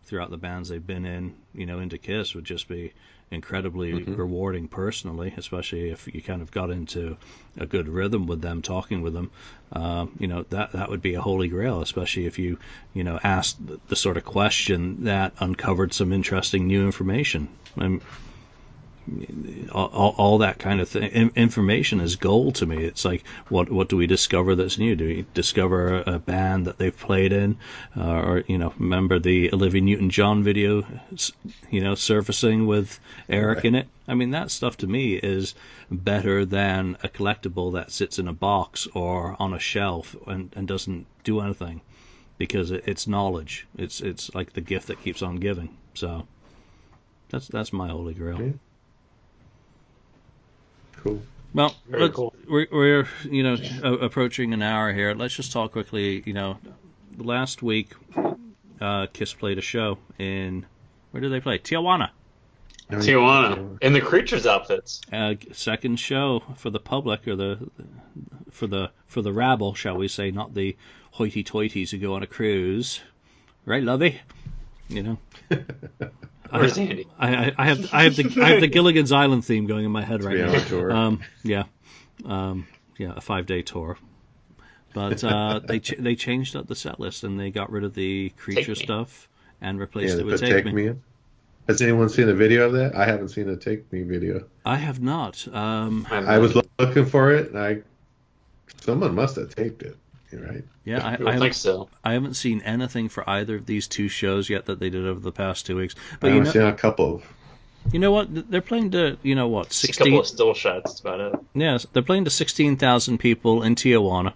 throughout 0.05 0.31
the 0.31 0.37
bands 0.37 0.69
they've 0.69 0.87
been 0.87 1.07
in. 1.07 1.37
You 1.55 1.67
know, 1.67 1.79
into 1.79 1.99
Kiss 1.99 2.35
would 2.35 2.45
just 2.45 2.67
be 2.67 2.93
incredibly 3.33 3.93
mm-hmm. 3.93 4.15
rewarding 4.15 4.69
personally, 4.69 5.33
especially 5.37 5.91
if 5.91 6.07
you 6.15 6.21
kind 6.21 6.43
of 6.43 6.51
got 6.51 6.71
into 6.71 7.17
a 7.59 7.67
good 7.67 7.89
rhythm 7.89 8.27
with 8.27 8.43
them, 8.43 8.63
talking 8.63 9.03
with 9.03 9.15
them. 9.15 9.31
Uh, 9.73 10.07
you 10.19 10.27
know 10.27 10.45
that 10.51 10.73
that 10.73 10.91
would 10.91 11.03
be 11.03 11.15
a 11.15 11.21
holy 11.21 11.49
grail, 11.49 11.81
especially 11.81 12.27
if 12.27 12.39
you 12.39 12.59
you 12.93 13.03
know 13.03 13.19
asked 13.23 13.67
the, 13.67 13.81
the 13.89 13.97
sort 13.97 14.17
of 14.17 14.25
question 14.25 15.05
that 15.05 15.33
uncovered 15.41 15.93
some 15.95 16.13
interesting 16.13 16.67
new 16.67 16.85
information. 16.85 17.49
I'm, 17.77 18.03
all, 19.73 20.15
all, 20.17 20.39
that 20.39 20.59
kind 20.59 20.81
of 20.81 20.89
thing. 20.89 21.33
information 21.35 22.01
is 22.01 22.17
gold 22.17 22.55
to 22.57 22.67
me. 22.67 22.85
It's 22.85 23.05
like, 23.05 23.25
what 23.49 23.71
what 23.71 23.89
do 23.89 23.97
we 23.97 24.07
discover 24.07 24.55
that's 24.55 24.79
new? 24.79 24.95
Do 24.95 25.07
we 25.07 25.27
discover 25.35 26.03
a 26.07 26.19
band 26.19 26.67
that 26.67 26.79
they've 26.79 26.97
played 26.97 27.33
in, 27.33 27.57
uh, 27.97 28.11
or 28.11 28.45
you 28.47 28.59
know, 28.59 28.73
remember 28.79 29.19
the 29.19 29.53
Olivia 29.53 29.81
Newton-John 29.81 30.45
video, 30.45 30.85
you 31.71 31.81
know, 31.81 31.95
surfacing 31.95 32.67
with 32.67 33.01
Eric 33.29 33.57
right. 33.57 33.65
in 33.65 33.75
it? 33.75 33.89
I 34.07 34.15
mean, 34.15 34.31
that 34.31 34.51
stuff 34.51 34.77
to 34.79 34.87
me 34.87 35.15
is 35.15 35.55
better 35.91 36.45
than 36.45 36.97
a 37.03 37.09
collectible 37.09 37.73
that 37.75 37.91
sits 37.91 38.19
in 38.19 38.29
a 38.29 38.33
box 38.33 38.87
or 38.95 39.37
on 39.39 39.53
a 39.53 39.59
shelf 39.59 40.15
and, 40.27 40.53
and 40.57 40.69
doesn't 40.69 41.07
do 41.25 41.41
anything, 41.41 41.81
because 42.39 42.71
it, 42.71 42.85
it's 42.87 43.07
knowledge. 43.07 43.67
It's 43.77 44.01
it's 44.01 44.35
like 44.35 44.53
the 44.53 44.61
gift 44.61 44.87
that 44.89 45.03
keeps 45.03 45.23
on 45.23 45.37
giving. 45.37 45.77
So. 45.95 46.27
That's 47.31 47.49
that's 47.49 47.73
my 47.73 47.89
holy 47.89 48.13
grail. 48.13 48.39
Yeah. 48.43 48.53
Cool. 51.03 51.23
Well, 51.55 51.75
cool. 52.13 52.35
we're, 52.49 52.67
we're 52.71 53.09
you 53.25 53.43
know 53.43 53.57
approaching 54.01 54.55
an 54.55 54.63
hour 54.63 54.93
here. 54.93 55.15
Let's 55.15 55.35
just 55.35 55.53
talk 55.53 55.73
quickly. 55.73 56.23
You 56.25 56.33
know, 56.33 56.59
last 57.19 57.63
week, 57.63 57.93
uh, 58.81 59.07
Kiss 59.13 59.35
played 59.35 59.59
a 59.59 59.63
show 59.63 59.99
in 60.19 60.65
where 61.11 61.21
did 61.21 61.33
they 61.33 61.41
play? 61.41 61.59
Tijuana. 61.59 62.11
Tijuana 62.91 63.79
in 63.83 63.93
the 63.93 64.01
creatures 64.01 64.47
outfits. 64.47 65.01
Uh, 65.13 65.35
second 65.53 65.97
show 65.97 66.43
for 66.57 66.71
the 66.71 66.81
public 66.81 67.27
or 67.27 67.37
the 67.37 67.71
for 68.51 68.67
the 68.67 68.91
for 69.07 69.23
the 69.23 69.33
rabble, 69.33 69.75
shall 69.75 69.97
we 69.97 70.09
say, 70.09 70.31
not 70.31 70.55
the 70.55 70.77
hoity-toities 71.13 71.91
who 71.91 71.99
go 71.99 72.15
on 72.15 72.23
a 72.23 72.27
cruise, 72.27 73.01
right, 73.67 73.83
Lovey? 73.83 74.21
You 74.89 75.03
know. 75.03 75.19
Where's 76.53 76.79
I, 76.79 76.83
Andy? 76.83 77.07
I, 77.19 77.53
I, 77.57 77.67
have 77.67 77.95
I 77.95 78.03
have 78.05 78.17
the 78.17 78.41
I 78.43 78.49
have 78.51 78.61
the 78.61 78.67
Gilligan's 78.69 79.11
Island 79.11 79.45
theme 79.45 79.67
going 79.67 79.85
in 79.85 79.91
my 79.91 80.05
head 80.05 80.23
right 80.23 80.37
now. 80.37 80.59
Tour. 80.65 80.93
Um, 80.93 81.21
yeah, 81.43 81.65
um, 82.25 82.67
yeah, 82.99 83.15
a 83.17 83.21
five 83.21 83.47
day 83.47 83.63
tour. 83.63 83.97
But 84.93 85.25
uh, 85.25 85.61
they 85.65 85.81
ch- 85.81 85.97
they 85.99 86.15
changed 86.15 86.55
up 86.57 86.67
the 86.67 86.75
set 86.75 87.01
list 87.01 87.25
and 87.25 87.41
they 87.41 87.51
got 87.51 87.71
rid 87.71 87.85
of 87.85 87.95
the 87.95 88.31
creature 88.31 88.75
stuff 88.75 89.29
and 89.61 89.81
replaced 89.81 90.15
yeah, 90.15 90.21
it 90.21 90.27
with 90.27 90.41
Take, 90.41 90.67
Me. 90.67 90.73
me 90.91 90.95
Has 91.69 91.81
anyone 91.81 92.09
seen 92.09 92.29
a 92.29 92.35
video 92.35 92.67
of 92.67 92.73
that? 92.75 92.95
I 92.95 93.07
haven't 93.07 93.29
seen 93.29 93.49
a 93.49 93.57
take 93.57 93.91
me 93.93 94.03
video. 94.03 94.45
I 94.65 94.77
have 94.77 95.01
not. 95.01 95.47
Um, 95.55 96.07
I 96.11 96.39
was 96.39 96.55
looking 96.79 97.07
for 97.07 97.33
it, 97.33 97.49
and 97.51 97.59
I 97.59 97.83
someone 98.83 99.15
must 99.15 99.37
have 99.37 99.55
taped 99.55 99.83
it. 99.83 99.97
You're 100.33 100.43
right. 100.43 100.65
yeah, 100.85 101.05
I, 101.05 101.11
I 101.11 101.13
I 101.13 101.17
haven't 101.33 101.41
think 101.41 101.55
so. 101.55 101.89
I 102.03 102.15
haven't 102.15 102.35
seen 102.35 102.63
anything 102.63 103.09
for 103.09 103.29
either 103.29 103.57
of 103.57 103.67
these 103.67 103.87
two 103.89 104.09
shows 104.09 104.49
yet 104.49 104.67
that 104.67 104.81
they 104.81 104.91
did 104.91 105.07
over 105.07 105.21
the 105.21 105.33
past 105.33 105.67
two 105.67 105.77
weeks. 105.77 105.95
I 106.13 106.17
But 106.21 106.27
you 106.29 106.33
haven't 106.35 106.47
know, 106.47 106.53
seen 106.53 106.63
a 106.63 106.73
couple. 106.75 107.17
Of, 107.17 107.25
you 107.93 107.99
know 107.99 108.13
what? 108.13 108.51
They're 108.51 108.61
playing 108.61 108.93
to 108.93 109.19
you 109.23 109.35
know 109.35 109.49
what 109.49 109.69
Just 109.71 109.85
a 109.85 109.93
couple 109.93 110.21
of 110.21 110.27
still 110.27 110.55
shots. 110.55 110.91
That's 110.91 111.01
about 111.01 111.21
it. 111.21 111.35
Yes, 111.55 111.87
they're 111.93 112.03
playing 112.03 112.25
to 112.25 112.31
sixteen 112.31 112.77
thousand 112.77 113.19
people 113.19 113.63
in 113.63 113.75
Tijuana. 113.75 114.33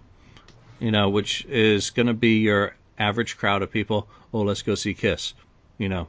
You 0.79 0.91
know, 0.91 1.09
which 1.09 1.43
is 1.45 1.89
going 1.89 2.07
to 2.07 2.13
be 2.13 2.37
your 2.39 2.75
average 2.99 3.37
crowd 3.37 3.63
of 3.63 3.71
people. 3.71 4.07
Oh, 4.33 4.41
let's 4.41 4.61
go 4.61 4.75
see 4.75 4.93
Kiss. 4.93 5.33
You 5.79 5.89
know, 5.89 6.07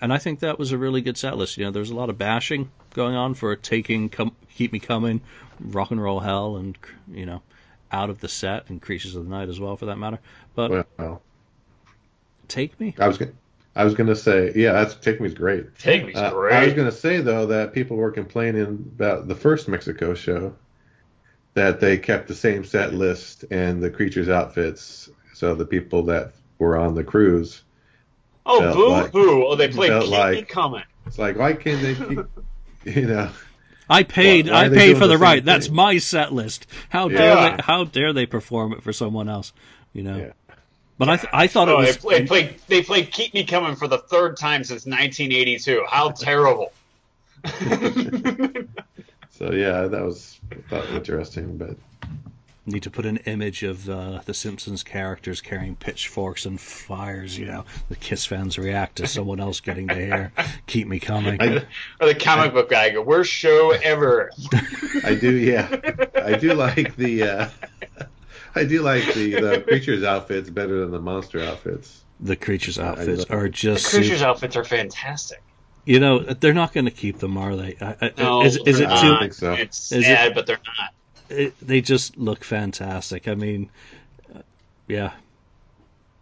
and 0.00 0.12
I 0.12 0.18
think 0.18 0.40
that 0.40 0.58
was 0.58 0.72
a 0.72 0.78
really 0.78 1.00
good 1.00 1.16
set 1.16 1.36
list. 1.36 1.56
You 1.56 1.64
know, 1.64 1.70
there's 1.70 1.90
a 1.90 1.94
lot 1.96 2.10
of 2.10 2.18
bashing 2.18 2.70
going 2.94 3.14
on 3.16 3.34
for 3.34 3.56
taking 3.56 4.08
come, 4.08 4.36
Keep 4.54 4.72
Me 4.72 4.78
Coming, 4.78 5.20
Rock 5.60 5.90
and 5.90 6.02
Roll 6.02 6.20
Hell, 6.20 6.56
and 6.56 6.76
you 7.10 7.26
know, 7.26 7.42
out 7.92 8.10
of 8.10 8.20
the 8.20 8.28
set 8.28 8.68
and 8.70 8.80
Creatures 8.80 9.14
of 9.16 9.24
the 9.24 9.30
Night 9.30 9.48
as 9.48 9.60
well, 9.60 9.76
for 9.76 9.86
that 9.86 9.96
matter. 9.96 10.18
But 10.54 10.86
well, 10.98 11.22
Take 12.48 12.78
Me, 12.80 12.94
I 12.98 13.06
was 13.08 13.18
gonna, 13.18 13.32
I 13.74 13.84
was 13.84 13.94
gonna 13.94 14.16
say, 14.16 14.52
yeah, 14.54 14.72
that's 14.72 14.94
take 14.96 15.20
me's 15.20 15.34
great. 15.34 15.76
Take 15.78 16.06
me's 16.06 16.16
Uh, 16.16 16.30
great. 16.30 16.54
I 16.54 16.64
was 16.64 16.74
gonna 16.74 16.92
say 16.92 17.20
though 17.20 17.46
that 17.46 17.72
people 17.72 17.96
were 17.96 18.10
complaining 18.10 18.90
about 18.94 19.28
the 19.28 19.34
first 19.34 19.68
Mexico 19.68 20.14
show 20.14 20.54
that 21.54 21.80
they 21.80 21.96
kept 21.98 22.28
the 22.28 22.34
same 22.34 22.64
set 22.64 22.94
list 22.94 23.44
and 23.50 23.82
the 23.82 23.90
creatures 23.90 24.28
outfits, 24.28 25.10
so 25.34 25.54
the 25.54 25.64
people 25.66 26.02
that 26.04 26.32
were 26.58 26.76
on 26.76 26.94
the 26.94 27.04
cruise. 27.04 27.62
oh, 28.46 28.60
felt 28.60 28.74
boo 28.76 28.88
like- 28.90 29.12
hoo! 29.12 29.46
Oh, 29.46 29.54
they 29.54 29.68
played 29.68 29.90
felt 29.90 30.04
Keep 30.04 30.12
Me 30.12 30.18
like- 30.18 30.48
Coming. 30.48 30.82
It's 31.06 31.18
like 31.18 31.36
why 31.36 31.52
can't 31.54 31.80
they 31.82 31.94
keep, 31.94 32.18
you 32.96 33.06
know? 33.06 33.30
I 33.92 34.02
paid. 34.02 34.46
Why- 34.46 34.52
why 34.52 34.64
I 34.66 34.68
paid 34.70 34.94
for 34.94 35.00
the 35.00 35.08
the 35.08 35.14
same 35.14 35.20
right. 35.22 35.44
That's 35.44 35.66
thing? 35.66 35.74
my 35.76 35.98
set 35.98 36.32
list. 36.32 36.66
How 36.88 37.08
dare 37.08 37.34
they? 37.56 37.62
How 37.62 37.84
dare 37.84 38.12
they 38.12 38.26
perform 38.26 38.72
it 38.72 38.82
for 38.82 38.92
someone 38.92 39.28
else? 39.28 39.52
You 39.92 40.02
know. 40.02 40.16
Yeah. 40.16 40.32
But 40.98 41.08
I, 41.08 41.16
th- 41.16 41.28
I 41.32 41.46
thought 41.48 41.68
it 41.68 41.72
Oh, 41.72 41.80
they 41.80 41.86
was. 41.88 41.96
played, 41.96 42.28
played. 42.28 42.54
They 42.68 42.82
played 42.82 43.10
Keep 43.10 43.34
Me 43.34 43.44
Coming 43.44 43.74
for 43.76 43.88
the 43.88 43.98
third 43.98 44.36
time 44.36 44.62
since 44.62 44.86
1982. 44.86 45.84
How 45.88 46.10
terrible! 46.10 46.72
So 49.30 49.50
yeah, 49.50 49.88
that 49.88 50.02
was 50.04 50.38
I 50.52 50.56
thought 50.68 50.88
interesting, 50.90 51.56
but 51.56 51.76
Need 52.64 52.84
to 52.84 52.90
put 52.90 53.06
an 53.06 53.16
image 53.18 53.64
of 53.64 53.90
uh, 53.90 54.20
the 54.24 54.32
Simpsons 54.34 54.84
characters 54.84 55.40
carrying 55.40 55.74
pitchforks 55.74 56.46
and 56.46 56.60
fires. 56.60 57.36
You 57.36 57.46
know, 57.46 57.64
the 57.88 57.96
Kiss 57.96 58.24
fans 58.24 58.56
react 58.56 58.96
to 58.96 59.08
someone 59.08 59.40
else 59.40 59.58
getting 59.58 59.88
the 59.88 59.94
hair. 59.96 60.32
Keep 60.68 60.86
me 60.86 61.00
coming. 61.00 61.42
I, 61.42 61.64
or 62.00 62.06
the 62.06 62.14
comic 62.14 62.52
book 62.52 62.70
guy 62.70 62.90
go, 62.90 63.02
"Worst 63.02 63.32
show 63.32 63.70
ever." 63.72 64.30
I 65.04 65.16
do, 65.16 65.32
yeah, 65.34 65.76
I 66.14 66.36
do 66.36 66.54
like 66.54 66.94
the, 66.94 67.22
uh, 67.24 67.48
I 68.54 68.62
do 68.64 68.80
like 68.82 69.12
the 69.12 69.40
the 69.40 69.64
creatures 69.66 70.04
outfits 70.04 70.48
better 70.48 70.78
than 70.80 70.92
the 70.92 71.00
monster 71.00 71.40
outfits. 71.42 72.04
the 72.20 72.36
creatures' 72.36 72.78
outfits 72.78 73.24
are 73.24 73.48
just. 73.48 73.90
Creatures 73.90 74.20
su- 74.20 74.24
outfits 74.24 74.54
are 74.56 74.62
fantastic. 74.64 75.42
you 75.84 75.98
know, 75.98 76.20
they're 76.20 76.54
not 76.54 76.72
going 76.72 76.84
to 76.84 76.92
keep 76.92 77.18
them, 77.18 77.36
are 77.38 77.56
they? 77.56 77.76
I, 77.80 77.96
I, 78.00 78.12
No, 78.18 78.44
is, 78.44 78.56
is 78.66 78.78
it 78.78 78.88
I 78.88 79.00
too? 79.00 79.08
don't 79.08 79.18
think 79.18 79.34
so. 79.34 79.52
It's 79.54 79.90
Is 79.90 80.04
it- 80.06 80.32
but 80.36 80.46
they're 80.46 80.60
not. 80.64 80.94
It, 81.32 81.54
they 81.60 81.80
just 81.80 82.16
look 82.16 82.44
fantastic. 82.44 83.28
I 83.28 83.34
mean, 83.34 83.70
yeah, 84.88 85.12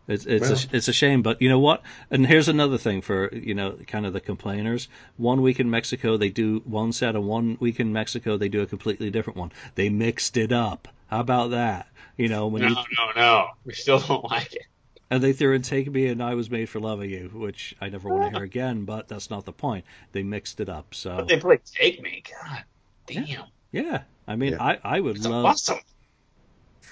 it's 0.08 0.26
it's 0.26 0.42
Well. 0.42 0.52
a, 0.52 0.76
it's 0.76 0.88
a 0.88 0.92
shame, 0.92 1.22
but 1.22 1.40
you 1.42 1.48
know 1.48 1.58
what? 1.58 1.82
And 2.10 2.26
here's 2.26 2.48
another 2.48 2.78
thing 2.78 3.00
for 3.02 3.28
you 3.34 3.54
know 3.54 3.72
kind 3.86 4.06
of 4.06 4.12
the 4.12 4.20
complainers. 4.20 4.88
One 5.16 5.42
week 5.42 5.60
in 5.60 5.70
Mexico 5.70 6.16
they 6.16 6.30
do 6.30 6.62
one 6.64 6.92
set, 6.92 7.14
and 7.14 7.26
one 7.26 7.56
week 7.60 7.80
in 7.80 7.92
Mexico 7.92 8.36
they 8.36 8.48
do 8.48 8.62
a 8.62 8.66
completely 8.66 9.10
different 9.10 9.38
one. 9.38 9.52
They 9.74 9.88
mixed 9.88 10.36
it 10.36 10.52
up. 10.52 10.88
How 11.08 11.20
about 11.20 11.50
that? 11.50 11.88
You 12.16 12.28
know 12.28 12.46
when 12.48 12.62
No, 12.62 12.68
you 12.68 12.74
no, 12.74 13.10
no. 13.16 13.48
We 13.64 13.72
still 13.72 13.98
don't 14.00 14.24
like 14.24 14.52
it. 14.54 14.62
and 15.10 15.22
they 15.22 15.32
threw 15.32 15.54
in 15.54 15.62
"Take 15.62 15.90
Me" 15.90 16.06
and 16.06 16.22
"I 16.22 16.34
Was 16.34 16.50
Made 16.50 16.68
for 16.68 16.80
Loving 16.80 17.10
You," 17.10 17.30
which 17.32 17.74
I 17.80 17.88
never 17.88 18.08
want 18.08 18.24
to 18.24 18.30
hear 18.38 18.44
again. 18.44 18.84
But 18.84 19.08
that's 19.08 19.30
not 19.30 19.44
the 19.44 19.52
point. 19.52 19.84
They 20.12 20.22
mixed 20.22 20.60
it 20.60 20.68
up. 20.68 20.94
So 20.94 21.16
But 21.16 21.28
they 21.28 21.38
play 21.38 21.58
Take 21.64 22.02
Me. 22.02 22.22
God 22.30 22.64
damn. 23.06 23.44
yeah, 23.72 24.02
I 24.30 24.36
mean, 24.36 24.52
Yeah. 24.52 24.62
I 24.62 24.78
I 24.96 25.00
would 25.00 25.16
It's 25.16 25.26
love. 25.26 25.44
awesome. 25.44 25.78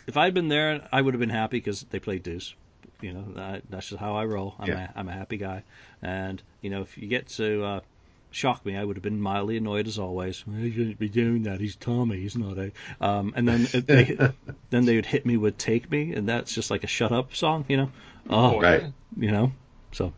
if 0.06 0.16
I'd 0.16 0.34
been 0.34 0.48
there, 0.48 0.86
I 0.92 1.00
would 1.00 1.14
have 1.14 1.20
been 1.20 1.28
happy 1.30 1.58
because 1.58 1.82
they 1.90 2.00
played 2.00 2.22
Deuce. 2.22 2.54
You 3.00 3.12
know, 3.12 3.24
that, 3.36 3.62
that's 3.70 3.88
just 3.90 4.00
how 4.00 4.16
I 4.16 4.24
roll. 4.24 4.54
I'm, 4.58 4.68
Yeah. 4.68 4.90
a, 4.94 4.98
I'm 4.98 5.08
a 5.08 5.12
happy 5.12 5.36
guy. 5.36 5.62
And, 6.02 6.42
you 6.62 6.70
know, 6.70 6.82
if 6.82 6.98
you 6.98 7.06
get 7.06 7.28
to 7.38 7.62
uh, 7.64 7.80
shock 8.32 8.66
me, 8.66 8.76
I 8.76 8.82
would 8.84 8.96
have 8.96 9.02
been 9.04 9.20
mildly 9.20 9.56
annoyed 9.56 9.86
as 9.86 9.98
always. 10.00 10.42
He 10.58 10.72
shouldn't 10.72 10.98
be 10.98 11.08
doing 11.08 11.44
that. 11.44 11.60
He's 11.60 11.76
Tommy. 11.76 12.18
He's 12.18 12.36
not 12.36 12.58
a. 12.58 12.72
Um, 13.00 13.32
and 13.36 13.46
then 13.46 13.68
they, 13.86 14.16
then 14.70 14.84
they 14.84 14.96
would 14.96 15.06
hit 15.06 15.24
me 15.24 15.36
with 15.36 15.58
Take 15.58 15.88
Me, 15.90 16.12
and 16.12 16.28
that's 16.28 16.52
just 16.52 16.70
like 16.72 16.82
a 16.82 16.88
shut 16.88 17.12
up 17.12 17.36
song, 17.36 17.64
you 17.68 17.76
know? 17.76 17.90
Oh, 18.28 18.60
Right. 18.60 18.82
you 19.16 19.30
know? 19.30 19.52
So, 19.92 20.12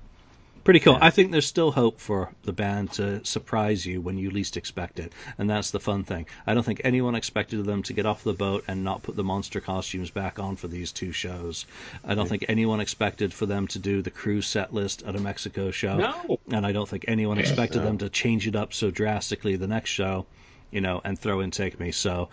pretty 0.64 0.80
cool. 0.80 0.98
I 1.00 1.10
think 1.10 1.30
there's 1.30 1.46
still 1.46 1.70
hope 1.70 2.00
for 2.00 2.30
the 2.42 2.52
band 2.52 2.92
to 2.92 3.24
surprise 3.24 3.84
you 3.84 4.00
when 4.00 4.18
you 4.18 4.30
least 4.30 4.56
expect 4.56 4.98
it, 4.98 5.12
and 5.38 5.48
that's 5.48 5.70
the 5.70 5.80
fun 5.80 6.04
thing. 6.04 6.26
I 6.46 6.54
don't 6.54 6.62
think 6.62 6.82
anyone 6.84 7.14
expected 7.14 7.64
them 7.64 7.82
to 7.84 7.92
get 7.92 8.06
off 8.06 8.24
the 8.24 8.32
boat 8.32 8.64
and 8.68 8.84
not 8.84 9.02
put 9.02 9.16
the 9.16 9.24
monster 9.24 9.60
costumes 9.60 10.10
back 10.10 10.38
on 10.38 10.56
for 10.56 10.68
these 10.68 10.92
two 10.92 11.12
shows. 11.12 11.66
I 12.04 12.14
don't 12.14 12.28
think 12.28 12.44
anyone 12.48 12.80
expected 12.80 13.32
for 13.32 13.46
them 13.46 13.66
to 13.68 13.78
do 13.78 14.02
the 14.02 14.10
cruise 14.10 14.46
set 14.46 14.72
list 14.72 15.02
at 15.02 15.16
a 15.16 15.20
Mexico 15.20 15.70
show, 15.70 15.96
No. 15.96 16.38
and 16.50 16.66
I 16.66 16.72
don't 16.72 16.88
think 16.88 17.04
anyone 17.08 17.38
expected 17.38 17.78
no. 17.78 17.84
them 17.84 17.98
to 17.98 18.08
change 18.08 18.46
it 18.46 18.56
up 18.56 18.72
so 18.72 18.90
drastically 18.90 19.56
the 19.56 19.68
next 19.68 19.90
show, 19.90 20.26
you 20.70 20.80
know, 20.80 21.00
and 21.04 21.18
throw 21.18 21.40
in 21.40 21.50
Take 21.50 21.80
Me. 21.80 21.92
So 21.92 22.28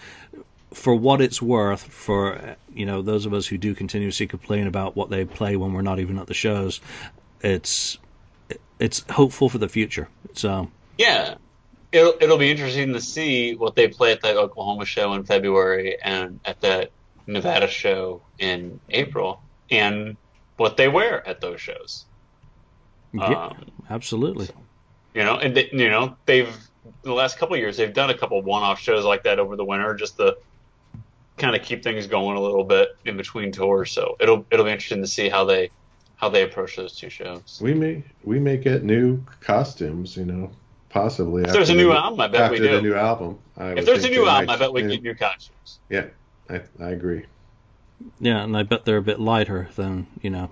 for 0.73 0.93
what 0.93 1.21
it's 1.21 1.41
worth, 1.41 1.83
for 1.83 2.57
you 2.73 2.85
know 2.85 3.01
those 3.01 3.25
of 3.25 3.33
us 3.33 3.47
who 3.47 3.57
do 3.57 3.73
continuously 3.73 4.27
complain 4.27 4.67
about 4.67 4.95
what 4.95 5.09
they 5.09 5.25
play 5.25 5.55
when 5.55 5.73
we're 5.73 5.81
not 5.81 5.99
even 5.99 6.19
at 6.19 6.27
the 6.27 6.33
shows, 6.33 6.81
it's 7.41 7.97
it's 8.79 9.03
hopeful 9.09 9.49
for 9.49 9.57
the 9.57 9.69
future. 9.69 10.07
So 10.33 10.69
Yeah. 10.97 11.35
It'll, 11.91 12.13
it'll 12.19 12.37
be 12.37 12.51
interesting 12.51 12.93
to 12.93 13.01
see 13.01 13.55
what 13.55 13.75
they 13.75 13.87
play 13.87 14.11
at 14.11 14.21
the 14.21 14.35
Oklahoma 14.37 14.85
show 14.85 15.13
in 15.13 15.23
February 15.23 15.97
and 16.03 16.41
at 16.43 16.59
the 16.59 16.89
Nevada 17.25 17.67
show 17.69 18.21
in 18.37 18.81
April 18.89 19.41
and 19.71 20.17
what 20.57 20.75
they 20.75 20.89
wear 20.89 21.25
at 21.27 21.39
those 21.39 21.61
shows. 21.61 22.05
yeah, 23.13 23.47
Um, 23.47 23.71
absolutely. 23.89 24.49
you 25.13 25.23
know, 25.23 25.37
and 25.37 25.55
they, 25.55 25.69
you 25.71 25.89
know 25.89 26.17
they've 26.25 26.53
the 27.03 27.13
last 27.13 27.37
couple 27.37 27.55
of 27.55 27.59
years 27.61 27.77
they've 27.77 27.93
done 27.93 28.09
a 28.09 28.17
couple 28.17 28.41
one-off 28.41 28.79
shows 28.79 29.03
like 29.05 29.23
that 29.23 29.39
over 29.39 29.55
the 29.55 29.65
winter 29.65 29.93
just 29.93 30.17
to 30.17 30.37
kind 31.37 31.55
of 31.55 31.61
keep 31.61 31.83
things 31.83 32.07
going 32.07 32.35
a 32.37 32.41
little 32.41 32.63
bit 32.63 32.89
in 33.05 33.15
between 33.17 33.51
tours. 33.51 33.91
So 33.91 34.17
it'll 34.19 34.45
it'll 34.51 34.65
be 34.65 34.71
interesting 34.71 35.01
to 35.01 35.07
see 35.07 35.29
how 35.29 35.45
they 35.45 35.71
how 36.17 36.29
they 36.29 36.43
approach 36.43 36.75
those 36.75 36.95
two 36.95 37.09
shows. 37.09 37.59
We 37.61 37.73
may 37.73 38.03
we 38.23 38.39
may 38.39 38.57
get 38.57 38.83
new 38.83 39.23
costumes, 39.39 40.17
you 40.17 40.25
know, 40.25 40.51
possibly. 40.89 41.43
If 41.43 41.53
there's 41.53 41.69
a 41.69 41.73
after 41.73 41.81
new 41.83 41.89
the- 41.89 41.97
album, 41.97 42.19
I 42.21 42.27
bet 42.27 42.41
after 42.41 42.53
we 42.53 42.59
the 42.59 42.67
do. 42.69 42.81
new 42.81 42.95
album. 42.95 43.39
I 43.57 43.69
If 43.71 43.85
there's 43.85 44.03
a 44.03 44.09
new 44.09 44.27
album, 44.27 44.47
might- 44.47 44.53
I 44.53 44.57
bet 44.57 44.73
we 44.73 44.81
yeah, 44.83 44.87
get 44.89 45.03
new 45.03 45.15
costumes. 45.15 45.79
Yeah, 45.89 46.05
I, 46.49 46.61
I 46.79 46.89
agree. 46.89 47.25
Yeah, 48.19 48.43
and 48.43 48.55
I 48.55 48.63
bet 48.63 48.85
they're 48.85 48.97
a 48.97 49.01
bit 49.01 49.19
lighter 49.19 49.69
than 49.75 50.07
you 50.21 50.29
know 50.29 50.49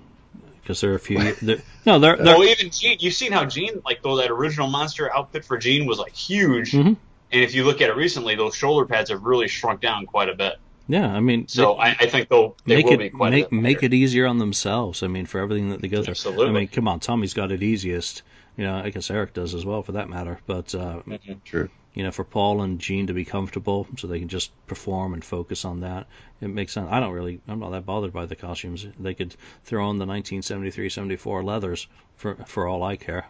because 0.61 0.81
there 0.81 0.91
are 0.91 0.95
a 0.95 0.99
few. 0.99 1.33
they're- 1.41 1.61
no, 1.85 1.99
they're, 1.99 2.15
they're 2.17 2.37
Well, 2.37 2.43
even 2.43 2.69
Gene, 2.71 2.97
you've 2.99 3.13
seen 3.13 3.31
how 3.31 3.45
Gene, 3.45 3.81
like 3.85 4.01
though 4.03 4.15
that 4.17 4.31
original 4.31 4.67
monster 4.67 5.13
outfit 5.15 5.45
for 5.45 5.57
Gene 5.57 5.85
was 5.85 5.97
like 5.99 6.13
huge, 6.15 6.71
Mhm. 6.73 6.87
and 6.87 6.97
if 7.43 7.53
you 7.55 7.63
look 7.65 7.81
at 7.81 7.89
it 7.89 7.95
recently, 7.95 8.35
those 8.35 8.55
shoulder 8.55 8.85
pads 8.85 9.09
have 9.09 9.23
really 9.23 9.47
shrunk 9.47 9.81
down 9.81 10.05
quite 10.05 10.29
a 10.29 10.35
bit. 10.35 10.55
Yeah. 10.87 11.07
I 11.07 11.19
mean, 11.19 11.47
So 11.47 11.73
they- 11.75 11.79
I, 11.81 11.89
I 12.01 12.05
think 12.07 12.29
they'll 12.29 12.55
they 12.65 12.77
make 12.77 12.85
will 12.85 12.93
it 12.93 12.97
be 12.97 13.09
quite 13.09 13.31
make 13.31 13.51
a 13.51 13.55
make 13.55 13.83
it 13.83 13.93
easier 13.93 14.25
on 14.27 14.37
themselves. 14.37 15.03
I 15.03 15.07
mean, 15.07 15.25
for 15.25 15.39
everything 15.39 15.69
that 15.69 15.81
they 15.81 15.87
go 15.87 16.03
through. 16.03 16.11
Absolutely. 16.11 16.47
I 16.47 16.51
mean, 16.51 16.67
come 16.67 16.87
on, 16.87 16.99
Tommy's 16.99 17.33
got 17.33 17.51
it 17.51 17.63
easiest. 17.63 18.23
You 18.57 18.63
know, 18.63 18.75
I 18.77 18.89
guess 18.89 19.11
Eric 19.11 19.33
does 19.33 19.53
as 19.53 19.65
well, 19.65 19.83
for 19.83 19.93
that 19.93 20.09
matter. 20.09 20.39
But 20.47 20.73
uh, 20.73 21.01
Mhm. 21.05 21.43
True. 21.43 21.69
you 21.93 22.03
know, 22.03 22.11
for 22.11 22.23
Paul 22.23 22.61
and 22.61 22.79
Gene 22.79 23.07
to 23.07 23.13
be 23.13 23.25
comfortable, 23.25 23.85
so 23.97 24.07
they 24.07 24.19
can 24.19 24.29
just 24.29 24.51
perform 24.67 25.13
and 25.13 25.23
focus 25.25 25.65
on 25.65 25.81
that. 25.81 26.07
It 26.41 26.47
makes 26.47 26.71
sense. 26.73 26.87
I 26.89 26.99
don't 27.01 27.11
really, 27.13 27.41
I'm 27.47 27.59
not 27.59 27.71
that 27.71 27.85
bothered 27.85 28.13
by 28.13 28.25
the 28.27 28.35
costumes. 28.35 28.85
They 28.99 29.13
could 29.13 29.35
throw 29.65 29.87
on 29.89 29.97
the 29.97 30.05
1973-74 30.05 31.43
leathers 31.43 31.87
for 32.17 32.35
for 32.45 32.67
all 32.67 32.83
I 32.83 32.95
care, 32.95 33.25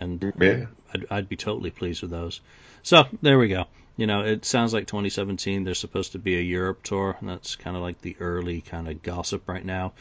and 0.00 0.32
Yeah. 0.40 0.66
I'd, 0.94 1.06
I'd 1.10 1.28
be 1.28 1.36
totally 1.36 1.70
pleased 1.70 2.02
with 2.02 2.10
those. 2.10 2.40
So 2.82 3.04
there 3.22 3.38
we 3.38 3.48
go. 3.48 3.66
You 3.96 4.06
know, 4.08 4.22
it 4.22 4.44
sounds 4.44 4.72
like 4.74 4.86
2017. 4.86 5.62
There's 5.64 5.78
supposed 5.78 6.12
to 6.12 6.18
be 6.18 6.36
a 6.36 6.40
Europe 6.42 6.82
tour, 6.82 7.16
and 7.20 7.28
that's 7.28 7.54
kind 7.56 7.76
of 7.76 7.82
like 7.82 8.00
the 8.00 8.16
early 8.18 8.60
kind 8.60 8.88
of 8.88 9.02
gossip 9.02 9.48
right 9.48 9.64
now. 9.64 9.92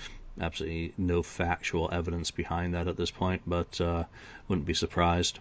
Absolutely 0.41 0.93
no 0.97 1.21
factual 1.21 1.89
evidence 1.91 2.31
behind 2.31 2.73
that 2.73 2.87
at 2.87 2.97
this 2.97 3.11
point, 3.11 3.43
but 3.45 3.79
uh, 3.79 4.05
wouldn't 4.47 4.65
be 4.65 4.73
surprised. 4.73 5.37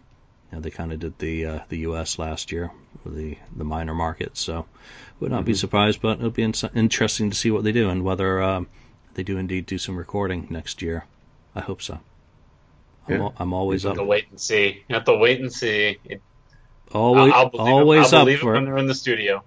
You 0.50 0.56
know, 0.58 0.62
they 0.62 0.70
kind 0.70 0.92
of 0.92 1.00
did 1.00 1.18
the 1.18 1.46
uh, 1.46 1.58
the 1.70 1.78
U.S. 1.78 2.18
last 2.18 2.52
year 2.52 2.70
with 3.04 3.16
the 3.16 3.38
the 3.56 3.64
minor 3.64 3.94
markets, 3.94 4.40
so 4.42 4.66
would 5.18 5.30
not 5.30 5.46
be 5.46 5.54
surprised. 5.54 6.02
But 6.02 6.18
it'll 6.18 6.28
be 6.30 6.42
in- 6.42 6.52
interesting 6.74 7.30
to 7.30 7.36
see 7.36 7.50
what 7.50 7.64
they 7.64 7.72
do 7.72 7.88
and 7.88 8.04
whether 8.04 8.42
um, 8.42 8.68
they 9.14 9.22
do 9.22 9.38
indeed 9.38 9.64
do 9.64 9.78
some 9.78 9.96
recording 9.96 10.48
next 10.50 10.82
year. 10.82 11.06
I 11.54 11.60
hope 11.60 11.80
so. 11.80 11.94
I'm, 13.08 13.14
Yeah. 13.14 13.20
al- 13.20 13.34
I'm 13.38 13.54
always 13.54 13.84
You 13.84 13.90
up. 13.90 13.96
have 13.96 14.04
to 14.04 14.08
wait 14.08 14.26
and 14.30 14.38
see. 14.38 14.84
You 14.88 14.94
have 14.94 15.04
to 15.06 15.14
wait 15.16 15.40
and 15.40 15.50
see. 15.50 15.96
It, 16.04 16.20
Always, 16.92 17.32
I'll, 17.32 17.40
I'll 17.40 17.50
believe 17.50 17.74
always 17.74 18.12
it. 18.12 18.14
I'll 18.14 18.20
up 18.20 18.26
believe 18.26 18.40
for 18.40 18.52
it 18.52 18.54
when 18.54 18.62
it. 18.62 18.66
they're 18.66 18.78
in 18.78 18.86
the 18.86 18.94
studio. 18.94 19.42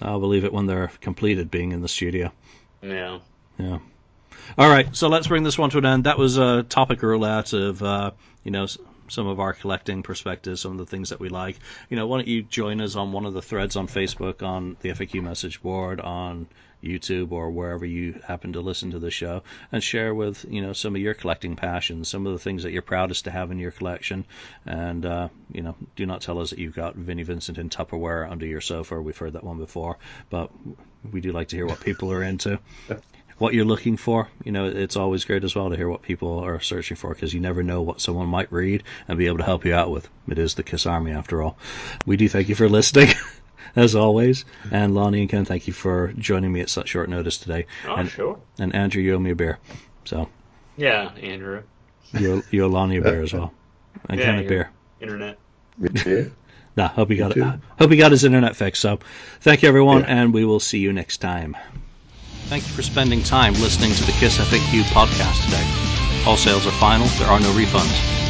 I'll 0.00 0.20
believe 0.20 0.44
it 0.44 0.52
when 0.52 0.66
they're 0.66 0.90
completed 1.00 1.50
being 1.50 1.72
in 1.72 1.82
the 1.82 1.88
studio. 1.88 2.32
Yeah. 2.82 3.18
Yeah. 3.58 3.78
All 4.58 4.68
right, 4.68 4.94
so 4.96 5.08
let's 5.08 5.28
bring 5.28 5.42
this 5.42 5.58
one 5.58 5.70
to 5.70 5.78
an 5.78 5.86
end. 5.86 6.04
That 6.04 6.18
was 6.18 6.36
a 6.36 6.62
topic 6.64 7.02
roulette 7.02 7.52
of, 7.52 7.82
uh, 7.82 8.10
you 8.42 8.50
know, 8.50 8.66
some 9.08 9.26
of 9.26 9.38
our 9.40 9.52
collecting 9.52 10.02
perspectives, 10.02 10.60
some 10.60 10.72
of 10.72 10.78
the 10.78 10.86
things 10.86 11.10
that 11.10 11.20
we 11.20 11.28
like. 11.28 11.58
You 11.88 11.96
know, 11.96 12.06
why 12.06 12.18
don't 12.18 12.28
you 12.28 12.42
join 12.42 12.80
us 12.80 12.96
on 12.96 13.12
one 13.12 13.26
of 13.26 13.34
the 13.34 13.42
threads 13.42 13.76
on 13.76 13.86
Facebook, 13.86 14.42
on 14.42 14.76
the 14.80 14.90
FAQ 14.90 15.22
message 15.22 15.62
board, 15.62 16.00
on 16.00 16.46
YouTube, 16.82 17.32
or 17.32 17.50
wherever 17.50 17.84
you 17.84 18.20
happen 18.24 18.52
to 18.52 18.60
listen 18.60 18.90
to 18.92 18.98
the 18.98 19.10
show, 19.10 19.42
and 19.72 19.82
share 19.82 20.14
with 20.14 20.44
you 20.48 20.62
know 20.62 20.72
some 20.72 20.94
of 20.94 21.00
your 21.00 21.14
collecting 21.14 21.56
passions, 21.56 22.08
some 22.08 22.26
of 22.26 22.32
the 22.32 22.38
things 22.38 22.62
that 22.62 22.72
you're 22.72 22.82
proudest 22.82 23.24
to 23.24 23.30
have 23.30 23.50
in 23.50 23.58
your 23.58 23.70
collection, 23.70 24.24
and 24.66 25.04
uh, 25.06 25.28
you 25.52 25.62
know, 25.62 25.76
do 25.96 26.06
not 26.06 26.20
tell 26.20 26.38
us 26.38 26.50
that 26.50 26.58
you've 26.58 26.74
got 26.74 26.94
Vinnie 26.94 27.22
Vincent 27.22 27.58
in 27.58 27.68
Tupperware 27.68 28.30
under 28.30 28.46
your 28.46 28.60
sofa. 28.60 29.00
We've 29.00 29.16
heard 29.16 29.34
that 29.34 29.44
one 29.44 29.58
before, 29.58 29.98
but 30.28 30.50
we 31.10 31.20
do 31.20 31.32
like 31.32 31.48
to 31.48 31.56
hear 31.56 31.66
what 31.66 31.80
people 31.80 32.12
are 32.12 32.22
into 32.22 32.58
what 33.40 33.54
you're 33.54 33.64
looking 33.64 33.96
for. 33.96 34.28
You 34.44 34.52
know, 34.52 34.66
it's 34.66 34.96
always 34.96 35.24
great 35.24 35.44
as 35.44 35.56
well 35.56 35.70
to 35.70 35.76
hear 35.76 35.88
what 35.88 36.02
people 36.02 36.40
are 36.40 36.60
searching 36.60 36.96
for 36.96 37.14
because 37.14 37.32
you 37.32 37.40
never 37.40 37.62
know 37.62 37.80
what 37.80 38.00
someone 38.00 38.28
might 38.28 38.52
read 38.52 38.82
and 39.08 39.18
be 39.18 39.26
able 39.26 39.38
to 39.38 39.44
help 39.44 39.64
you 39.64 39.74
out 39.74 39.90
with. 39.90 40.08
It 40.28 40.38
is 40.38 40.54
the 40.54 40.62
Kiss 40.62 40.84
Army 40.84 41.12
after 41.12 41.42
all. 41.42 41.56
We 42.04 42.18
do 42.18 42.28
thank 42.28 42.50
you 42.50 42.54
for 42.54 42.68
listening. 42.68 43.08
As 43.76 43.94
always, 43.94 44.44
and 44.70 44.94
Lonnie 44.94 45.20
and 45.20 45.30
Ken, 45.30 45.44
thank 45.44 45.66
you 45.66 45.72
for 45.72 46.12
joining 46.18 46.52
me 46.52 46.60
at 46.60 46.68
such 46.70 46.88
short 46.88 47.08
notice 47.08 47.38
today. 47.38 47.66
Oh, 47.86 47.94
and, 47.94 48.08
sure. 48.10 48.38
and 48.58 48.74
Andrew, 48.74 49.02
you 49.02 49.14
owe 49.14 49.18
me 49.18 49.30
a 49.30 49.34
beer, 49.36 49.58
so 50.04 50.28
Yeah, 50.76 51.10
Andrew. 51.22 51.62
you 52.12 52.32
owe, 52.34 52.42
you 52.50 52.64
owe 52.64 52.68
Lonnie 52.68 52.96
a 52.96 53.02
beer 53.02 53.22
as 53.22 53.32
well, 53.32 53.52
and 54.08 54.18
Yeah, 54.18 54.26
Ken 54.26 54.38
a 54.44 54.48
beer. 54.48 54.70
Internet. 55.00 55.38
Yeah. 56.06 56.24
Nah, 56.76 56.86
hope 56.86 57.10
he 57.10 57.16
got 57.16 57.32
it. 57.32 57.34
too. 57.34 57.52
Hope 57.80 57.90
he 57.90 57.96
got 57.96 58.12
his 58.12 58.22
internet 58.22 58.54
fixed. 58.54 58.80
So, 58.80 59.00
thank 59.40 59.62
you 59.62 59.68
everyone, 59.68 60.02
Yeah. 60.02 60.20
and 60.22 60.32
we 60.32 60.44
will 60.44 60.60
see 60.60 60.78
you 60.78 60.92
next 60.92 61.16
time. 61.18 61.56
Thank 62.46 62.62
you 62.62 62.70
for 62.70 62.82
spending 62.82 63.22
time 63.24 63.54
listening 63.54 63.92
to 63.92 64.04
the 64.04 64.12
Kiss 64.12 64.38
FAQ 64.38 64.82
podcast 64.84 65.44
today. 65.44 66.28
All 66.28 66.36
sales 66.36 66.66
are 66.68 66.70
final. 66.70 67.06
There 67.18 67.28
are 67.28 67.40
no 67.40 67.52
refunds. 67.52 68.29